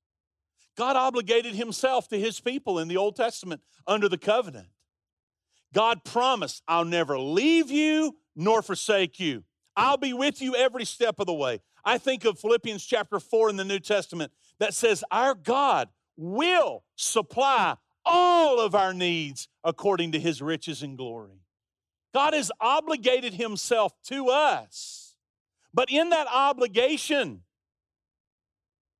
God 0.76 0.96
obligated 0.96 1.56
himself 1.56 2.08
to 2.10 2.20
his 2.20 2.40
people 2.40 2.80
in 2.80 2.88
the 2.88 2.98
Old 2.98 3.16
Testament 3.16 3.62
under 3.86 4.10
the 4.10 4.18
covenant. 4.18 4.68
God 5.74 6.04
promised, 6.04 6.64
I'll 6.68 6.86
never 6.86 7.20
leave 7.20 7.72
you 7.72 8.16
nor 8.36 8.62
forsake 8.62 9.20
you. 9.20 9.44
I'll 9.76 9.98
be 9.98 10.14
with 10.14 10.42
you 10.42 10.56
every 10.56 10.86
step 10.86 11.16
of 11.20 11.26
the 11.26 11.34
way. 11.34 11.62
I 11.84 11.98
think 11.98 12.26
of 12.26 12.40
Philippians 12.40 12.86
chapter 12.86 13.20
4 13.20 13.50
in 13.50 13.58
the 13.58 13.66
New 13.66 13.80
Testament 13.80 14.32
that 14.60 14.74
says, 14.74 15.04
Our 15.12 15.36
God 15.36 15.90
will 16.16 16.84
supply 16.96 17.76
all 18.06 18.60
of 18.60 18.76
our 18.76 18.94
needs 18.94 19.48
according 19.64 20.12
to 20.12 20.20
his 20.20 20.42
riches 20.42 20.84
and 20.84 20.98
glory. 20.98 21.42
God 22.14 22.34
has 22.34 22.52
obligated 22.62 23.34
himself 23.34 23.94
to 24.06 24.30
us. 24.30 25.16
But 25.74 25.90
in 25.90 26.10
that 26.10 26.28
obligation, 26.32 27.42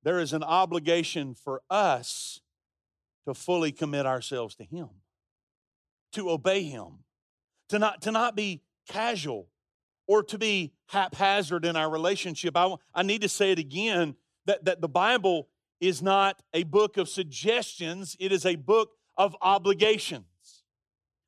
there 0.04 0.20
is 0.20 0.32
an 0.32 0.42
obligation 0.42 1.34
for 1.34 1.62
us 1.70 2.40
to 3.26 3.34
fully 3.34 3.72
commit 3.72 4.06
ourselves 4.06 4.54
to 4.56 4.64
him, 4.64 4.88
to 6.12 6.30
obey 6.30 6.62
him, 6.62 7.04
to 7.70 7.78
not, 7.78 8.02
to 8.02 8.12
not 8.12 8.36
be 8.36 8.62
casual 8.88 9.48
or 10.06 10.22
to 10.22 10.38
be 10.38 10.72
haphazard 10.88 11.64
in 11.64 11.74
our 11.74 11.90
relationship. 11.90 12.56
I, 12.56 12.74
I 12.94 13.02
need 13.02 13.22
to 13.22 13.28
say 13.28 13.50
it 13.52 13.58
again 13.58 14.14
that, 14.44 14.66
that 14.66 14.80
the 14.80 14.88
Bible 14.88 15.48
is 15.80 16.02
not 16.02 16.40
a 16.52 16.64
book 16.64 16.98
of 16.98 17.08
suggestions, 17.08 18.16
it 18.20 18.30
is 18.30 18.46
a 18.46 18.56
book 18.56 18.90
of 19.16 19.34
obligations. 19.40 20.24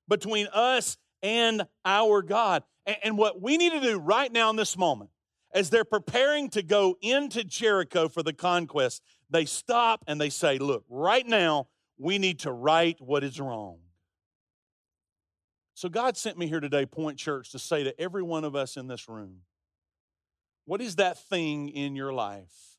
between 0.09 0.47
us 0.49 0.97
and 1.23 1.67
our 1.85 2.23
God. 2.23 2.63
And 3.03 3.19
what 3.19 3.41
we 3.43 3.57
need 3.57 3.73
to 3.73 3.81
do 3.81 3.99
right 3.99 4.33
now 4.33 4.51
in 4.51 4.57
this 4.57 4.77
moment, 4.77 5.11
as 5.57 5.71
they're 5.71 5.87
preparing 5.87 6.51
to 6.51 6.63
go 6.63 6.99
into 7.01 7.43
Jericho 7.43 8.11
for 8.11 8.23
the 8.23 8.35
conquest, 8.35 9.03
they 9.31 9.47
stop 9.47 10.05
and 10.07 10.21
they 10.21 10.29
say, 10.29 10.59
Look, 10.59 10.85
right 10.91 11.27
now, 11.27 11.69
we 11.99 12.19
need 12.19 12.41
to 12.41 12.53
right 12.53 12.95
what 13.01 13.25
is 13.25 13.41
wrong. 13.41 13.79
So 15.73 15.89
God 15.89 16.17
sent 16.19 16.37
me 16.37 16.47
here 16.47 16.61
today, 16.61 16.85
Point 16.85 17.19
Church, 17.19 17.53
to 17.53 17.59
say 17.59 17.85
to 17.85 17.99
every 17.99 18.23
one 18.23 18.45
of 18.45 18.55
us 18.55 18.77
in 18.77 18.87
this 18.87 19.09
room, 19.09 19.41
what 20.67 20.83
is 20.83 20.97
that 20.97 21.19
thing 21.19 21.71
in 21.71 21.97
your 21.97 22.13
life? 22.13 22.77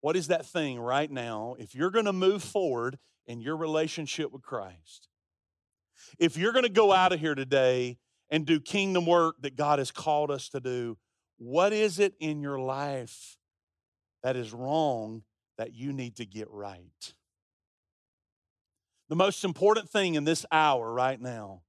What 0.00 0.16
is 0.16 0.28
that 0.28 0.46
thing 0.46 0.78
right 0.78 1.10
now? 1.10 1.56
If 1.58 1.74
you're 1.74 1.90
going 1.90 2.06
to 2.06 2.12
move 2.14 2.42
forward 2.42 2.98
in 3.26 3.40
your 3.40 3.56
relationship 3.58 4.32
with 4.32 4.42
Christ, 4.42 5.08
if 6.18 6.36
you're 6.38 6.52
going 6.52 6.64
to 6.64 6.70
go 6.70 6.92
out 6.92 7.12
of 7.12 7.20
here 7.20 7.34
today 7.34 7.98
and 8.30 8.46
do 8.46 8.58
kingdom 8.58 9.04
work 9.04 9.36
that 9.42 9.56
God 9.56 9.80
has 9.80 9.90
called 9.90 10.30
us 10.30 10.48
to 10.50 10.60
do, 10.60 10.96
what 11.38 11.72
is 11.72 11.98
it 11.98 12.14
in 12.20 12.42
your 12.42 12.58
life 12.58 13.38
that 14.22 14.36
is 14.36 14.52
wrong 14.52 15.22
that 15.56 15.72
you 15.72 15.92
need 15.92 16.16
to 16.16 16.26
get 16.26 16.50
right? 16.50 17.14
The 19.08 19.16
most 19.16 19.44
important 19.44 19.88
thing 19.88 20.16
in 20.16 20.24
this 20.24 20.44
hour 20.52 20.92
right 20.92 21.20
now 21.20 21.62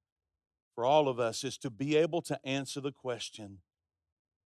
for 0.75 0.85
all 0.85 1.07
of 1.07 1.19
us 1.19 1.43
is 1.43 1.57
to 1.59 1.69
be 1.69 1.95
able 1.95 2.21
to 2.23 2.39
answer 2.45 2.81
the 2.81 2.91
question 2.91 3.59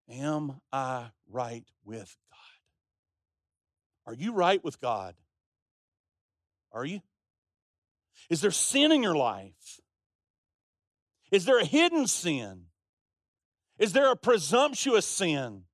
Am 0.09 0.61
I 0.73 1.07
right 1.31 1.65
with 1.85 2.17
God? 2.31 4.13
Are 4.13 4.15
you 4.15 4.33
right 4.33 4.63
with 4.63 4.81
God? 4.81 5.15
Are 6.73 6.85
you? 6.85 7.01
Is 8.29 8.41
there 8.41 8.51
sin 8.51 8.93
in 8.93 9.03
your 9.03 9.15
life? 9.15 9.81
Is 11.31 11.45
there 11.45 11.59
a 11.59 11.65
hidden 11.65 12.07
sin? 12.07 12.65
Is 13.83 13.93
there 13.93 14.13
a 14.13 14.17
presumptuous 14.17 15.05
sin? 15.05 15.65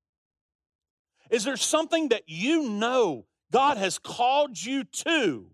Is 1.30 1.44
there 1.44 1.58
something 1.58 2.08
that 2.08 2.22
you 2.26 2.70
know 2.70 3.26
God 3.52 3.76
has 3.76 3.98
called 3.98 4.58
you 4.58 4.84
to? 4.84 5.50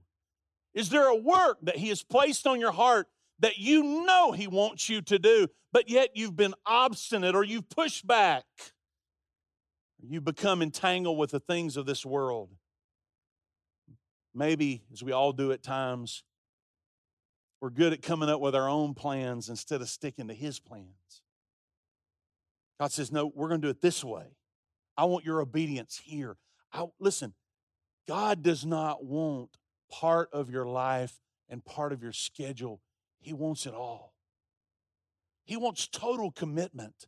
Is 0.73 0.89
there 0.89 1.09
a 1.09 1.17
work 1.17 1.59
that 1.63 1.79
He 1.79 1.89
has 1.89 2.05
placed 2.05 2.47
on 2.47 2.61
your 2.61 2.71
heart 2.71 3.09
that 3.41 3.59
you 3.59 3.83
know 4.07 4.31
He 4.31 4.47
wants 4.47 4.89
you 4.89 5.03
to 5.03 5.19
do, 5.19 5.49
but 5.73 5.91
yet 5.91 6.11
you've 6.15 6.37
been 6.37 6.55
obstinate 6.65 7.35
or 7.35 7.43
you've 7.43 7.69
pushed 7.69 8.07
back. 8.07 8.45
You've 10.01 10.25
become 10.25 10.63
entangled 10.63 11.19
with 11.19 11.33
the 11.33 11.41
things 11.41 11.77
of 11.77 11.87
this 11.87 12.07
world. 12.07 12.51
Maybe, 14.33 14.85
as 14.93 15.03
we 15.03 15.11
all 15.11 15.33
do 15.33 15.51
at 15.51 15.65
times, 15.65 16.23
we're 17.61 17.71
good 17.71 17.93
at 17.93 18.01
coming 18.01 18.29
up 18.29 18.41
with 18.41 18.55
our 18.55 18.69
own 18.69 18.95
plans 18.95 19.49
instead 19.49 19.81
of 19.81 19.89
sticking 19.89 20.29
to 20.29 20.35
His 20.35 20.61
plans. 20.61 21.24
God 22.79 22.93
says, 22.93 23.13
No, 23.13 23.31
we're 23.35 23.49
going 23.49 23.61
to 23.61 23.67
do 23.67 23.71
it 23.71 23.81
this 23.81 24.03
way. 24.05 24.37
I 24.97 25.05
want 25.05 25.25
your 25.25 25.41
obedience 25.41 26.01
here. 26.05 26.37
I, 26.73 26.85
listen, 26.99 27.35
God 28.07 28.43
does 28.43 28.65
not 28.65 29.05
want 29.05 29.51
part 29.91 30.29
of 30.33 30.51
your 30.51 30.67
life 30.67 31.21
and 31.49 31.65
part 31.65 31.93
of 31.93 32.03
your 32.03 32.13
schedule 32.13 32.81
he 33.25 33.33
wants 33.33 33.65
it 33.65 33.73
all. 33.73 34.13
He 35.45 35.57
wants 35.57 35.89
total 35.89 36.31
commitment. 36.31 37.07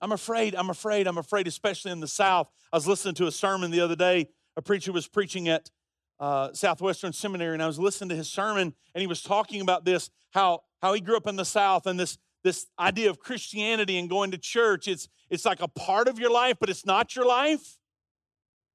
I'm 0.00 0.12
afraid, 0.12 0.54
I'm 0.54 0.70
afraid, 0.70 1.06
I'm 1.06 1.18
afraid, 1.18 1.46
especially 1.46 1.92
in 1.92 2.00
the 2.00 2.08
South. 2.08 2.48
I 2.72 2.76
was 2.76 2.86
listening 2.86 3.14
to 3.16 3.26
a 3.26 3.32
sermon 3.32 3.70
the 3.70 3.80
other 3.80 3.96
day. 3.96 4.28
A 4.56 4.62
preacher 4.62 4.92
was 4.92 5.06
preaching 5.06 5.48
at 5.48 5.70
uh, 6.18 6.54
Southwestern 6.54 7.12
Seminary, 7.12 7.52
and 7.52 7.62
I 7.62 7.66
was 7.66 7.78
listening 7.78 8.08
to 8.10 8.16
his 8.16 8.30
sermon, 8.30 8.74
and 8.94 9.00
he 9.00 9.06
was 9.06 9.22
talking 9.22 9.60
about 9.60 9.84
this 9.84 10.10
how, 10.30 10.60
how 10.80 10.94
he 10.94 11.00
grew 11.00 11.16
up 11.16 11.26
in 11.26 11.36
the 11.36 11.44
South 11.44 11.86
and 11.86 12.00
this, 12.00 12.16
this 12.42 12.66
idea 12.78 13.10
of 13.10 13.18
Christianity 13.18 13.98
and 13.98 14.08
going 14.08 14.30
to 14.30 14.38
church. 14.38 14.88
It's, 14.88 15.08
it's 15.28 15.44
like 15.44 15.60
a 15.60 15.68
part 15.68 16.08
of 16.08 16.18
your 16.18 16.30
life, 16.30 16.56
but 16.58 16.70
it's 16.70 16.86
not 16.86 17.14
your 17.14 17.26
life. 17.26 17.78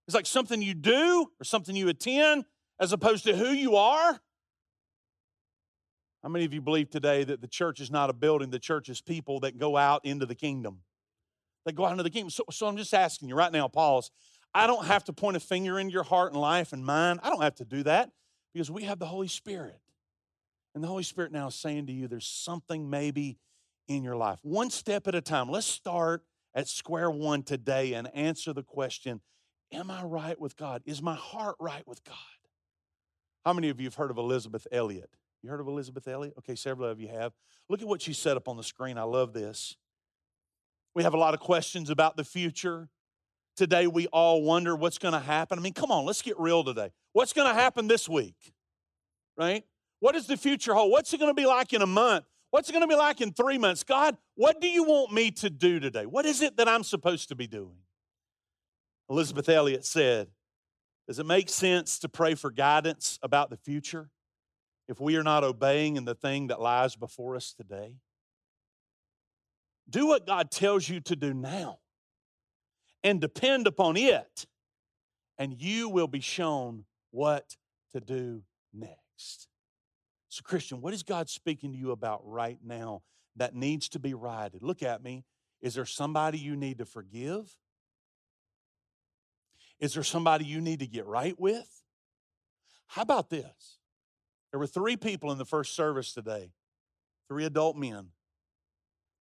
It's 0.07 0.15
like 0.15 0.25
something 0.25 0.61
you 0.61 0.73
do 0.73 1.27
or 1.39 1.43
something 1.43 1.75
you 1.75 1.89
attend 1.89 2.45
as 2.79 2.93
opposed 2.93 3.23
to 3.25 3.35
who 3.35 3.49
you 3.49 3.75
are. 3.75 4.19
How 6.21 6.29
many 6.29 6.45
of 6.45 6.53
you 6.53 6.61
believe 6.61 6.89
today 6.89 7.23
that 7.23 7.41
the 7.41 7.47
church 7.47 7.79
is 7.79 7.91
not 7.91 8.09
a 8.09 8.13
building, 8.13 8.49
the 8.49 8.59
church 8.59 8.89
is 8.89 9.01
people 9.01 9.39
that 9.41 9.57
go 9.57 9.77
out 9.77 10.05
into 10.05 10.25
the 10.25 10.35
kingdom? 10.35 10.79
That 11.65 11.73
go 11.73 11.85
out 11.85 11.91
into 11.91 12.03
the 12.03 12.09
kingdom. 12.09 12.29
So, 12.29 12.43
so 12.51 12.67
I'm 12.67 12.77
just 12.77 12.93
asking 12.93 13.29
you 13.29 13.35
right 13.35 13.51
now, 13.51 13.67
pause. 13.67 14.11
I 14.53 14.67
don't 14.67 14.85
have 14.85 15.03
to 15.05 15.13
point 15.13 15.37
a 15.37 15.39
finger 15.39 15.79
in 15.79 15.89
your 15.89 16.03
heart 16.03 16.31
and 16.31 16.41
life 16.41 16.73
and 16.73 16.85
mind. 16.85 17.19
I 17.23 17.29
don't 17.29 17.41
have 17.41 17.55
to 17.55 17.65
do 17.65 17.83
that 17.83 18.09
because 18.53 18.71
we 18.71 18.83
have 18.83 18.99
the 18.99 19.05
Holy 19.05 19.27
Spirit. 19.27 19.79
And 20.73 20.83
the 20.83 20.87
Holy 20.87 21.03
Spirit 21.03 21.31
now 21.31 21.47
is 21.47 21.55
saying 21.55 21.87
to 21.87 21.93
you, 21.93 22.07
there's 22.07 22.27
something 22.27 22.89
maybe 22.89 23.37
in 23.87 24.03
your 24.03 24.15
life. 24.15 24.39
One 24.41 24.69
step 24.69 25.07
at 25.07 25.15
a 25.15 25.21
time. 25.21 25.49
Let's 25.49 25.67
start 25.67 26.23
at 26.53 26.67
square 26.67 27.11
one 27.11 27.43
today 27.43 27.93
and 27.93 28.09
answer 28.13 28.53
the 28.53 28.63
question 28.63 29.21
Am 29.71 29.89
I 29.89 30.03
right 30.03 30.39
with 30.39 30.55
God? 30.55 30.83
Is 30.85 31.01
my 31.01 31.15
heart 31.15 31.55
right 31.59 31.85
with 31.87 32.03
God? 32.03 32.15
How 33.45 33.53
many 33.53 33.69
of 33.69 33.79
you 33.79 33.87
have 33.87 33.95
heard 33.95 34.11
of 34.11 34.17
Elisabeth 34.17 34.67
Elliot? 34.71 35.09
You 35.43 35.49
heard 35.49 35.59
of 35.59 35.67
Elisabeth 35.67 36.07
Elliot? 36.07 36.33
Okay, 36.39 36.55
several 36.55 36.89
of 36.89 36.99
you 36.99 37.07
have. 37.09 37.33
Look 37.69 37.81
at 37.81 37.87
what 37.87 38.01
she 38.01 38.13
set 38.13 38.37
up 38.37 38.47
on 38.47 38.57
the 38.57 38.63
screen. 38.63 38.97
I 38.97 39.03
love 39.03 39.33
this. 39.33 39.75
We 40.95 41.03
have 41.03 41.13
a 41.13 41.17
lot 41.17 41.33
of 41.33 41.39
questions 41.39 41.89
about 41.89 42.15
the 42.15 42.23
future. 42.23 42.89
Today, 43.55 43.87
we 43.87 44.07
all 44.07 44.41
wonder 44.41 44.75
what's 44.75 44.97
going 44.97 45.13
to 45.13 45.19
happen. 45.19 45.59
I 45.59 45.61
mean, 45.61 45.73
come 45.73 45.91
on, 45.91 46.05
let's 46.05 46.21
get 46.21 46.39
real 46.39 46.63
today. 46.63 46.91
What's 47.13 47.33
going 47.33 47.47
to 47.47 47.53
happen 47.53 47.87
this 47.87 48.07
week? 48.07 48.53
Right? 49.37 49.63
What 49.99 50.13
does 50.13 50.27
the 50.27 50.37
future 50.37 50.73
hold? 50.73 50.91
What's 50.91 51.13
it 51.13 51.19
going 51.19 51.29
to 51.29 51.39
be 51.39 51.45
like 51.45 51.73
in 51.73 51.81
a 51.81 51.87
month? 51.87 52.25
What's 52.55 52.69
it 52.69 52.71
going 52.71 52.83
to 52.83 52.87
be 52.87 52.95
like 52.95 53.19
in 53.19 53.33
three 53.33 53.57
months? 53.57 53.83
God, 53.83 54.15
what 54.35 54.61
do 54.61 54.69
you 54.69 54.85
want 54.85 55.11
me 55.11 55.29
to 55.31 55.49
do 55.49 55.81
today? 55.81 56.05
What 56.05 56.25
is 56.25 56.41
it 56.41 56.55
that 56.55 56.69
I'm 56.69 56.83
supposed 56.83 57.27
to 57.27 57.35
be 57.35 57.47
doing? 57.47 57.79
Elisabeth 59.09 59.49
Elliot 59.49 59.83
said, 59.83 60.29
Does 61.05 61.19
it 61.19 61.25
make 61.25 61.49
sense 61.49 61.99
to 61.99 62.07
pray 62.07 62.33
for 62.33 62.51
guidance 62.51 63.19
about 63.21 63.49
the 63.49 63.57
future? 63.57 64.09
if 64.87 64.99
we 64.99 65.15
are 65.15 65.23
not 65.23 65.43
obeying 65.43 65.97
in 65.97 66.05
the 66.05 66.15
thing 66.15 66.47
that 66.47 66.61
lies 66.61 66.95
before 66.95 67.35
us 67.35 67.53
today? 67.53 67.95
Do 69.89 70.07
what 70.07 70.25
God 70.25 70.51
tells 70.51 70.87
you 70.87 70.99
to 71.01 71.15
do 71.15 71.33
now 71.33 71.79
and 73.03 73.21
depend 73.21 73.67
upon 73.67 73.97
it, 73.97 74.45
and 75.37 75.59
you 75.61 75.89
will 75.89 76.07
be 76.07 76.21
shown 76.21 76.85
what 77.11 77.55
to 77.91 77.99
do 77.99 78.43
next. 78.73 79.47
So, 80.35 80.41
Christian, 80.43 80.81
what 80.81 80.93
is 80.93 81.01
God 81.01 81.29
speaking 81.29 81.71
to 81.71 81.77
you 81.77 81.91
about 81.91 82.19
right 82.25 82.57
now 82.61 83.03
that 83.37 83.55
needs 83.55 83.87
to 83.87 83.99
be 83.99 84.13
righted? 84.13 84.63
Look 84.63 84.83
at 84.83 85.01
me. 85.01 85.23
Is 85.61 85.75
there 85.75 85.85
somebody 85.85 86.37
you 86.37 86.57
need 86.57 86.79
to 86.79 86.85
forgive? 86.85 87.49
Is 89.79 89.93
there 89.93 90.03
somebody 90.03 90.43
you 90.43 90.59
need 90.59 90.79
to 90.79 90.87
get 90.87 91.05
right 91.05 91.39
with? 91.39 91.83
How 92.87 93.03
about 93.03 93.29
this? 93.29 93.79
There 94.51 94.59
were 94.59 94.67
three 94.67 94.97
people 94.97 95.31
in 95.31 95.37
the 95.37 95.45
first 95.45 95.73
service 95.73 96.11
today, 96.11 96.51
three 97.29 97.45
adult 97.45 97.77
men, 97.77 98.09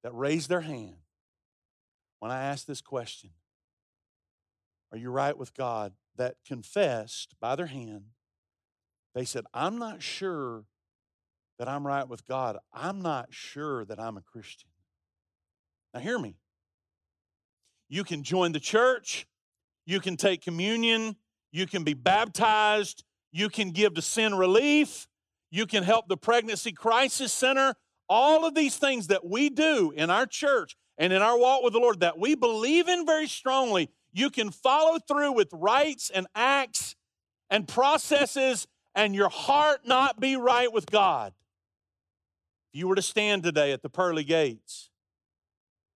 that 0.03 0.13
raised 0.13 0.49
their 0.49 0.63
hand 0.63 0.97
when 2.19 2.33
I 2.33 2.43
asked 2.43 2.67
this 2.67 2.81
question 2.81 3.31
Are 4.91 4.99
you 4.99 5.11
right 5.11 5.39
with 5.39 5.55
God? 5.55 5.93
That 6.17 6.39
confessed 6.45 7.37
by 7.41 7.55
their 7.55 7.67
hand. 7.67 8.07
They 9.15 9.25
said, 9.25 9.45
I'm 9.55 9.79
not 9.79 10.03
sure 10.03 10.65
that 11.59 11.69
I'm 11.69 11.87
right 11.87 12.09
with 12.09 12.27
God. 12.27 12.57
I'm 12.73 13.01
not 13.01 13.29
sure 13.31 13.85
that 13.85 14.01
I'm 14.01 14.17
a 14.17 14.23
Christian. 14.23 14.69
Now, 15.93 16.01
hear 16.01 16.19
me. 16.19 16.37
You 17.89 18.03
can 18.03 18.23
join 18.23 18.53
the 18.53 18.61
church, 18.61 19.27
you 19.87 20.01
can 20.01 20.17
take 20.17 20.43
communion, 20.43 21.17
you 21.53 21.67
can 21.67 21.85
be 21.85 21.95
baptized, 21.95 23.05
you 23.31 23.49
can 23.49 23.71
give 23.71 23.95
to 23.95 24.03
Send 24.03 24.39
Relief, 24.39 25.07
you 25.51 25.67
can 25.67 25.85
help 25.85 26.09
the 26.09 26.17
Pregnancy 26.17 26.73
Crisis 26.73 27.33
Center. 27.33 27.75
All 28.09 28.45
of 28.45 28.55
these 28.55 28.77
things 28.77 29.07
that 29.07 29.25
we 29.25 29.49
do 29.49 29.93
in 29.97 30.11
our 30.11 30.27
church 30.27 30.77
and 30.99 31.13
in 31.13 31.23
our 31.23 31.39
walk 31.39 31.63
with 31.63 31.73
the 31.73 31.79
Lord 31.79 32.01
that 32.01 32.19
we 32.19 32.35
believe 32.35 32.89
in 32.89 33.07
very 33.07 33.29
strongly, 33.29 33.91
you 34.13 34.31
can 34.31 34.51
follow 34.51 34.99
through 34.99 35.33
with 35.33 35.49
rites 35.53 36.11
and 36.11 36.27
acts 36.35 36.97
and 37.51 37.69
processes 37.69 38.67
and 38.95 39.15
your 39.15 39.29
heart 39.29 39.87
not 39.87 40.21
be 40.21 40.37
right 40.37 40.73
with 40.73 40.91
God. 40.91 41.33
If 42.75 42.81
you 42.81 42.89
were 42.89 42.97
to 42.97 43.03
stand 43.03 43.45
today 43.45 43.73
at 43.73 43.83
the 43.83 43.89
pearly 43.89 44.25
gates 44.25 44.91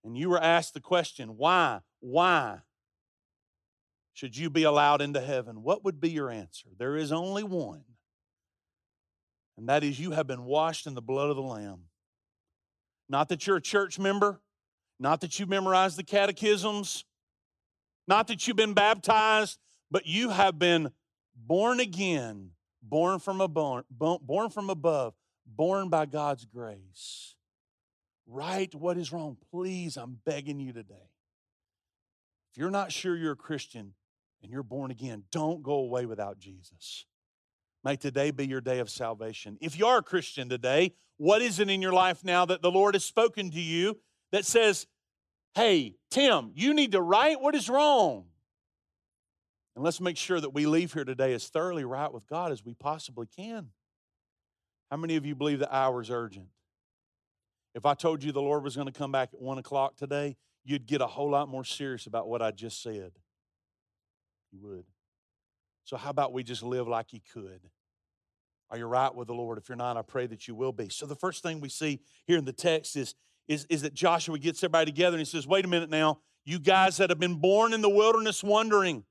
and 0.04 0.16
you 0.16 0.30
were 0.30 0.40
asked 0.40 0.74
the 0.74 0.80
question, 0.80 1.36
why, 1.36 1.80
why 1.98 2.60
should 4.14 4.36
you 4.36 4.48
be 4.48 4.62
allowed 4.62 5.02
into 5.02 5.20
heaven? 5.20 5.64
What 5.64 5.84
would 5.84 6.00
be 6.00 6.10
your 6.10 6.30
answer? 6.30 6.68
There 6.78 6.94
is 6.96 7.10
only 7.10 7.42
one 7.42 7.82
and 9.58 9.68
that 9.68 9.82
is 9.82 9.98
you 9.98 10.12
have 10.12 10.28
been 10.28 10.44
washed 10.44 10.86
in 10.86 10.94
the 10.94 11.02
blood 11.02 11.30
of 11.30 11.36
the 11.36 11.42
Lamb. 11.42 11.80
Not 13.08 13.28
that 13.30 13.44
you're 13.44 13.56
a 13.56 13.60
church 13.60 13.98
member, 13.98 14.40
not 15.00 15.20
that 15.22 15.40
you 15.40 15.46
memorized 15.46 15.98
the 15.98 16.04
catechisms, 16.04 17.04
not 18.06 18.28
that 18.28 18.46
you've 18.46 18.56
been 18.56 18.74
baptized, 18.74 19.58
but 19.90 20.06
you 20.06 20.30
have 20.30 20.60
been 20.60 20.92
born 21.34 21.80
again, 21.80 22.50
born 22.80 23.18
from 23.18 23.40
above, 23.40 23.84
born 23.90 24.50
from 24.50 24.70
above, 24.70 25.14
born 25.56 25.88
by 25.88 26.06
God's 26.06 26.44
grace. 26.44 27.34
Right 28.26 28.72
what 28.74 28.98
is 28.98 29.12
wrong. 29.12 29.36
Please, 29.50 29.96
I'm 29.96 30.18
begging 30.24 30.60
you 30.60 30.72
today. 30.72 31.10
If 32.52 32.58
you're 32.58 32.70
not 32.70 32.92
sure 32.92 33.16
you're 33.16 33.32
a 33.32 33.36
Christian 33.36 33.94
and 34.42 34.52
you're 34.52 34.62
born 34.62 34.90
again, 34.90 35.24
don't 35.32 35.62
go 35.62 35.74
away 35.74 36.06
without 36.06 36.38
Jesus. 36.38 37.06
May 37.84 37.96
today 37.96 38.30
be 38.30 38.46
your 38.46 38.60
day 38.60 38.80
of 38.80 38.90
salvation. 38.90 39.56
If 39.60 39.78
you 39.78 39.86
are 39.86 39.98
a 39.98 40.02
Christian 40.02 40.48
today, 40.48 40.92
what 41.16 41.42
is 41.42 41.58
it 41.58 41.70
in 41.70 41.80
your 41.80 41.92
life 41.92 42.24
now 42.24 42.44
that 42.44 42.62
the 42.62 42.70
Lord 42.70 42.94
has 42.94 43.04
spoken 43.04 43.50
to 43.50 43.60
you 43.60 43.98
that 44.32 44.44
says, 44.44 44.86
hey, 45.54 45.94
Tim, 46.10 46.52
you 46.54 46.74
need 46.74 46.92
to 46.92 47.00
right 47.00 47.40
what 47.40 47.54
is 47.54 47.68
wrong? 47.68 48.26
And 49.74 49.84
let's 49.84 50.00
make 50.00 50.16
sure 50.16 50.40
that 50.40 50.52
we 50.52 50.66
leave 50.66 50.92
here 50.92 51.04
today 51.04 51.32
as 51.32 51.48
thoroughly 51.48 51.84
right 51.84 52.12
with 52.12 52.26
God 52.26 52.50
as 52.50 52.64
we 52.64 52.74
possibly 52.74 53.26
can. 53.26 53.68
How 54.90 54.96
many 54.96 55.16
of 55.16 55.26
you 55.26 55.34
believe 55.34 55.58
the 55.58 55.74
hour 55.74 56.00
is 56.00 56.10
urgent? 56.10 56.46
If 57.74 57.84
I 57.84 57.94
told 57.94 58.24
you 58.24 58.32
the 58.32 58.42
Lord 58.42 58.64
was 58.64 58.74
going 58.74 58.88
to 58.88 58.92
come 58.92 59.12
back 59.12 59.30
at 59.32 59.40
one 59.40 59.58
o'clock 59.58 59.96
today, 59.96 60.36
you'd 60.64 60.86
get 60.86 61.00
a 61.00 61.06
whole 61.06 61.30
lot 61.30 61.48
more 61.48 61.64
serious 61.64 62.06
about 62.06 62.28
what 62.28 62.42
I 62.42 62.50
just 62.50 62.82
said. 62.82 63.12
You 64.50 64.60
would. 64.62 64.84
So, 65.84 65.96
how 65.96 66.10
about 66.10 66.32
we 66.32 66.42
just 66.42 66.62
live 66.62 66.88
like 66.88 67.12
you 67.12 67.20
could? 67.32 67.60
Are 68.70 68.76
you 68.76 68.86
right 68.86 69.14
with 69.14 69.28
the 69.28 69.34
Lord? 69.34 69.58
If 69.58 69.68
you're 69.68 69.76
not, 69.76 69.96
I 69.96 70.02
pray 70.02 70.26
that 70.26 70.46
you 70.46 70.54
will 70.54 70.72
be. 70.72 70.88
So, 70.88 71.06
the 71.06 71.16
first 71.16 71.42
thing 71.42 71.60
we 71.60 71.68
see 71.68 72.00
here 72.26 72.38
in 72.38 72.44
the 72.44 72.52
text 72.52 72.96
is, 72.96 73.14
is, 73.46 73.66
is 73.70 73.82
that 73.82 73.94
Joshua 73.94 74.38
gets 74.38 74.62
everybody 74.62 74.90
together 74.90 75.16
and 75.16 75.26
he 75.26 75.30
says, 75.30 75.46
Wait 75.46 75.64
a 75.64 75.68
minute 75.68 75.90
now, 75.90 76.20
you 76.44 76.58
guys 76.58 76.96
that 76.96 77.10
have 77.10 77.18
been 77.18 77.36
born 77.36 77.72
in 77.72 77.82
the 77.82 77.88
wilderness 77.88 78.42
wandering, 78.42 79.04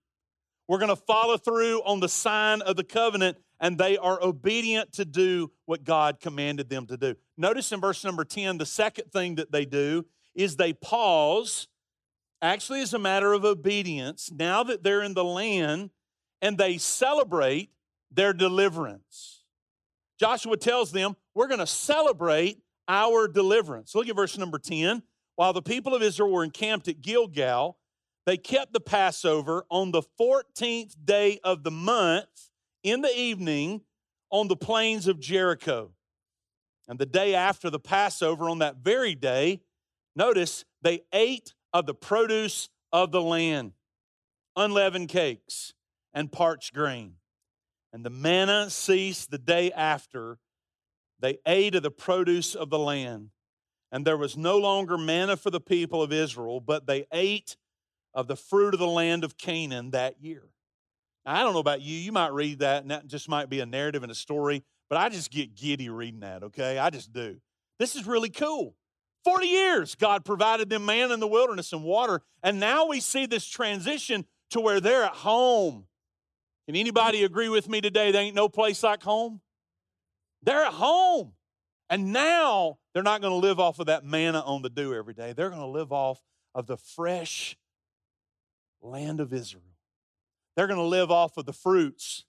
we're 0.67 0.79
going 0.79 0.89
to 0.89 0.95
follow 0.95 1.37
through 1.37 1.81
on 1.83 1.99
the 1.99 2.09
sign 2.09 2.61
of 2.61 2.75
the 2.75 2.83
covenant, 2.83 3.37
and 3.59 3.77
they 3.77 3.97
are 3.97 4.21
obedient 4.21 4.93
to 4.93 5.05
do 5.05 5.51
what 5.65 5.83
God 5.83 6.19
commanded 6.19 6.69
them 6.69 6.85
to 6.87 6.97
do. 6.97 7.15
Notice 7.37 7.71
in 7.71 7.81
verse 7.81 8.03
number 8.03 8.23
10, 8.23 8.57
the 8.57 8.65
second 8.65 9.11
thing 9.11 9.35
that 9.35 9.51
they 9.51 9.65
do 9.65 10.05
is 10.35 10.55
they 10.55 10.73
pause, 10.73 11.67
actually, 12.41 12.81
as 12.81 12.93
a 12.93 12.99
matter 12.99 13.33
of 13.33 13.43
obedience, 13.43 14.31
now 14.31 14.63
that 14.63 14.83
they're 14.83 15.01
in 15.01 15.13
the 15.13 15.23
land 15.23 15.89
and 16.41 16.57
they 16.57 16.77
celebrate 16.77 17.71
their 18.11 18.33
deliverance. 18.33 19.43
Joshua 20.19 20.57
tells 20.57 20.91
them, 20.91 21.15
We're 21.33 21.47
going 21.47 21.59
to 21.59 21.67
celebrate 21.67 22.59
our 22.87 23.27
deliverance. 23.27 23.93
Look 23.95 24.07
at 24.07 24.15
verse 24.15 24.37
number 24.37 24.59
10. 24.59 25.03
While 25.35 25.53
the 25.53 25.61
people 25.61 25.93
of 25.93 26.01
Israel 26.01 26.31
were 26.31 26.43
encamped 26.43 26.87
at 26.87 27.01
Gilgal, 27.01 27.77
they 28.25 28.37
kept 28.37 28.73
the 28.73 28.79
Passover 28.79 29.65
on 29.69 29.91
the 29.91 30.03
14th 30.19 30.95
day 31.03 31.39
of 31.43 31.63
the 31.63 31.71
month 31.71 32.46
in 32.89 33.01
the 33.01 33.19
evening 33.19 33.81
on 34.29 34.47
the 34.47 34.55
plains 34.55 35.07
of 35.07 35.19
Jericho. 35.19 35.91
And 36.87 36.97
the 36.97 37.05
day 37.05 37.35
after 37.35 37.69
the 37.69 37.79
Passover, 37.79 38.49
on 38.49 38.59
that 38.59 38.77
very 38.77 39.15
day, 39.15 39.61
notice 40.15 40.63
they 40.81 41.01
ate 41.11 41.53
of 41.73 41.85
the 41.85 41.93
produce 41.93 42.69
of 42.91 43.11
the 43.11 43.21
land 43.21 43.73
unleavened 44.57 45.07
cakes 45.07 45.73
and 46.13 46.31
parched 46.31 46.73
grain. 46.73 47.13
And 47.93 48.03
the 48.03 48.09
manna 48.09 48.69
ceased 48.69 49.31
the 49.31 49.37
day 49.37 49.71
after. 49.71 50.39
They 51.19 51.37
ate 51.45 51.75
of 51.75 51.83
the 51.83 51.91
produce 51.91 52.55
of 52.55 52.69
the 52.69 52.79
land. 52.79 53.29
And 53.91 54.05
there 54.05 54.17
was 54.17 54.35
no 54.35 54.57
longer 54.57 54.97
manna 54.97 55.37
for 55.37 55.51
the 55.51 55.61
people 55.61 56.01
of 56.01 56.11
Israel, 56.11 56.59
but 56.59 56.87
they 56.87 57.05
ate 57.13 57.55
of 58.13 58.27
the 58.27 58.35
fruit 58.35 58.73
of 58.73 58.79
the 58.79 58.87
land 58.87 59.23
of 59.23 59.37
Canaan 59.37 59.91
that 59.91 60.21
year. 60.21 60.43
I 61.27 61.43
don't 61.43 61.53
know 61.53 61.59
about 61.59 61.81
you. 61.81 61.97
You 61.97 62.11
might 62.11 62.31
read 62.31 62.59
that, 62.59 62.83
and 62.83 62.91
that 62.91 63.05
just 63.07 63.27
might 63.27 63.49
be 63.49 63.59
a 63.59 63.65
narrative 63.65 64.01
and 64.01 64.11
a 64.11 64.15
story, 64.15 64.63
but 64.89 64.97
I 64.97 65.09
just 65.09 65.29
get 65.29 65.55
giddy 65.55 65.89
reading 65.89 66.21
that, 66.21 66.43
okay? 66.43 66.77
I 66.77 66.89
just 66.89 67.11
do. 67.11 67.37
This 67.79 67.95
is 67.95 68.07
really 68.07 68.29
cool. 68.29 68.75
40 69.25 69.47
years, 69.47 69.95
God 69.95 70.23
provided 70.23 70.69
them 70.69 70.85
manna 70.85 71.13
in 71.13 71.19
the 71.19 71.27
wilderness 71.27 71.73
and 71.73 71.83
water. 71.83 72.21
And 72.43 72.61
now 72.61 72.87
we 72.87 73.01
see 73.01 73.25
this 73.25 73.45
transition 73.45 74.25
to 74.51 74.61
where 74.61 74.79
they're 74.79 75.03
at 75.03 75.15
home. 75.15 75.85
Can 76.65 76.77
anybody 76.77 77.25
agree 77.25 77.49
with 77.49 77.67
me 77.67 77.81
today? 77.81 78.11
There 78.11 78.21
ain't 78.21 78.35
no 78.35 78.47
place 78.47 78.81
like 78.83 79.03
home. 79.03 79.41
They're 80.43 80.63
at 80.63 80.73
home. 80.73 81.33
And 81.89 82.13
now 82.13 82.77
they're 82.93 83.03
not 83.03 83.19
going 83.19 83.31
to 83.31 83.47
live 83.47 83.59
off 83.59 83.79
of 83.79 83.87
that 83.87 84.05
manna 84.05 84.39
on 84.39 84.61
the 84.61 84.69
dew 84.69 84.93
every 84.93 85.13
day. 85.13 85.33
They're 85.33 85.49
going 85.49 85.61
to 85.61 85.67
live 85.67 85.91
off 85.91 86.21
of 86.55 86.67
the 86.67 86.77
fresh 86.77 87.57
land 88.81 89.19
of 89.19 89.33
Israel. 89.33 89.76
They're 90.57 90.67
going 90.67 90.79
to 90.79 90.83
live 90.83 91.11
off 91.11 91.37
of 91.37 91.45
the 91.45 91.53
fruits 91.53 92.25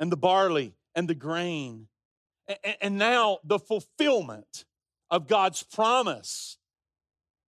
and 0.00 0.10
the 0.10 0.16
barley 0.16 0.74
and 0.96 1.08
the 1.08 1.14
grain. 1.14 1.86
And 2.80 2.98
now 2.98 3.38
the 3.44 3.60
fulfillment 3.60 4.64
of 5.08 5.28
God's 5.28 5.62
promise. 5.62 6.58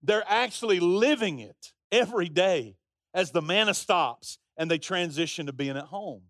They're 0.00 0.24
actually 0.28 0.78
living 0.78 1.40
it 1.40 1.72
every 1.90 2.28
day 2.28 2.76
as 3.12 3.32
the 3.32 3.42
manna 3.42 3.74
stops 3.74 4.38
and 4.56 4.70
they 4.70 4.78
transition 4.78 5.46
to 5.46 5.52
being 5.52 5.76
at 5.76 5.86
home. 5.86 6.22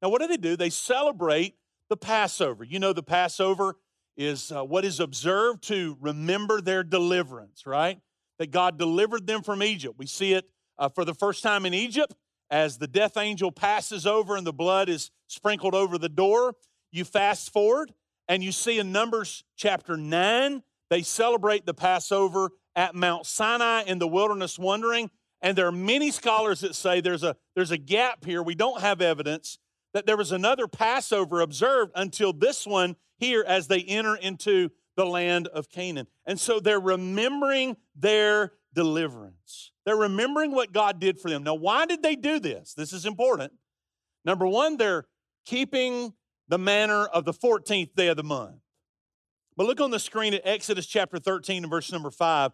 Now, 0.00 0.08
what 0.08 0.20
do 0.20 0.28
they 0.28 0.36
do? 0.36 0.56
They 0.56 0.70
celebrate 0.70 1.56
the 1.88 1.96
Passover. 1.96 2.62
You 2.62 2.78
know, 2.78 2.92
the 2.92 3.02
Passover 3.02 3.76
is 4.16 4.52
uh, 4.52 4.62
what 4.64 4.84
is 4.84 5.00
observed 5.00 5.64
to 5.64 5.98
remember 6.00 6.60
their 6.60 6.84
deliverance, 6.84 7.66
right? 7.66 7.98
That 8.38 8.52
God 8.52 8.78
delivered 8.78 9.26
them 9.26 9.42
from 9.42 9.64
Egypt. 9.64 9.96
We 9.98 10.06
see 10.06 10.32
it 10.32 10.48
uh, 10.78 10.88
for 10.88 11.04
the 11.04 11.14
first 11.14 11.42
time 11.42 11.66
in 11.66 11.74
Egypt 11.74 12.14
as 12.50 12.78
the 12.78 12.86
death 12.86 13.16
angel 13.16 13.52
passes 13.52 14.06
over 14.06 14.36
and 14.36 14.46
the 14.46 14.52
blood 14.52 14.88
is 14.88 15.10
sprinkled 15.26 15.74
over 15.74 15.98
the 15.98 16.08
door. 16.08 16.54
You 16.90 17.04
fast 17.04 17.52
forward 17.52 17.92
and 18.28 18.42
you 18.42 18.52
see 18.52 18.78
in 18.78 18.92
Numbers 18.92 19.44
chapter 19.56 19.96
9, 19.96 20.62
they 20.88 21.02
celebrate 21.02 21.66
the 21.66 21.74
Passover 21.74 22.50
at 22.74 22.94
Mount 22.94 23.26
Sinai 23.26 23.82
in 23.82 23.98
the 23.98 24.08
wilderness 24.08 24.58
wandering. 24.58 25.10
And 25.42 25.56
there 25.56 25.66
are 25.66 25.72
many 25.72 26.10
scholars 26.10 26.60
that 26.60 26.74
say 26.74 27.00
there's 27.00 27.22
a, 27.22 27.36
there's 27.54 27.70
a 27.70 27.78
gap 27.78 28.24
here. 28.24 28.42
We 28.42 28.54
don't 28.54 28.80
have 28.80 29.00
evidence 29.00 29.58
that 29.94 30.06
there 30.06 30.16
was 30.16 30.32
another 30.32 30.68
Passover 30.68 31.40
observed 31.40 31.92
until 31.94 32.32
this 32.32 32.66
one 32.66 32.96
here 33.18 33.44
as 33.46 33.66
they 33.66 33.80
enter 33.82 34.16
into 34.16 34.70
the 34.96 35.06
land 35.06 35.48
of 35.48 35.68
Canaan. 35.68 36.06
And 36.26 36.38
so 36.38 36.60
they're 36.60 36.80
remembering 36.80 37.76
their 37.96 38.52
deliverance. 38.74 39.72
They're 39.84 39.96
remembering 39.96 40.52
what 40.52 40.72
God 40.72 41.00
did 41.00 41.18
for 41.18 41.30
them. 41.30 41.42
Now, 41.42 41.54
why 41.54 41.86
did 41.86 42.02
they 42.02 42.16
do 42.16 42.38
this? 42.38 42.74
This 42.74 42.92
is 42.92 43.06
important. 43.06 43.52
Number 44.24 44.46
one, 44.46 44.76
they're 44.76 45.06
keeping 45.44 46.12
the 46.48 46.58
manner 46.58 47.04
of 47.06 47.24
the 47.24 47.32
14th 47.32 47.94
day 47.94 48.08
of 48.08 48.16
the 48.16 48.24
month. 48.24 48.60
But 49.56 49.66
look 49.66 49.80
on 49.80 49.90
the 49.90 49.98
screen 49.98 50.34
at 50.34 50.42
Exodus 50.44 50.86
chapter 50.86 51.18
13 51.18 51.64
and 51.64 51.70
verse 51.70 51.90
number 51.92 52.10
5. 52.10 52.52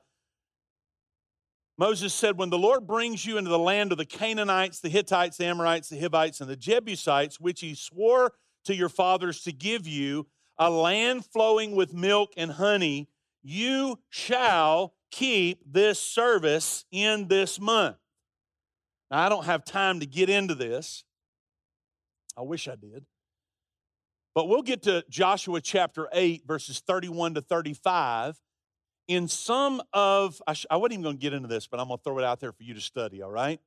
Moses 1.79 2.15
said, 2.15 2.39
When 2.39 2.51
the 2.51 2.59
Lord 2.59 2.87
brings 2.87 3.27
you 3.27 3.37
into 3.37 3.51
the 3.51 3.59
land 3.59 3.93
of 3.93 3.99
the 3.99 4.07
Canaanites, 4.07 4.81
the 4.81 4.89
Hittites, 4.89 5.37
the 5.37 5.45
Amorites, 5.45 5.89
the 5.89 6.01
Hivites, 6.01 6.41
and 6.41 6.49
the 6.49 6.57
Jebusites, 6.57 7.39
which 7.39 7.61
he 7.61 7.75
swore 7.75 8.33
to 8.65 8.75
your 8.75 8.89
fathers 8.89 9.43
to 9.43 9.53
give 9.53 9.87
you, 9.87 10.27
a 10.59 10.71
land 10.71 11.25
flowing 11.27 11.77
with 11.77 11.93
milk 11.93 12.33
and 12.37 12.53
honey, 12.53 13.09
you 13.47 13.99
shall 14.11 14.95
keep 15.13 15.61
this 15.65 16.01
service 16.01 16.85
in 16.91 17.29
this 17.29 17.61
month. 17.61 17.97
Now, 19.11 19.25
I 19.25 19.29
don't 19.29 19.45
have 19.45 19.65
time 19.65 20.01
to 20.01 20.07
get 20.07 20.29
into 20.29 20.57
this. 20.57 21.05
I 22.37 22.43
wish 22.43 22.67
I 22.67 22.75
did. 22.75 23.05
But 24.35 24.49
we'll 24.49 24.63
get 24.63 24.83
to 24.83 25.05
Joshua 25.09 25.61
chapter 25.61 26.09
8, 26.13 26.43
verses 26.45 26.83
31 26.85 27.35
to 27.35 27.41
35 27.41 28.37
in 29.07 29.29
some 29.29 29.81
of, 29.93 30.43
I, 30.47 30.55
sh- 30.55 30.67
I 30.69 30.77
wasn't 30.77 30.95
even 30.95 31.05
going 31.05 31.17
to 31.17 31.23
get 31.23 31.33
into 31.33 31.49
this, 31.49 31.69
but 31.69 31.79
I'm 31.79 31.87
going 31.87 31.99
to 31.99 32.03
throw 32.03 32.19
it 32.19 32.25
out 32.25 32.41
there 32.41 32.53
for 32.53 32.65
you 32.65 32.75
to 32.75 32.81
study, 32.81 33.23
all 33.23 33.31
right? 33.31 33.61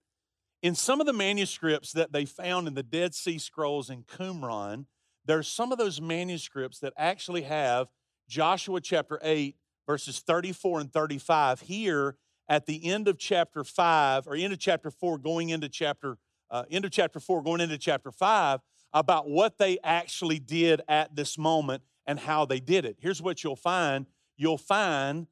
In 0.61 0.75
some 0.75 0.99
of 0.99 1.07
the 1.07 1.13
manuscripts 1.13 1.93
that 1.93 2.11
they 2.11 2.25
found 2.25 2.67
in 2.67 2.73
the 2.73 2.83
Dead 2.83 3.15
Sea 3.15 3.37
Scrolls 3.37 3.89
in 3.89 4.03
Qumran, 4.03 4.85
there's 5.25 5.47
some 5.47 5.71
of 5.71 5.77
those 5.77 6.01
manuscripts 6.01 6.79
that 6.79 6.91
actually 6.97 7.43
have 7.43 7.87
Joshua 8.27 8.81
chapter 8.81 9.19
8, 9.23 9.55
verses 9.89 10.19
34 10.19 10.81
and 10.81 10.93
35 10.93 11.61
here 11.61 12.15
at 12.47 12.67
the 12.67 12.85
end 12.85 13.07
of 13.07 13.17
chapter 13.17 13.63
5, 13.63 14.27
or 14.27 14.35
end 14.35 14.53
of 14.53 14.59
chapter 14.59 14.91
4, 14.91 15.17
going 15.17 15.49
into 15.49 15.67
chapter, 15.67 16.19
uh, 16.51 16.63
end 16.69 16.85
of 16.85 16.91
chapter 16.91 17.19
4, 17.19 17.41
going 17.41 17.59
into 17.59 17.75
chapter 17.75 18.11
5, 18.11 18.59
about 18.93 19.27
what 19.27 19.57
they 19.57 19.79
actually 19.83 20.37
did 20.37 20.81
at 20.87 21.15
this 21.15 21.39
moment 21.39 21.81
and 22.05 22.19
how 22.19 22.45
they 22.45 22.59
did 22.59 22.85
it. 22.85 22.97
Here's 22.99 23.19
what 23.19 23.43
you'll 23.43 23.55
find 23.55 24.05
you'll 24.37 24.59
find 24.59 25.25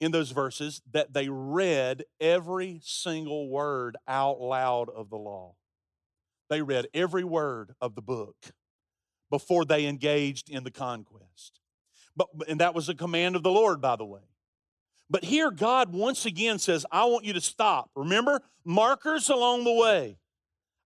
in 0.00 0.12
those 0.12 0.30
verses 0.30 0.80
that 0.90 1.12
they 1.12 1.28
read 1.28 2.04
every 2.22 2.80
single 2.82 3.50
word 3.50 3.98
out 4.08 4.40
loud 4.40 4.88
of 4.88 5.10
the 5.10 5.18
law. 5.18 5.56
They 6.48 6.62
read 6.62 6.86
every 6.94 7.22
word 7.22 7.74
of 7.82 7.96
the 7.96 8.02
book 8.02 8.36
before 9.30 9.66
they 9.66 9.84
engaged 9.84 10.48
in 10.48 10.64
the 10.64 10.70
conquest. 10.70 11.61
But, 12.16 12.28
and 12.48 12.60
that 12.60 12.74
was 12.74 12.88
a 12.88 12.94
command 12.94 13.36
of 13.36 13.42
the 13.42 13.50
Lord, 13.50 13.80
by 13.80 13.96
the 13.96 14.04
way. 14.04 14.20
But 15.08 15.24
here, 15.24 15.50
God 15.50 15.92
once 15.92 16.26
again 16.26 16.58
says, 16.58 16.86
I 16.90 17.04
want 17.04 17.24
you 17.24 17.32
to 17.34 17.40
stop. 17.40 17.90
Remember, 17.94 18.40
markers 18.64 19.28
along 19.28 19.64
the 19.64 19.72
way. 19.72 20.18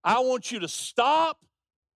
I 0.03 0.19
want 0.19 0.51
you 0.51 0.59
to 0.59 0.67
stop 0.67 1.39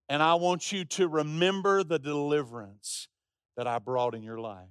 and 0.09 0.23
I 0.23 0.35
want 0.35 0.73
you 0.73 0.85
to 0.85 1.09
remember 1.09 1.85
the 1.85 1.99
deliverance 1.99 3.09
that 3.57 3.67
I 3.67 3.79
brought 3.79 4.15
in 4.15 4.23
your 4.23 4.39
life. 4.39 4.69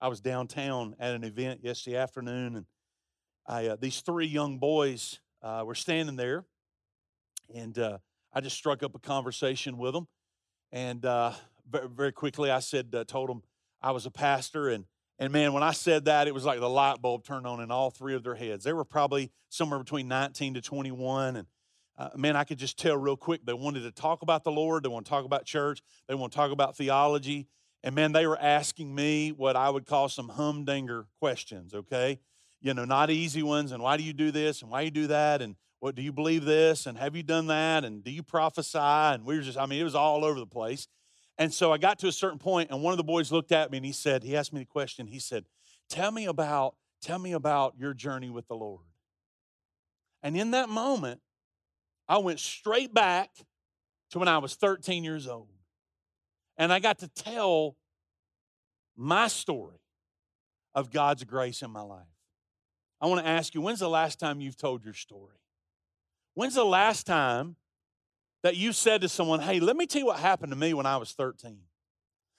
I 0.00 0.08
was 0.08 0.20
downtown 0.20 0.94
at 1.00 1.14
an 1.14 1.24
event 1.24 1.60
yesterday 1.62 1.96
afternoon, 1.96 2.56
and 2.56 2.66
I, 3.46 3.68
uh, 3.68 3.76
these 3.80 4.02
three 4.02 4.26
young 4.26 4.58
boys 4.58 5.20
uh, 5.42 5.62
were 5.64 5.74
standing 5.74 6.16
there, 6.16 6.44
and 7.54 7.78
uh, 7.78 7.98
I 8.32 8.42
just 8.42 8.56
struck 8.56 8.82
up 8.82 8.94
a 8.94 8.98
conversation 8.98 9.78
with 9.78 9.94
them. 9.94 10.06
And 10.70 11.06
uh, 11.06 11.32
very, 11.70 12.12
quickly, 12.12 12.50
I 12.50 12.60
said, 12.60 12.94
uh, 12.94 13.04
told 13.04 13.28
them 13.28 13.42
I 13.82 13.90
was 13.92 14.06
a 14.06 14.10
pastor, 14.10 14.68
and 14.68 14.84
and 15.18 15.32
man, 15.32 15.54
when 15.54 15.62
I 15.62 15.72
said 15.72 16.04
that, 16.04 16.28
it 16.28 16.34
was 16.34 16.44
like 16.44 16.60
the 16.60 16.68
light 16.68 17.00
bulb 17.00 17.24
turned 17.24 17.46
on 17.46 17.60
in 17.60 17.70
all 17.70 17.90
three 17.90 18.14
of 18.14 18.22
their 18.22 18.34
heads. 18.34 18.64
They 18.64 18.74
were 18.74 18.84
probably 18.84 19.30
somewhere 19.48 19.78
between 19.78 20.08
19 20.08 20.54
to 20.54 20.60
21, 20.60 21.36
and 21.36 21.46
uh, 21.98 22.10
man, 22.16 22.36
I 22.36 22.44
could 22.44 22.58
just 22.58 22.78
tell 22.78 22.96
real 22.96 23.16
quick 23.16 23.46
they 23.46 23.54
wanted 23.54 23.82
to 23.82 23.90
talk 23.90 24.22
about 24.22 24.44
the 24.44 24.52
Lord, 24.52 24.84
they 24.84 24.88
want 24.88 25.06
to 25.06 25.10
talk 25.10 25.24
about 25.24 25.46
church, 25.46 25.82
they 26.06 26.14
want 26.14 26.32
to 26.32 26.36
talk 26.36 26.50
about 26.50 26.76
theology, 26.76 27.46
and 27.82 27.94
man, 27.94 28.12
they 28.12 28.26
were 28.26 28.38
asking 28.38 28.94
me 28.94 29.30
what 29.30 29.56
I 29.56 29.70
would 29.70 29.86
call 29.86 30.08
some 30.08 30.28
humdinger 30.28 31.06
questions. 31.18 31.72
Okay, 31.72 32.18
you 32.60 32.74
know, 32.74 32.84
not 32.84 33.10
easy 33.10 33.42
ones, 33.42 33.72
and 33.72 33.82
why 33.82 33.96
do 33.96 34.02
you 34.02 34.12
do 34.12 34.30
this, 34.30 34.60
and 34.60 34.70
why 34.70 34.82
you 34.82 34.90
do 34.90 35.06
that, 35.06 35.40
and 35.40 35.56
what 35.80 35.94
do 35.94 36.02
you 36.02 36.12
believe 36.12 36.44
this, 36.44 36.86
and 36.86 36.98
have 36.98 37.16
you 37.16 37.22
done 37.22 37.46
that, 37.46 37.84
and 37.84 38.02
do 38.02 38.10
you 38.10 38.22
prophesy, 38.22 38.78
and 38.78 39.24
we 39.24 39.36
were 39.36 39.42
just, 39.42 39.58
I 39.58 39.66
mean, 39.66 39.80
it 39.80 39.84
was 39.84 39.94
all 39.94 40.24
over 40.24 40.38
the 40.38 40.46
place. 40.46 40.88
And 41.38 41.52
so 41.52 41.72
I 41.72 41.78
got 41.78 41.98
to 42.00 42.08
a 42.08 42.12
certain 42.12 42.38
point, 42.38 42.70
and 42.70 42.82
one 42.82 42.92
of 42.92 42.96
the 42.96 43.04
boys 43.04 43.30
looked 43.30 43.52
at 43.52 43.70
me 43.70 43.78
and 43.78 43.86
he 43.86 43.92
said, 43.92 44.22
he 44.22 44.36
asked 44.36 44.52
me 44.52 44.60
the 44.60 44.66
question. 44.66 45.06
He 45.06 45.18
said, 45.18 45.44
Tell 45.88 46.10
me 46.10 46.26
about, 46.26 46.74
tell 47.00 47.18
me 47.18 47.32
about 47.32 47.74
your 47.78 47.94
journey 47.94 48.30
with 48.30 48.48
the 48.48 48.56
Lord. 48.56 48.86
And 50.22 50.36
in 50.36 50.50
that 50.52 50.68
moment, 50.68 51.20
I 52.08 52.18
went 52.18 52.40
straight 52.40 52.92
back 52.92 53.30
to 54.10 54.18
when 54.18 54.28
I 54.28 54.38
was 54.38 54.54
13 54.54 55.04
years 55.04 55.28
old. 55.28 55.48
And 56.56 56.72
I 56.72 56.78
got 56.78 56.98
to 57.00 57.08
tell 57.08 57.76
my 58.96 59.28
story 59.28 59.78
of 60.74 60.90
God's 60.90 61.24
grace 61.24 61.62
in 61.62 61.70
my 61.70 61.82
life. 61.82 62.06
I 63.00 63.06
want 63.06 63.24
to 63.24 63.30
ask 63.30 63.54
you, 63.54 63.60
when's 63.60 63.80
the 63.80 63.88
last 63.88 64.18
time 64.18 64.40
you've 64.40 64.56
told 64.56 64.84
your 64.84 64.94
story? 64.94 65.36
When's 66.34 66.54
the 66.54 66.64
last 66.64 67.06
time 67.06 67.56
that 68.46 68.54
you 68.54 68.72
said 68.72 69.00
to 69.00 69.08
someone, 69.08 69.40
hey, 69.40 69.58
let 69.58 69.74
me 69.74 69.86
tell 69.86 69.98
you 69.98 70.06
what 70.06 70.20
happened 70.20 70.52
to 70.52 70.56
me 70.56 70.72
when 70.72 70.86
I 70.86 70.98
was 70.98 71.10
13. 71.10 71.58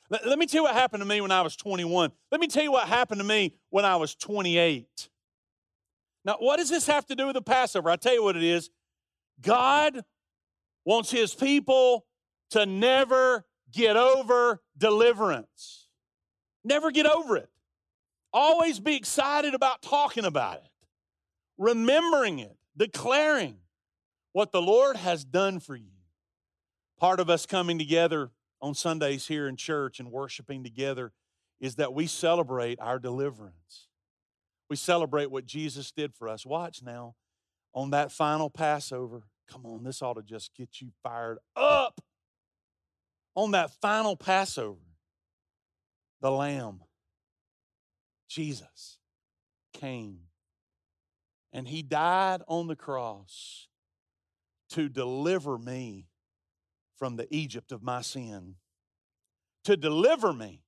Let, 0.09 0.25
let 0.25 0.39
me 0.39 0.45
tell 0.45 0.59
you 0.59 0.63
what 0.63 0.73
happened 0.73 1.01
to 1.01 1.05
me 1.05 1.19
when 1.19 1.31
I 1.31 1.41
was 1.41 1.57
21. 1.57 2.13
Let 2.31 2.39
me 2.39 2.47
tell 2.47 2.63
you 2.63 2.71
what 2.71 2.87
happened 2.87 3.19
to 3.19 3.25
me 3.25 3.55
when 3.71 3.83
I 3.83 3.97
was 3.97 4.15
28. 4.15 5.09
Now, 6.23 6.37
what 6.39 6.59
does 6.59 6.69
this 6.69 6.87
have 6.87 7.05
to 7.07 7.15
do 7.15 7.25
with 7.25 7.33
the 7.33 7.41
Passover? 7.41 7.89
I 7.89 7.97
tell 7.97 8.13
you 8.13 8.23
what 8.23 8.37
it 8.37 8.43
is. 8.43 8.69
God 9.41 9.99
wants 10.85 11.11
his 11.11 11.35
people 11.35 12.05
to 12.51 12.65
never 12.65 13.45
get 13.73 13.97
over 13.97 14.61
deliverance. 14.77 15.89
Never 16.63 16.89
get 16.89 17.05
over 17.05 17.35
it. 17.35 17.49
Always 18.31 18.79
be 18.79 18.95
excited 18.95 19.53
about 19.53 19.81
talking 19.81 20.23
about 20.23 20.59
it, 20.59 20.71
remembering 21.57 22.39
it, 22.39 22.55
declaring 22.77 23.57
what 24.31 24.53
the 24.53 24.61
Lord 24.61 24.95
has 24.95 25.25
done 25.25 25.59
for 25.59 25.75
you. 25.75 25.96
Part 26.99 27.19
of 27.19 27.29
us 27.29 27.45
coming 27.45 27.77
together 27.77 28.31
on 28.61 28.73
Sundays 28.73 29.27
here 29.27 29.47
in 29.47 29.55
church 29.55 29.99
and 29.99 30.11
worshiping 30.11 30.63
together 30.63 31.11
is 31.59 31.75
that 31.75 31.93
we 31.93 32.07
celebrate 32.07 32.79
our 32.79 32.97
deliverance. 32.97 33.87
We 34.69 34.75
celebrate 34.75 35.31
what 35.31 35.45
Jesus 35.45 35.91
did 35.91 36.13
for 36.13 36.27
us. 36.27 36.45
Watch 36.45 36.81
now 36.83 37.15
on 37.73 37.91
that 37.91 38.11
final 38.11 38.49
Passover. 38.49 39.23
Come 39.47 39.65
on, 39.65 39.83
this 39.83 40.01
ought 40.01 40.15
to 40.15 40.23
just 40.23 40.53
get 40.55 40.81
you 40.81 40.89
fired 41.03 41.37
up. 41.55 42.01
On 43.35 43.51
that 43.51 43.71
final 43.79 44.15
Passover, 44.15 44.81
the 46.19 46.31
Lamb, 46.31 46.81
Jesus, 48.27 48.97
came 49.71 50.21
and 51.53 51.67
he 51.67 51.83
died 51.83 52.41
on 52.47 52.67
the 52.67 52.75
cross 52.75 53.67
to 54.69 54.89
deliver 54.89 55.57
me 55.57 56.07
from 56.97 57.15
the 57.15 57.27
Egypt 57.33 57.71
of 57.71 57.83
my 57.83 58.01
sin, 58.01 58.55
to 59.63 59.77
deliver 59.77 60.33
me, 60.33 60.61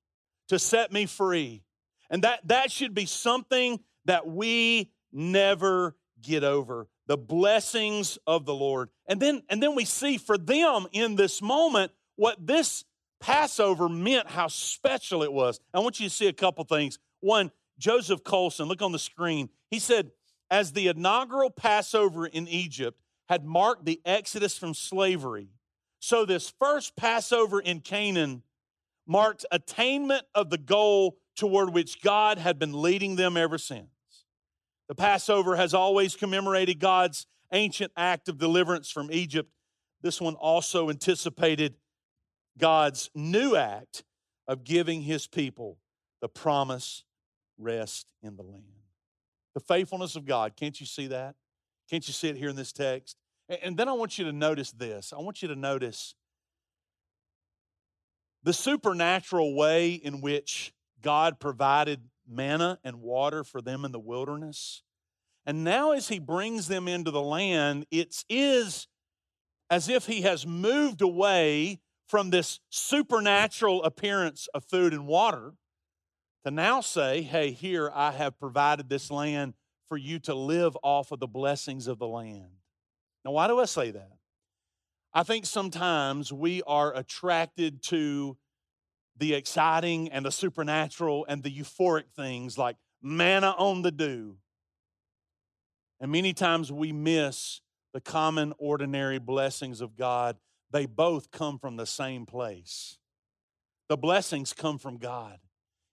to 0.48 0.58
set 0.58 0.92
me 0.92 1.06
free. 1.06 1.62
And 2.10 2.22
that, 2.22 2.40
that 2.48 2.72
should 2.72 2.94
be 2.94 3.06
something 3.06 3.80
that 4.04 4.26
we 4.26 4.90
never 5.12 5.96
get 6.22 6.44
over 6.44 6.88
the 7.06 7.16
blessings 7.16 8.18
of 8.26 8.44
the 8.46 8.54
Lord. 8.54 8.88
And 9.08 9.20
then, 9.20 9.42
and 9.48 9.60
then 9.60 9.74
we 9.74 9.84
see 9.84 10.16
for 10.16 10.38
them 10.38 10.86
in 10.92 11.16
this 11.16 11.42
moment 11.42 11.92
what 12.16 12.46
this 12.46 12.84
Passover 13.20 13.88
meant, 13.88 14.28
how 14.28 14.46
special 14.46 15.22
it 15.22 15.32
was. 15.32 15.60
I 15.74 15.80
want 15.80 16.00
you 16.00 16.08
to 16.08 16.14
see 16.14 16.28
a 16.28 16.32
couple 16.32 16.64
things. 16.64 16.98
One, 17.20 17.50
Joseph 17.78 18.22
Coleson, 18.24 18.66
look 18.66 18.80
on 18.80 18.92
the 18.92 18.98
screen. 18.98 19.48
He 19.70 19.78
said, 19.78 20.12
as 20.50 20.72
the 20.72 20.88
inaugural 20.88 21.50
Passover 21.50 22.26
in 22.26 22.48
Egypt 22.48 23.00
had 23.28 23.44
marked 23.44 23.84
the 23.84 24.00
exodus 24.04 24.56
from 24.56 24.74
slavery, 24.74 25.48
so, 26.00 26.24
this 26.24 26.52
first 26.58 26.96
Passover 26.96 27.60
in 27.60 27.80
Canaan 27.80 28.42
marked 29.06 29.44
attainment 29.50 30.24
of 30.34 30.48
the 30.48 30.58
goal 30.58 31.18
toward 31.36 31.74
which 31.74 32.00
God 32.00 32.38
had 32.38 32.58
been 32.58 32.80
leading 32.80 33.16
them 33.16 33.36
ever 33.36 33.58
since. 33.58 33.88
The 34.88 34.94
Passover 34.94 35.56
has 35.56 35.74
always 35.74 36.16
commemorated 36.16 36.80
God's 36.80 37.26
ancient 37.52 37.92
act 37.96 38.28
of 38.28 38.38
deliverance 38.38 38.90
from 38.90 39.12
Egypt. 39.12 39.50
This 40.00 40.20
one 40.20 40.34
also 40.34 40.88
anticipated 40.88 41.74
God's 42.56 43.10
new 43.14 43.54
act 43.54 44.02
of 44.48 44.64
giving 44.64 45.02
his 45.02 45.26
people 45.26 45.78
the 46.22 46.28
promise 46.28 47.04
rest 47.58 48.06
in 48.22 48.36
the 48.36 48.42
land. 48.42 48.64
The 49.54 49.60
faithfulness 49.60 50.16
of 50.16 50.24
God, 50.24 50.56
can't 50.56 50.80
you 50.80 50.86
see 50.86 51.08
that? 51.08 51.34
Can't 51.90 52.06
you 52.06 52.14
see 52.14 52.28
it 52.28 52.36
here 52.36 52.48
in 52.48 52.56
this 52.56 52.72
text? 52.72 53.16
And 53.50 53.76
then 53.76 53.88
I 53.88 53.92
want 53.92 54.16
you 54.16 54.24
to 54.26 54.32
notice 54.32 54.70
this. 54.70 55.12
I 55.12 55.18
want 55.20 55.42
you 55.42 55.48
to 55.48 55.56
notice 55.56 56.14
the 58.44 58.52
supernatural 58.52 59.56
way 59.56 59.92
in 59.92 60.20
which 60.20 60.72
God 61.02 61.40
provided 61.40 62.00
manna 62.28 62.78
and 62.84 63.00
water 63.00 63.42
for 63.42 63.60
them 63.60 63.84
in 63.84 63.90
the 63.90 63.98
wilderness. 63.98 64.82
And 65.44 65.64
now, 65.64 65.90
as 65.90 66.08
He 66.08 66.20
brings 66.20 66.68
them 66.68 66.86
into 66.86 67.10
the 67.10 67.20
land, 67.20 67.86
it 67.90 68.24
is 68.28 68.86
as 69.68 69.88
if 69.88 70.06
He 70.06 70.22
has 70.22 70.46
moved 70.46 71.02
away 71.02 71.80
from 72.06 72.30
this 72.30 72.60
supernatural 72.70 73.82
appearance 73.82 74.48
of 74.54 74.64
food 74.64 74.92
and 74.92 75.06
water 75.08 75.54
to 76.44 76.50
now 76.52 76.80
say, 76.80 77.22
Hey, 77.22 77.50
here 77.50 77.90
I 77.92 78.12
have 78.12 78.38
provided 78.38 78.88
this 78.88 79.10
land 79.10 79.54
for 79.88 79.96
you 79.96 80.20
to 80.20 80.34
live 80.34 80.76
off 80.84 81.10
of 81.10 81.18
the 81.18 81.26
blessings 81.26 81.88
of 81.88 81.98
the 81.98 82.06
land. 82.06 82.59
Now, 83.24 83.32
why 83.32 83.48
do 83.48 83.58
I 83.58 83.66
say 83.66 83.90
that? 83.90 84.12
I 85.12 85.22
think 85.22 85.44
sometimes 85.44 86.32
we 86.32 86.62
are 86.66 86.94
attracted 86.94 87.82
to 87.84 88.36
the 89.16 89.34
exciting 89.34 90.08
and 90.10 90.24
the 90.24 90.30
supernatural 90.30 91.26
and 91.28 91.42
the 91.42 91.50
euphoric 91.50 92.10
things 92.16 92.56
like 92.56 92.76
manna 93.02 93.54
on 93.58 93.82
the 93.82 93.90
dew. 93.90 94.36
And 96.00 96.10
many 96.10 96.32
times 96.32 96.72
we 96.72 96.92
miss 96.92 97.60
the 97.92 98.00
common, 98.00 98.54
ordinary 98.58 99.18
blessings 99.18 99.80
of 99.80 99.96
God. 99.96 100.36
They 100.70 100.86
both 100.86 101.30
come 101.30 101.58
from 101.58 101.76
the 101.76 101.86
same 101.86 102.24
place. 102.24 102.96
The 103.88 103.96
blessings 103.96 104.52
come 104.52 104.78
from 104.78 104.98
God, 104.98 105.38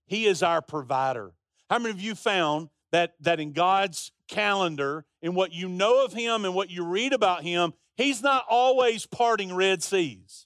He 0.05 0.27
is 0.27 0.43
our 0.43 0.61
provider. 0.61 1.33
How 1.69 1.79
many 1.79 1.89
of 1.89 1.99
you 1.99 2.15
found 2.15 2.69
that, 2.91 3.15
that 3.21 3.39
in 3.39 3.53
God's 3.53 4.11
calendar, 4.27 5.05
in 5.21 5.33
what 5.35 5.53
you 5.53 5.67
know 5.67 6.05
of 6.05 6.13
Him 6.13 6.45
and 6.45 6.53
what 6.53 6.69
you 6.69 6.85
read 6.85 7.13
about 7.13 7.43
Him, 7.43 7.73
He's 7.95 8.21
not 8.21 8.45
always 8.49 9.05
parting 9.05 9.53
Red 9.53 9.81
Seas. 9.81 10.45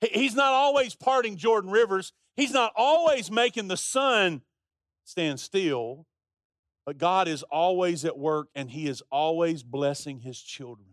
He's 0.00 0.36
not 0.36 0.52
always 0.52 0.94
parting 0.94 1.36
Jordan 1.36 1.70
rivers. 1.70 2.12
He's 2.36 2.52
not 2.52 2.72
always 2.76 3.30
making 3.30 3.66
the 3.66 3.76
sun 3.76 4.42
stand 5.04 5.40
still. 5.40 6.06
But 6.86 6.98
God 6.98 7.26
is 7.28 7.42
always 7.42 8.04
at 8.04 8.16
work 8.16 8.48
and 8.54 8.70
He 8.70 8.86
is 8.86 9.02
always 9.10 9.62
blessing 9.62 10.20
His 10.20 10.40
children. 10.40 10.88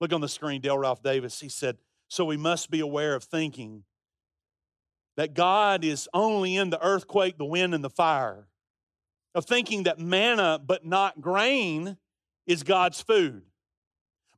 Look 0.00 0.12
on 0.12 0.22
the 0.22 0.28
screen, 0.28 0.62
Dale 0.62 0.78
Ralph 0.78 1.02
Davis. 1.02 1.40
He 1.40 1.50
said, 1.50 1.76
So 2.08 2.24
we 2.24 2.38
must 2.38 2.70
be 2.70 2.80
aware 2.80 3.14
of 3.14 3.22
thinking 3.22 3.84
that 5.16 5.34
God 5.34 5.84
is 5.84 6.08
only 6.14 6.56
in 6.56 6.70
the 6.70 6.82
earthquake, 6.82 7.36
the 7.36 7.44
wind, 7.44 7.74
and 7.74 7.84
the 7.84 7.90
fire 7.90 8.46
of 9.34 9.44
thinking 9.44 9.84
that 9.84 9.98
manna 9.98 10.60
but 10.64 10.84
not 10.84 11.20
grain 11.20 11.96
is 12.46 12.62
God's 12.62 13.00
food. 13.00 13.42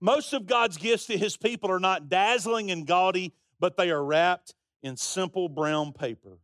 Most 0.01 0.33
of 0.33 0.47
God's 0.47 0.77
gifts 0.77 1.07
to 1.07 1.17
his 1.17 1.37
people 1.37 1.71
are 1.71 1.81
not 1.81 2.09
dazzling 2.09 2.71
and 2.71 2.87
gaudy, 2.87 3.33
but 3.61 3.77
they 3.77 3.91
are 3.91 4.05
wrapped 4.05 4.55
in 4.83 4.97
simple 4.97 5.49
brown 5.49 5.93
paper. 5.93 6.39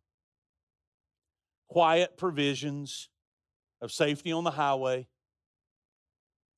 Quiet 1.69 2.17
provisions 2.17 3.11
of 3.83 3.93
safety 3.93 4.33
on 4.33 4.45
the 4.45 4.53
highway, 4.53 5.09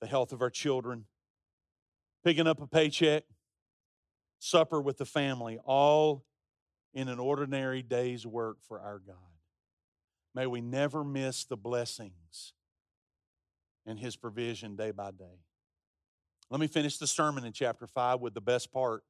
the 0.01 0.07
health 0.07 0.33
of 0.33 0.43
our 0.43 0.51
children, 0.51 1.07
picking 2.23 2.47
up 2.47 2.61
a 2.61 2.67
paycheck, 2.67 3.25
supper 4.39 4.81
with 4.81 4.99
the 4.99 5.07
family, 5.07 5.59
all 5.65 6.25
in 6.93 7.09
an 7.09 7.19
ordinary 7.19 7.83
day's 7.83 8.27
work 8.27 8.59
for 8.63 8.81
our 8.81 8.99
God. 8.99 9.30
May 10.35 10.47
we 10.47 10.61
never 10.61 11.05
miss 11.05 11.45
the 11.45 11.57
blessings 11.57 12.53
and 13.87 13.99
His 13.99 14.17
provision 14.17 14.77
day 14.77 14.91
by 14.91 15.11
day. 15.11 15.41
Let 16.51 16.61
me 16.61 16.67
finish 16.67 16.99
the 16.99 17.07
sermon 17.07 17.45
in 17.45 17.53
chapter 17.53 17.87
5 17.87 18.21
with 18.21 18.35
the 18.35 18.41
best 18.41 18.73
part. 18.73 19.05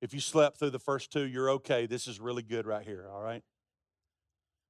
If 0.00 0.14
you 0.14 0.20
slept 0.20 0.58
through 0.58 0.70
the 0.70 0.78
first 0.78 1.12
two, 1.12 1.26
you're 1.26 1.50
okay. 1.50 1.86
This 1.86 2.06
is 2.06 2.20
really 2.20 2.42
good 2.42 2.66
right 2.66 2.84
here, 2.84 3.08
all 3.12 3.20
right? 3.20 3.42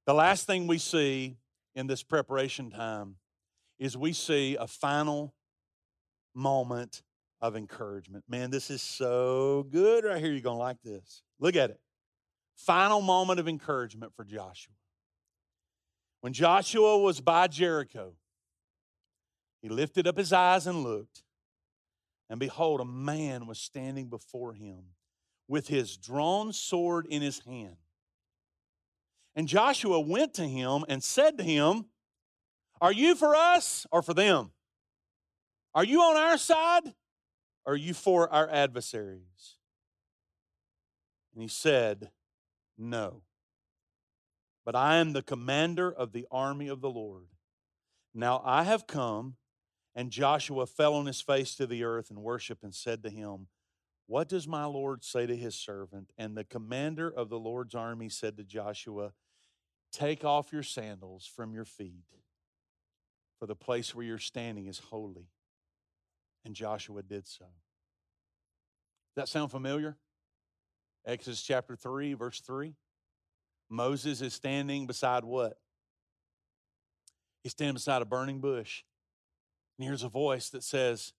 The 0.05 0.13
last 0.13 0.47
thing 0.47 0.67
we 0.67 0.79
see 0.79 1.37
in 1.75 1.87
this 1.87 2.03
preparation 2.03 2.71
time 2.71 3.15
is 3.77 3.95
we 3.95 4.11
see 4.11 4.55
a 4.55 4.67
final 4.67 5.33
moment 6.33 7.03
of 7.41 7.55
encouragement. 7.55 8.23
Man, 8.27 8.49
this 8.49 8.69
is 8.69 8.81
so 8.81 9.65
good 9.69 10.03
right 10.03 10.19
here. 10.21 10.31
You're 10.31 10.41
going 10.41 10.57
to 10.57 10.59
like 10.59 10.81
this. 10.83 11.23
Look 11.39 11.55
at 11.55 11.69
it. 11.69 11.79
Final 12.55 13.01
moment 13.01 13.39
of 13.39 13.47
encouragement 13.47 14.13
for 14.15 14.25
Joshua. 14.25 14.73
When 16.21 16.33
Joshua 16.33 16.97
was 16.97 17.21
by 17.21 17.47
Jericho, 17.47 18.13
he 19.61 19.69
lifted 19.69 20.07
up 20.07 20.17
his 20.17 20.33
eyes 20.33 20.67
and 20.67 20.83
looked, 20.83 21.23
and 22.29 22.39
behold, 22.39 22.81
a 22.81 22.85
man 22.85 23.47
was 23.47 23.59
standing 23.59 24.07
before 24.07 24.53
him 24.53 24.83
with 25.47 25.67
his 25.67 25.97
drawn 25.97 26.53
sword 26.53 27.07
in 27.07 27.21
his 27.21 27.39
hand. 27.39 27.77
And 29.35 29.47
Joshua 29.47 29.99
went 29.99 30.33
to 30.35 30.47
him 30.47 30.85
and 30.87 31.03
said 31.03 31.37
to 31.37 31.43
him, 31.43 31.85
Are 32.81 32.91
you 32.91 33.15
for 33.15 33.35
us 33.35 33.87
or 33.91 34.01
for 34.01 34.13
them? 34.13 34.51
Are 35.73 35.83
you 35.83 36.01
on 36.01 36.17
our 36.17 36.37
side 36.37 36.93
or 37.65 37.73
are 37.73 37.77
you 37.77 37.93
for 37.93 38.31
our 38.31 38.49
adversaries? 38.49 39.57
And 41.33 41.41
he 41.41 41.47
said, 41.47 42.11
No. 42.77 43.21
But 44.69 44.75
I 44.75 44.97
am 44.97 45.13
the 45.13 45.23
commander 45.23 45.91
of 45.91 46.11
the 46.11 46.27
army 46.29 46.67
of 46.67 46.79
the 46.79 46.91
Lord. 46.91 47.29
Now 48.13 48.39
I 48.45 48.65
have 48.65 48.85
come. 48.85 49.37
And 49.95 50.11
Joshua 50.11 50.67
fell 50.67 50.93
on 50.93 51.07
his 51.07 51.21
face 51.21 51.55
to 51.55 51.65
the 51.65 51.83
earth 51.83 52.11
and 52.11 52.21
worshiped 52.21 52.61
and 52.61 52.75
said 52.75 53.01
to 53.01 53.09
him, 53.09 53.47
What 54.05 54.29
does 54.29 54.47
my 54.47 54.65
Lord 54.65 55.03
say 55.03 55.25
to 55.25 55.35
his 55.35 55.55
servant? 55.55 56.11
And 56.19 56.37
the 56.37 56.43
commander 56.43 57.09
of 57.09 57.29
the 57.29 57.39
Lord's 57.39 57.73
army 57.73 58.09
said 58.09 58.37
to 58.37 58.43
Joshua, 58.43 59.13
Take 59.91 60.23
off 60.23 60.53
your 60.53 60.61
sandals 60.61 61.25
from 61.25 61.51
your 61.51 61.65
feet, 61.65 62.05
for 63.39 63.47
the 63.47 63.55
place 63.55 63.95
where 63.95 64.05
you're 64.05 64.19
standing 64.19 64.67
is 64.67 64.77
holy. 64.77 65.29
And 66.45 66.53
Joshua 66.53 67.01
did 67.01 67.27
so. 67.27 67.45
Does 67.45 69.15
that 69.15 69.29
sound 69.29 69.49
familiar? 69.49 69.97
Exodus 71.07 71.41
chapter 71.41 71.75
3, 71.75 72.13
verse 72.13 72.39
3. 72.41 72.75
Moses 73.69 74.21
is 74.21 74.33
standing 74.33 74.87
beside 74.87 75.23
what? 75.23 75.57
He's 77.43 77.51
standing 77.51 77.75
beside 77.75 78.01
a 78.01 78.05
burning 78.05 78.39
bush. 78.39 78.83
And 79.77 79.87
here's 79.87 80.03
a 80.03 80.09
voice 80.09 80.49
that 80.49 80.63
says, 80.63 81.13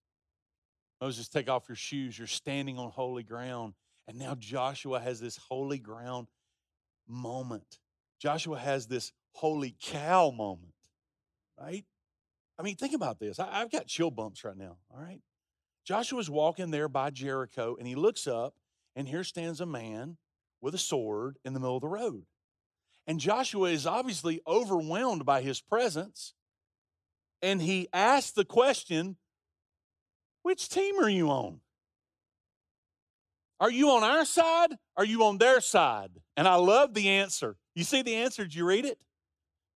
Moses, 1.00 1.28
take 1.28 1.48
off 1.48 1.68
your 1.68 1.76
shoes. 1.76 2.18
You're 2.18 2.26
standing 2.26 2.78
on 2.78 2.90
holy 2.90 3.22
ground. 3.22 3.74
And 4.06 4.18
now 4.18 4.34
Joshua 4.34 5.00
has 5.00 5.20
this 5.20 5.38
holy 5.48 5.78
ground 5.78 6.26
moment. 7.08 7.78
Joshua 8.18 8.58
has 8.58 8.86
this 8.86 9.12
holy 9.32 9.74
cow 9.80 10.30
moment, 10.30 10.74
right? 11.58 11.84
I 12.58 12.62
mean, 12.62 12.76
think 12.76 12.94
about 12.94 13.18
this. 13.18 13.38
I, 13.38 13.60
have 13.60 13.70
got 13.70 13.86
chill 13.86 14.10
bumps 14.10 14.44
right 14.44 14.56
now, 14.56 14.76
all 14.92 15.00
right? 15.00 15.20
Joshua's 15.86 16.28
walking 16.28 16.70
there 16.70 16.88
by 16.88 17.10
Jericho 17.10 17.76
and 17.78 17.88
he 17.88 17.94
looks 17.94 18.26
up, 18.26 18.54
and 18.94 19.08
here 19.08 19.24
stands 19.24 19.60
a 19.60 19.66
man 19.66 20.18
with 20.60 20.74
a 20.74 20.78
sword 20.78 21.38
in 21.44 21.54
the 21.54 21.60
middle 21.60 21.76
of 21.76 21.80
the 21.80 21.88
road. 21.88 22.26
And 23.06 23.18
Joshua 23.18 23.70
is 23.70 23.86
obviously 23.86 24.40
overwhelmed 24.46 25.24
by 25.24 25.42
his 25.42 25.60
presence. 25.60 26.34
And 27.42 27.62
he 27.62 27.88
asks 27.92 28.32
the 28.32 28.44
question 28.44 29.16
which 30.42 30.68
team 30.68 30.98
are 30.98 31.08
you 31.08 31.30
on? 31.30 31.60
Are 33.58 33.70
you 33.70 33.90
on 33.90 34.02
our 34.02 34.24
side? 34.24 34.70
Are 34.96 35.04
you 35.04 35.24
on 35.24 35.38
their 35.38 35.60
side? 35.60 36.10
And 36.36 36.48
I 36.48 36.54
love 36.54 36.94
the 36.94 37.08
answer. 37.10 37.56
You 37.74 37.84
see 37.84 38.02
the 38.02 38.14
answer? 38.14 38.44
Did 38.44 38.54
you 38.54 38.64
read 38.64 38.86
it? 38.86 38.98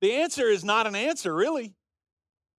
The 0.00 0.12
answer 0.14 0.48
is 0.48 0.64
not 0.64 0.86
an 0.86 0.94
answer, 0.94 1.34
really. 1.34 1.74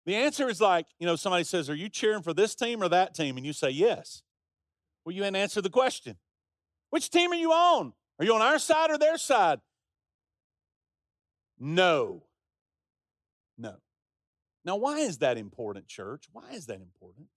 The 0.07 0.17
answer 0.17 0.51
is 0.51 0.61
like, 0.61 0.87
you 0.99 1.07
know, 1.07 1.17
somebody 1.17 1.45
says, 1.45 1.71
Are 1.71 1.75
you 1.75 1.89
cheering 1.89 2.23
for 2.23 2.35
this 2.35 2.55
team 2.55 2.83
or 2.83 2.89
that 2.91 3.15
team? 3.15 3.39
And 3.39 3.47
you 3.47 3.55
say, 3.55 3.71
Yes. 3.71 4.23
Well, 5.05 5.15
you 5.15 5.25
ain't 5.25 5.37
answer 5.37 5.63
the 5.63 5.71
question. 5.71 6.17
Which 6.91 7.11
team 7.11 7.33
are 7.33 7.37
you 7.37 7.53
on? 7.53 7.93
Are 8.19 8.25
you 8.25 8.35
on 8.35 8.43
our 8.43 8.59
side 8.59 8.91
or 8.91 8.99
their 8.99 9.19
side? 9.19 9.61
No. 11.65 12.25
No. 13.57 13.77
Now, 14.67 14.77
why 14.77 14.99
is 14.99 15.19
that 15.19 15.39
important, 15.39 15.87
church? 15.87 16.27
Why 16.31 16.51
is 16.53 16.67
that 16.67 16.83
important? 16.83 17.29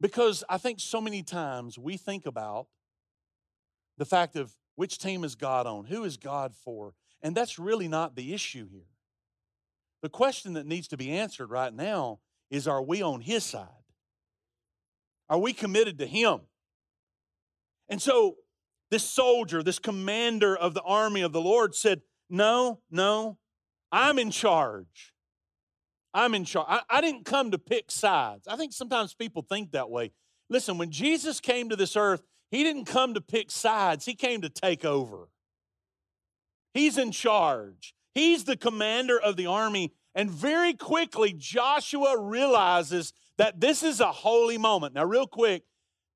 Because 0.00 0.42
I 0.48 0.56
think 0.56 0.80
so 0.80 1.02
many 1.02 1.22
times 1.22 1.78
we 1.78 1.98
think 1.98 2.24
about 2.24 2.68
the 3.98 4.06
fact 4.06 4.36
of 4.36 4.56
which 4.76 4.96
team 4.96 5.22
is 5.22 5.34
God 5.34 5.66
on? 5.66 5.84
Who 5.84 6.04
is 6.04 6.16
God 6.16 6.54
for? 6.56 6.94
And 7.20 7.36
that's 7.36 7.58
really 7.58 7.88
not 7.88 8.16
the 8.16 8.32
issue 8.32 8.66
here. 8.66 8.88
The 10.00 10.08
question 10.08 10.54
that 10.54 10.64
needs 10.64 10.88
to 10.88 10.96
be 10.96 11.10
answered 11.10 11.50
right 11.50 11.74
now 11.74 12.20
is 12.50 12.66
are 12.66 12.82
we 12.82 13.02
on 13.02 13.20
His 13.20 13.44
side? 13.44 13.68
Are 15.28 15.38
we 15.38 15.52
committed 15.52 15.98
to 15.98 16.06
Him? 16.06 16.40
And 17.90 18.00
so, 18.00 18.36
this 18.90 19.04
soldier, 19.04 19.62
this 19.62 19.78
commander 19.78 20.56
of 20.56 20.74
the 20.74 20.82
army 20.82 21.22
of 21.22 21.32
the 21.32 21.40
Lord 21.40 21.74
said, 21.74 22.02
No, 22.28 22.80
no, 22.90 23.38
I'm 23.92 24.18
in 24.18 24.30
charge. 24.30 25.12
I'm 26.12 26.34
in 26.34 26.44
charge. 26.44 26.66
I, 26.68 26.80
I, 26.90 27.00
didn't 27.00 27.24
come 27.24 27.52
to 27.52 27.58
pick 27.58 27.90
sides. 27.90 28.48
I 28.48 28.56
think 28.56 28.72
sometimes 28.72 29.14
people 29.14 29.46
think 29.48 29.72
that 29.72 29.90
way. 29.90 30.10
Listen, 30.48 30.76
when 30.76 30.90
Jesus 30.90 31.40
came 31.40 31.68
to 31.68 31.76
this 31.76 31.94
earth, 31.96 32.22
he 32.50 32.64
didn't 32.64 32.86
come 32.86 33.14
to 33.14 33.20
pick 33.20 33.50
sides, 33.50 34.04
he 34.04 34.14
came 34.14 34.40
to 34.40 34.48
take 34.48 34.84
over. 34.84 35.28
He's 36.74 36.98
in 36.98 37.12
charge, 37.12 37.94
he's 38.14 38.44
the 38.44 38.56
commander 38.56 39.18
of 39.18 39.36
the 39.36 39.46
army. 39.46 39.92
And 40.12 40.28
very 40.28 40.74
quickly, 40.74 41.32
Joshua 41.32 42.20
realizes 42.20 43.12
that 43.38 43.60
this 43.60 43.84
is 43.84 44.00
a 44.00 44.10
holy 44.10 44.58
moment. 44.58 44.94
Now, 44.94 45.04
real 45.04 45.28
quick, 45.28 45.62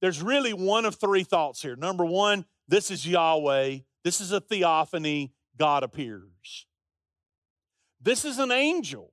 there's 0.00 0.20
really 0.20 0.52
one 0.52 0.84
of 0.84 0.96
three 0.96 1.22
thoughts 1.22 1.62
here. 1.62 1.76
Number 1.76 2.04
one, 2.04 2.44
this 2.68 2.90
is 2.90 3.06
Yahweh, 3.06 3.78
this 4.02 4.20
is 4.20 4.32
a 4.32 4.40
theophany, 4.40 5.32
God 5.56 5.82
appears. 5.82 6.66
This 8.00 8.24
is 8.24 8.38
an 8.38 8.52
angel 8.52 9.12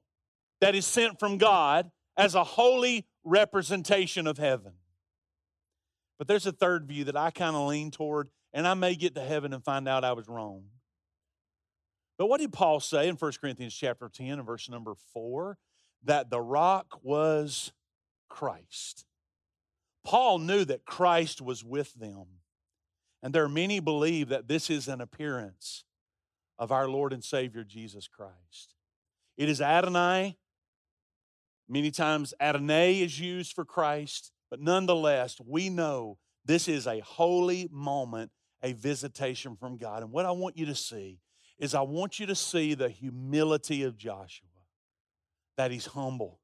that 0.60 0.76
is 0.76 0.86
sent 0.86 1.20
from 1.20 1.38
God 1.38 1.92
as 2.18 2.36
a 2.36 2.44
holy 2.44 3.06
representation 3.24 4.28
of 4.28 4.38
heaven. 4.38 4.74
But 6.18 6.28
there's 6.28 6.46
a 6.46 6.52
third 6.52 6.88
view 6.88 7.06
that 7.06 7.16
I 7.16 7.32
kind 7.32 7.56
of 7.56 7.68
lean 7.68 7.90
toward, 7.90 8.30
and 8.54 8.68
I 8.68 8.74
may 8.74 8.96
get 8.96 9.16
to 9.16 9.22
heaven 9.22 9.54
and 9.54 9.64
find 9.64 9.88
out 9.88 10.04
I 10.04 10.14
was 10.14 10.28
wrong. 10.28 10.66
But 12.18 12.28
what 12.28 12.40
did 12.40 12.54
Paul 12.54 12.80
say 12.80 13.08
in 13.08 13.16
1 13.16 13.32
Corinthians 13.42 13.74
chapter 13.74 14.08
10 14.08 14.34
and 14.34 14.46
verse 14.46 14.70
number 14.70 14.94
4? 15.14 15.58
That 16.04 16.30
the 16.30 16.42
rock 16.42 17.00
was 17.02 17.72
Christ. 18.30 19.06
Paul 20.04 20.40
knew 20.40 20.66
that 20.66 20.86
Christ 20.86 21.42
was 21.42 21.64
with 21.64 21.94
them. 21.94 22.26
And 23.24 23.34
there 23.34 23.44
are 23.44 23.50
many 23.50 23.80
believe 23.80 24.30
that 24.30 24.48
this 24.48 24.70
is 24.70 24.88
an 24.88 25.02
appearance 25.02 25.84
of 26.58 26.72
our 26.72 26.88
Lord 26.88 27.14
and 27.14 27.24
Savior 27.24 27.64
Jesus 27.64 28.08
Christ. 28.08 28.76
It 29.38 29.50
is 29.50 29.62
Adonai. 29.62 30.38
Many 31.70 31.92
times 31.92 32.34
Adonai 32.40 33.02
is 33.02 33.20
used 33.20 33.54
for 33.54 33.66
Christ. 33.66 34.32
But 34.50 34.60
nonetheless, 34.60 35.38
we 35.46 35.70
know 35.70 36.18
this 36.44 36.68
is 36.68 36.88
a 36.88 37.00
holy 37.00 37.70
moment, 37.72 38.32
a 38.62 38.74
visitation 38.74 39.56
from 39.56 39.78
God. 39.78 40.04
And 40.04 40.12
what 40.12 40.26
I 40.26 40.32
want 40.32 40.58
you 40.58 40.66
to 40.66 40.76
see 40.76 41.20
is 41.58 41.74
I 41.76 41.82
want 41.82 42.20
you 42.20 42.26
to 42.26 42.36
see 42.36 42.74
the 42.74 42.90
humility 42.90 43.84
of 43.84 43.96
Joshua, 43.96 44.50
that 45.58 45.72
he's 45.72 45.86
humble. 45.86 46.40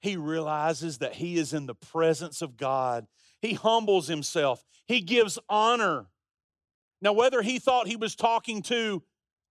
He 0.00 0.16
realizes 0.16 0.98
that 0.98 1.14
he 1.14 1.36
is 1.36 1.52
in 1.52 1.66
the 1.66 1.74
presence 1.74 2.42
of 2.42 2.56
God. 2.56 3.06
He 3.40 3.54
humbles 3.54 4.08
himself, 4.08 4.64
he 4.86 5.00
gives 5.00 5.38
honor. 5.48 6.06
Now, 7.00 7.12
whether 7.12 7.42
he 7.42 7.58
thought 7.58 7.86
he 7.86 7.96
was 7.96 8.14
talking 8.14 8.62
to 8.62 9.02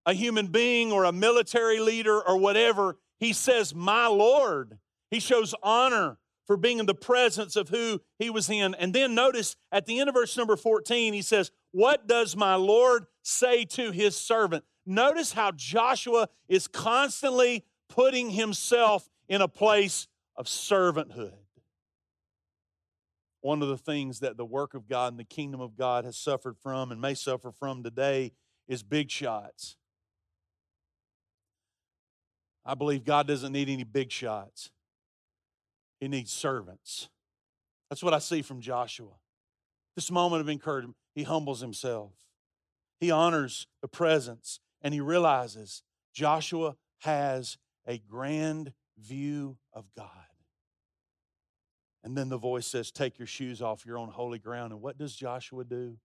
a 0.05 0.13
human 0.13 0.47
being 0.47 0.91
or 0.91 1.03
a 1.03 1.11
military 1.11 1.79
leader 1.79 2.21
or 2.21 2.37
whatever, 2.37 2.97
he 3.19 3.33
says, 3.33 3.73
My 3.73 4.07
Lord. 4.07 4.79
He 5.09 5.19
shows 5.19 5.53
honor 5.61 6.17
for 6.47 6.57
being 6.57 6.79
in 6.79 6.85
the 6.85 6.95
presence 6.95 7.55
of 7.55 7.69
who 7.69 8.01
he 8.17 8.29
was 8.29 8.49
in. 8.49 8.73
And 8.75 8.93
then 8.93 9.15
notice 9.15 9.55
at 9.71 9.85
the 9.85 9.99
end 9.99 10.09
of 10.09 10.15
verse 10.15 10.35
number 10.35 10.55
14, 10.55 11.13
he 11.13 11.21
says, 11.21 11.51
What 11.71 12.07
does 12.07 12.35
my 12.35 12.55
Lord 12.55 13.05
say 13.21 13.65
to 13.65 13.91
his 13.91 14.17
servant? 14.17 14.63
Notice 14.85 15.33
how 15.33 15.51
Joshua 15.51 16.29
is 16.49 16.67
constantly 16.67 17.63
putting 17.89 18.31
himself 18.31 19.07
in 19.29 19.41
a 19.41 19.47
place 19.47 20.07
of 20.35 20.47
servanthood. 20.47 21.42
One 23.43 23.61
of 23.61 23.67
the 23.67 23.77
things 23.77 24.21
that 24.21 24.37
the 24.37 24.45
work 24.45 24.73
of 24.73 24.87
God 24.87 25.11
and 25.11 25.19
the 25.19 25.25
kingdom 25.25 25.59
of 25.59 25.75
God 25.75 26.05
has 26.05 26.17
suffered 26.17 26.57
from 26.57 26.91
and 26.91 27.01
may 27.01 27.13
suffer 27.13 27.51
from 27.51 27.83
today 27.83 28.31
is 28.69 28.83
big 28.83 29.11
shots. 29.11 29.75
I 32.65 32.73
believe 32.73 33.03
God 33.03 33.27
doesn't 33.27 33.51
need 33.51 33.67
any 33.67 33.83
big 33.83 34.11
shots, 34.11 34.71
He 35.99 36.07
needs 36.07 36.31
servants. 36.31 37.09
That's 37.89 38.01
what 38.01 38.13
I 38.13 38.19
see 38.19 38.41
from 38.41 38.61
Joshua. 38.61 39.11
This 39.95 40.09
moment 40.09 40.41
of 40.41 40.49
encouragement, 40.49 40.95
he 41.13 41.23
humbles 41.23 41.59
himself. 41.59 42.13
He 42.99 43.11
honors 43.11 43.67
the 43.81 43.87
presence 43.87 44.59
and 44.81 44.93
he 44.93 45.01
realizes 45.01 45.83
Joshua 46.13 46.75
has 47.01 47.57
a 47.85 47.97
grand 47.99 48.73
view 48.97 49.57
of 49.73 49.85
God. 49.95 50.32
And 52.03 52.17
then 52.17 52.29
the 52.29 52.37
voice 52.37 52.67
says, 52.67 52.91
Take 52.91 53.17
your 53.17 53.27
shoes 53.27 53.61
off, 53.61 53.85
you're 53.85 53.97
on 53.97 54.09
holy 54.09 54.39
ground. 54.39 54.73
And 54.73 54.81
what 54.81 54.97
does 54.97 55.15
Joshua 55.15 55.63
do? 55.63 55.97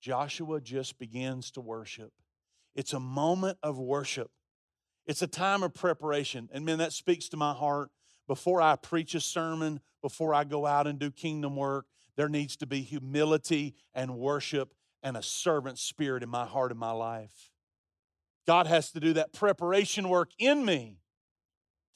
Joshua 0.00 0.60
just 0.60 0.98
begins 0.98 1.50
to 1.52 1.60
worship. 1.60 2.12
It's 2.74 2.92
a 2.92 3.00
moment 3.00 3.58
of 3.62 3.78
worship, 3.78 4.30
it's 5.06 5.22
a 5.22 5.26
time 5.26 5.62
of 5.62 5.74
preparation. 5.74 6.48
And 6.52 6.64
man, 6.64 6.78
that 6.78 6.92
speaks 6.92 7.28
to 7.30 7.36
my 7.36 7.52
heart. 7.52 7.90
Before 8.26 8.60
I 8.60 8.76
preach 8.76 9.14
a 9.14 9.20
sermon, 9.20 9.80
before 10.02 10.34
I 10.34 10.44
go 10.44 10.66
out 10.66 10.86
and 10.86 10.98
do 10.98 11.10
kingdom 11.10 11.56
work, 11.56 11.86
there 12.14 12.28
needs 12.28 12.58
to 12.58 12.66
be 12.66 12.82
humility 12.82 13.74
and 13.94 14.18
worship 14.18 14.74
and 15.02 15.16
a 15.16 15.22
servant 15.22 15.78
spirit 15.78 16.22
in 16.22 16.28
my 16.28 16.44
heart 16.44 16.70
and 16.70 16.78
my 16.78 16.90
life. 16.90 17.50
God 18.46 18.66
has 18.66 18.90
to 18.92 19.00
do 19.00 19.14
that 19.14 19.32
preparation 19.32 20.10
work 20.10 20.30
in 20.38 20.64
me 20.64 20.98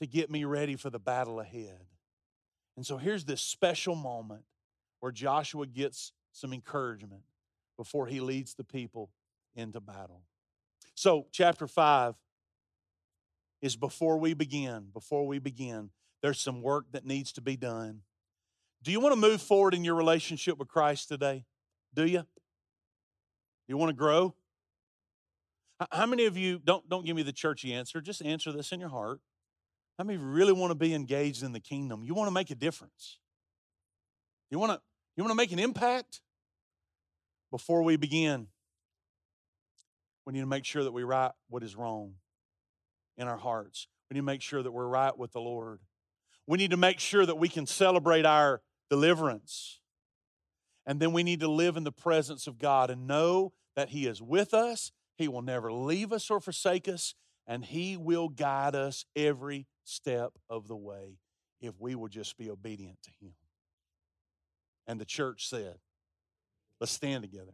to 0.01 0.07
get 0.07 0.31
me 0.31 0.45
ready 0.45 0.77
for 0.77 0.89
the 0.89 0.99
battle 0.99 1.39
ahead. 1.39 1.87
And 2.83 2.87
so 2.89 2.97
here's 2.97 3.25
this 3.25 3.41
special 3.41 3.95
moment 3.95 4.43
where 4.99 5.13
Joshua 5.13 5.69
gets 5.69 6.11
some 6.33 6.53
encouragement 6.53 7.23
before 7.77 8.09
he 8.09 8.19
leads 8.19 8.55
the 8.55 8.65
people 8.65 9.13
into 9.55 9.79
battle. 9.79 10.23
So, 10.97 11.29
chapter 11.31 11.69
5 11.69 12.17
is 13.61 13.77
before 13.77 14.19
we 14.19 14.35
begin, 14.35 14.89
before 14.93 15.29
we 15.29 15.39
begin, 15.39 15.91
there's 16.23 16.41
some 16.41 16.61
work 16.61 16.87
that 16.91 17.07
needs 17.07 17.31
to 17.35 17.41
be 17.41 17.57
done. 17.57 18.01
Do 18.83 18.91
you 18.91 18.99
want 18.99 19.15
to 19.15 19.21
move 19.21 19.41
forward 19.41 19.75
in 19.75 19.85
your 19.85 19.95
relationship 19.95 20.59
with 20.59 20.67
Christ 20.67 21.07
today? 21.07 21.45
Do 21.95 22.05
you? 22.05 22.25
You 23.69 23.77
want 23.77 23.91
to 23.91 23.97
grow? 23.97 24.35
How 25.93 26.07
many 26.07 26.25
of 26.25 26.37
you 26.37 26.59
don't 26.59 26.89
don't 26.89 27.07
give 27.07 27.15
me 27.15 27.23
the 27.23 27.33
churchy 27.33 27.75
answer, 27.75 28.01
just 28.01 28.25
answer 28.25 28.51
this 28.51 28.73
in 28.73 28.81
your 28.81 28.89
heart. 28.89 29.21
How 30.03 30.07
many 30.07 30.19
really 30.19 30.53
want 30.53 30.73
to 30.73 30.75
be 30.75 30.95
engaged 30.95 31.45
in 31.45 31.53
the 31.53 31.61
kingdom? 31.61 32.03
You 32.03 32.13
want 32.13 32.27
to 32.27 32.33
make 32.33 32.51
a 32.51 32.57
difference. 32.57 33.21
You 34.51 34.59
want 34.59 34.73
to 34.73 34.81
you 35.17 35.23
want 35.23 35.31
to 35.31 35.37
make 35.37 35.53
an 35.53 35.61
impact? 35.61 36.23
Before 37.53 37.85
we 37.85 37.95
begin, 37.95 38.49
we 40.27 40.33
need 40.33 40.41
to 40.41 40.47
make 40.47 40.65
sure 40.65 40.83
that 40.83 40.91
we 40.91 41.05
right 41.05 41.31
what 41.49 41.63
is 41.63 41.77
wrong 41.77 42.15
in 43.17 43.29
our 43.29 43.37
hearts. 43.37 43.87
We 44.11 44.15
need 44.15 44.23
to 44.23 44.25
make 44.25 44.43
sure 44.43 44.61
that 44.61 44.73
we're 44.73 44.89
right 44.89 45.17
with 45.17 45.31
the 45.31 45.41
Lord. 45.41 45.79
We 46.49 46.59
need 46.59 46.73
to 46.73 46.77
make 46.77 46.99
sure 46.99 47.25
that 47.25 47.39
we 47.39 47.49
can 47.49 47.65
celebrate 47.65 48.27
our 48.27 48.61
deliverance. 48.91 49.79
And 50.85 50.99
then 50.99 51.13
we 51.13 51.23
need 51.23 51.39
to 51.39 51.49
live 51.49 51.77
in 51.77 51.85
the 51.85 51.93
presence 51.93 52.49
of 52.49 52.59
God 52.59 52.91
and 52.91 53.07
know 53.07 53.53
that 53.77 53.91
He 53.91 54.09
is 54.09 54.21
with 54.21 54.53
us. 54.53 54.91
He 55.15 55.29
will 55.29 55.43
never 55.43 55.73
leave 55.73 56.13
us 56.13 56.29
or 56.29 56.41
forsake 56.41 56.89
us, 56.89 57.15
and 57.47 57.65
He 57.65 57.97
will 57.97 58.29
guide 58.29 58.75
us 58.75 59.05
every 59.15 59.69
step 59.85 60.33
of 60.49 60.69
the 60.69 60.77
way 60.77 61.19
if 61.61 61.75
we 61.81 61.95
will 61.95 62.09
just 62.09 62.37
be 62.37 62.51
obedient 62.51 62.99
to 63.03 63.11
Him. 63.21 63.35
And 64.87 65.01
the 65.01 65.05
church 65.05 65.49
said, 65.49 65.77
Let's 66.81 66.93
stand 66.93 67.23
together. 67.23 67.53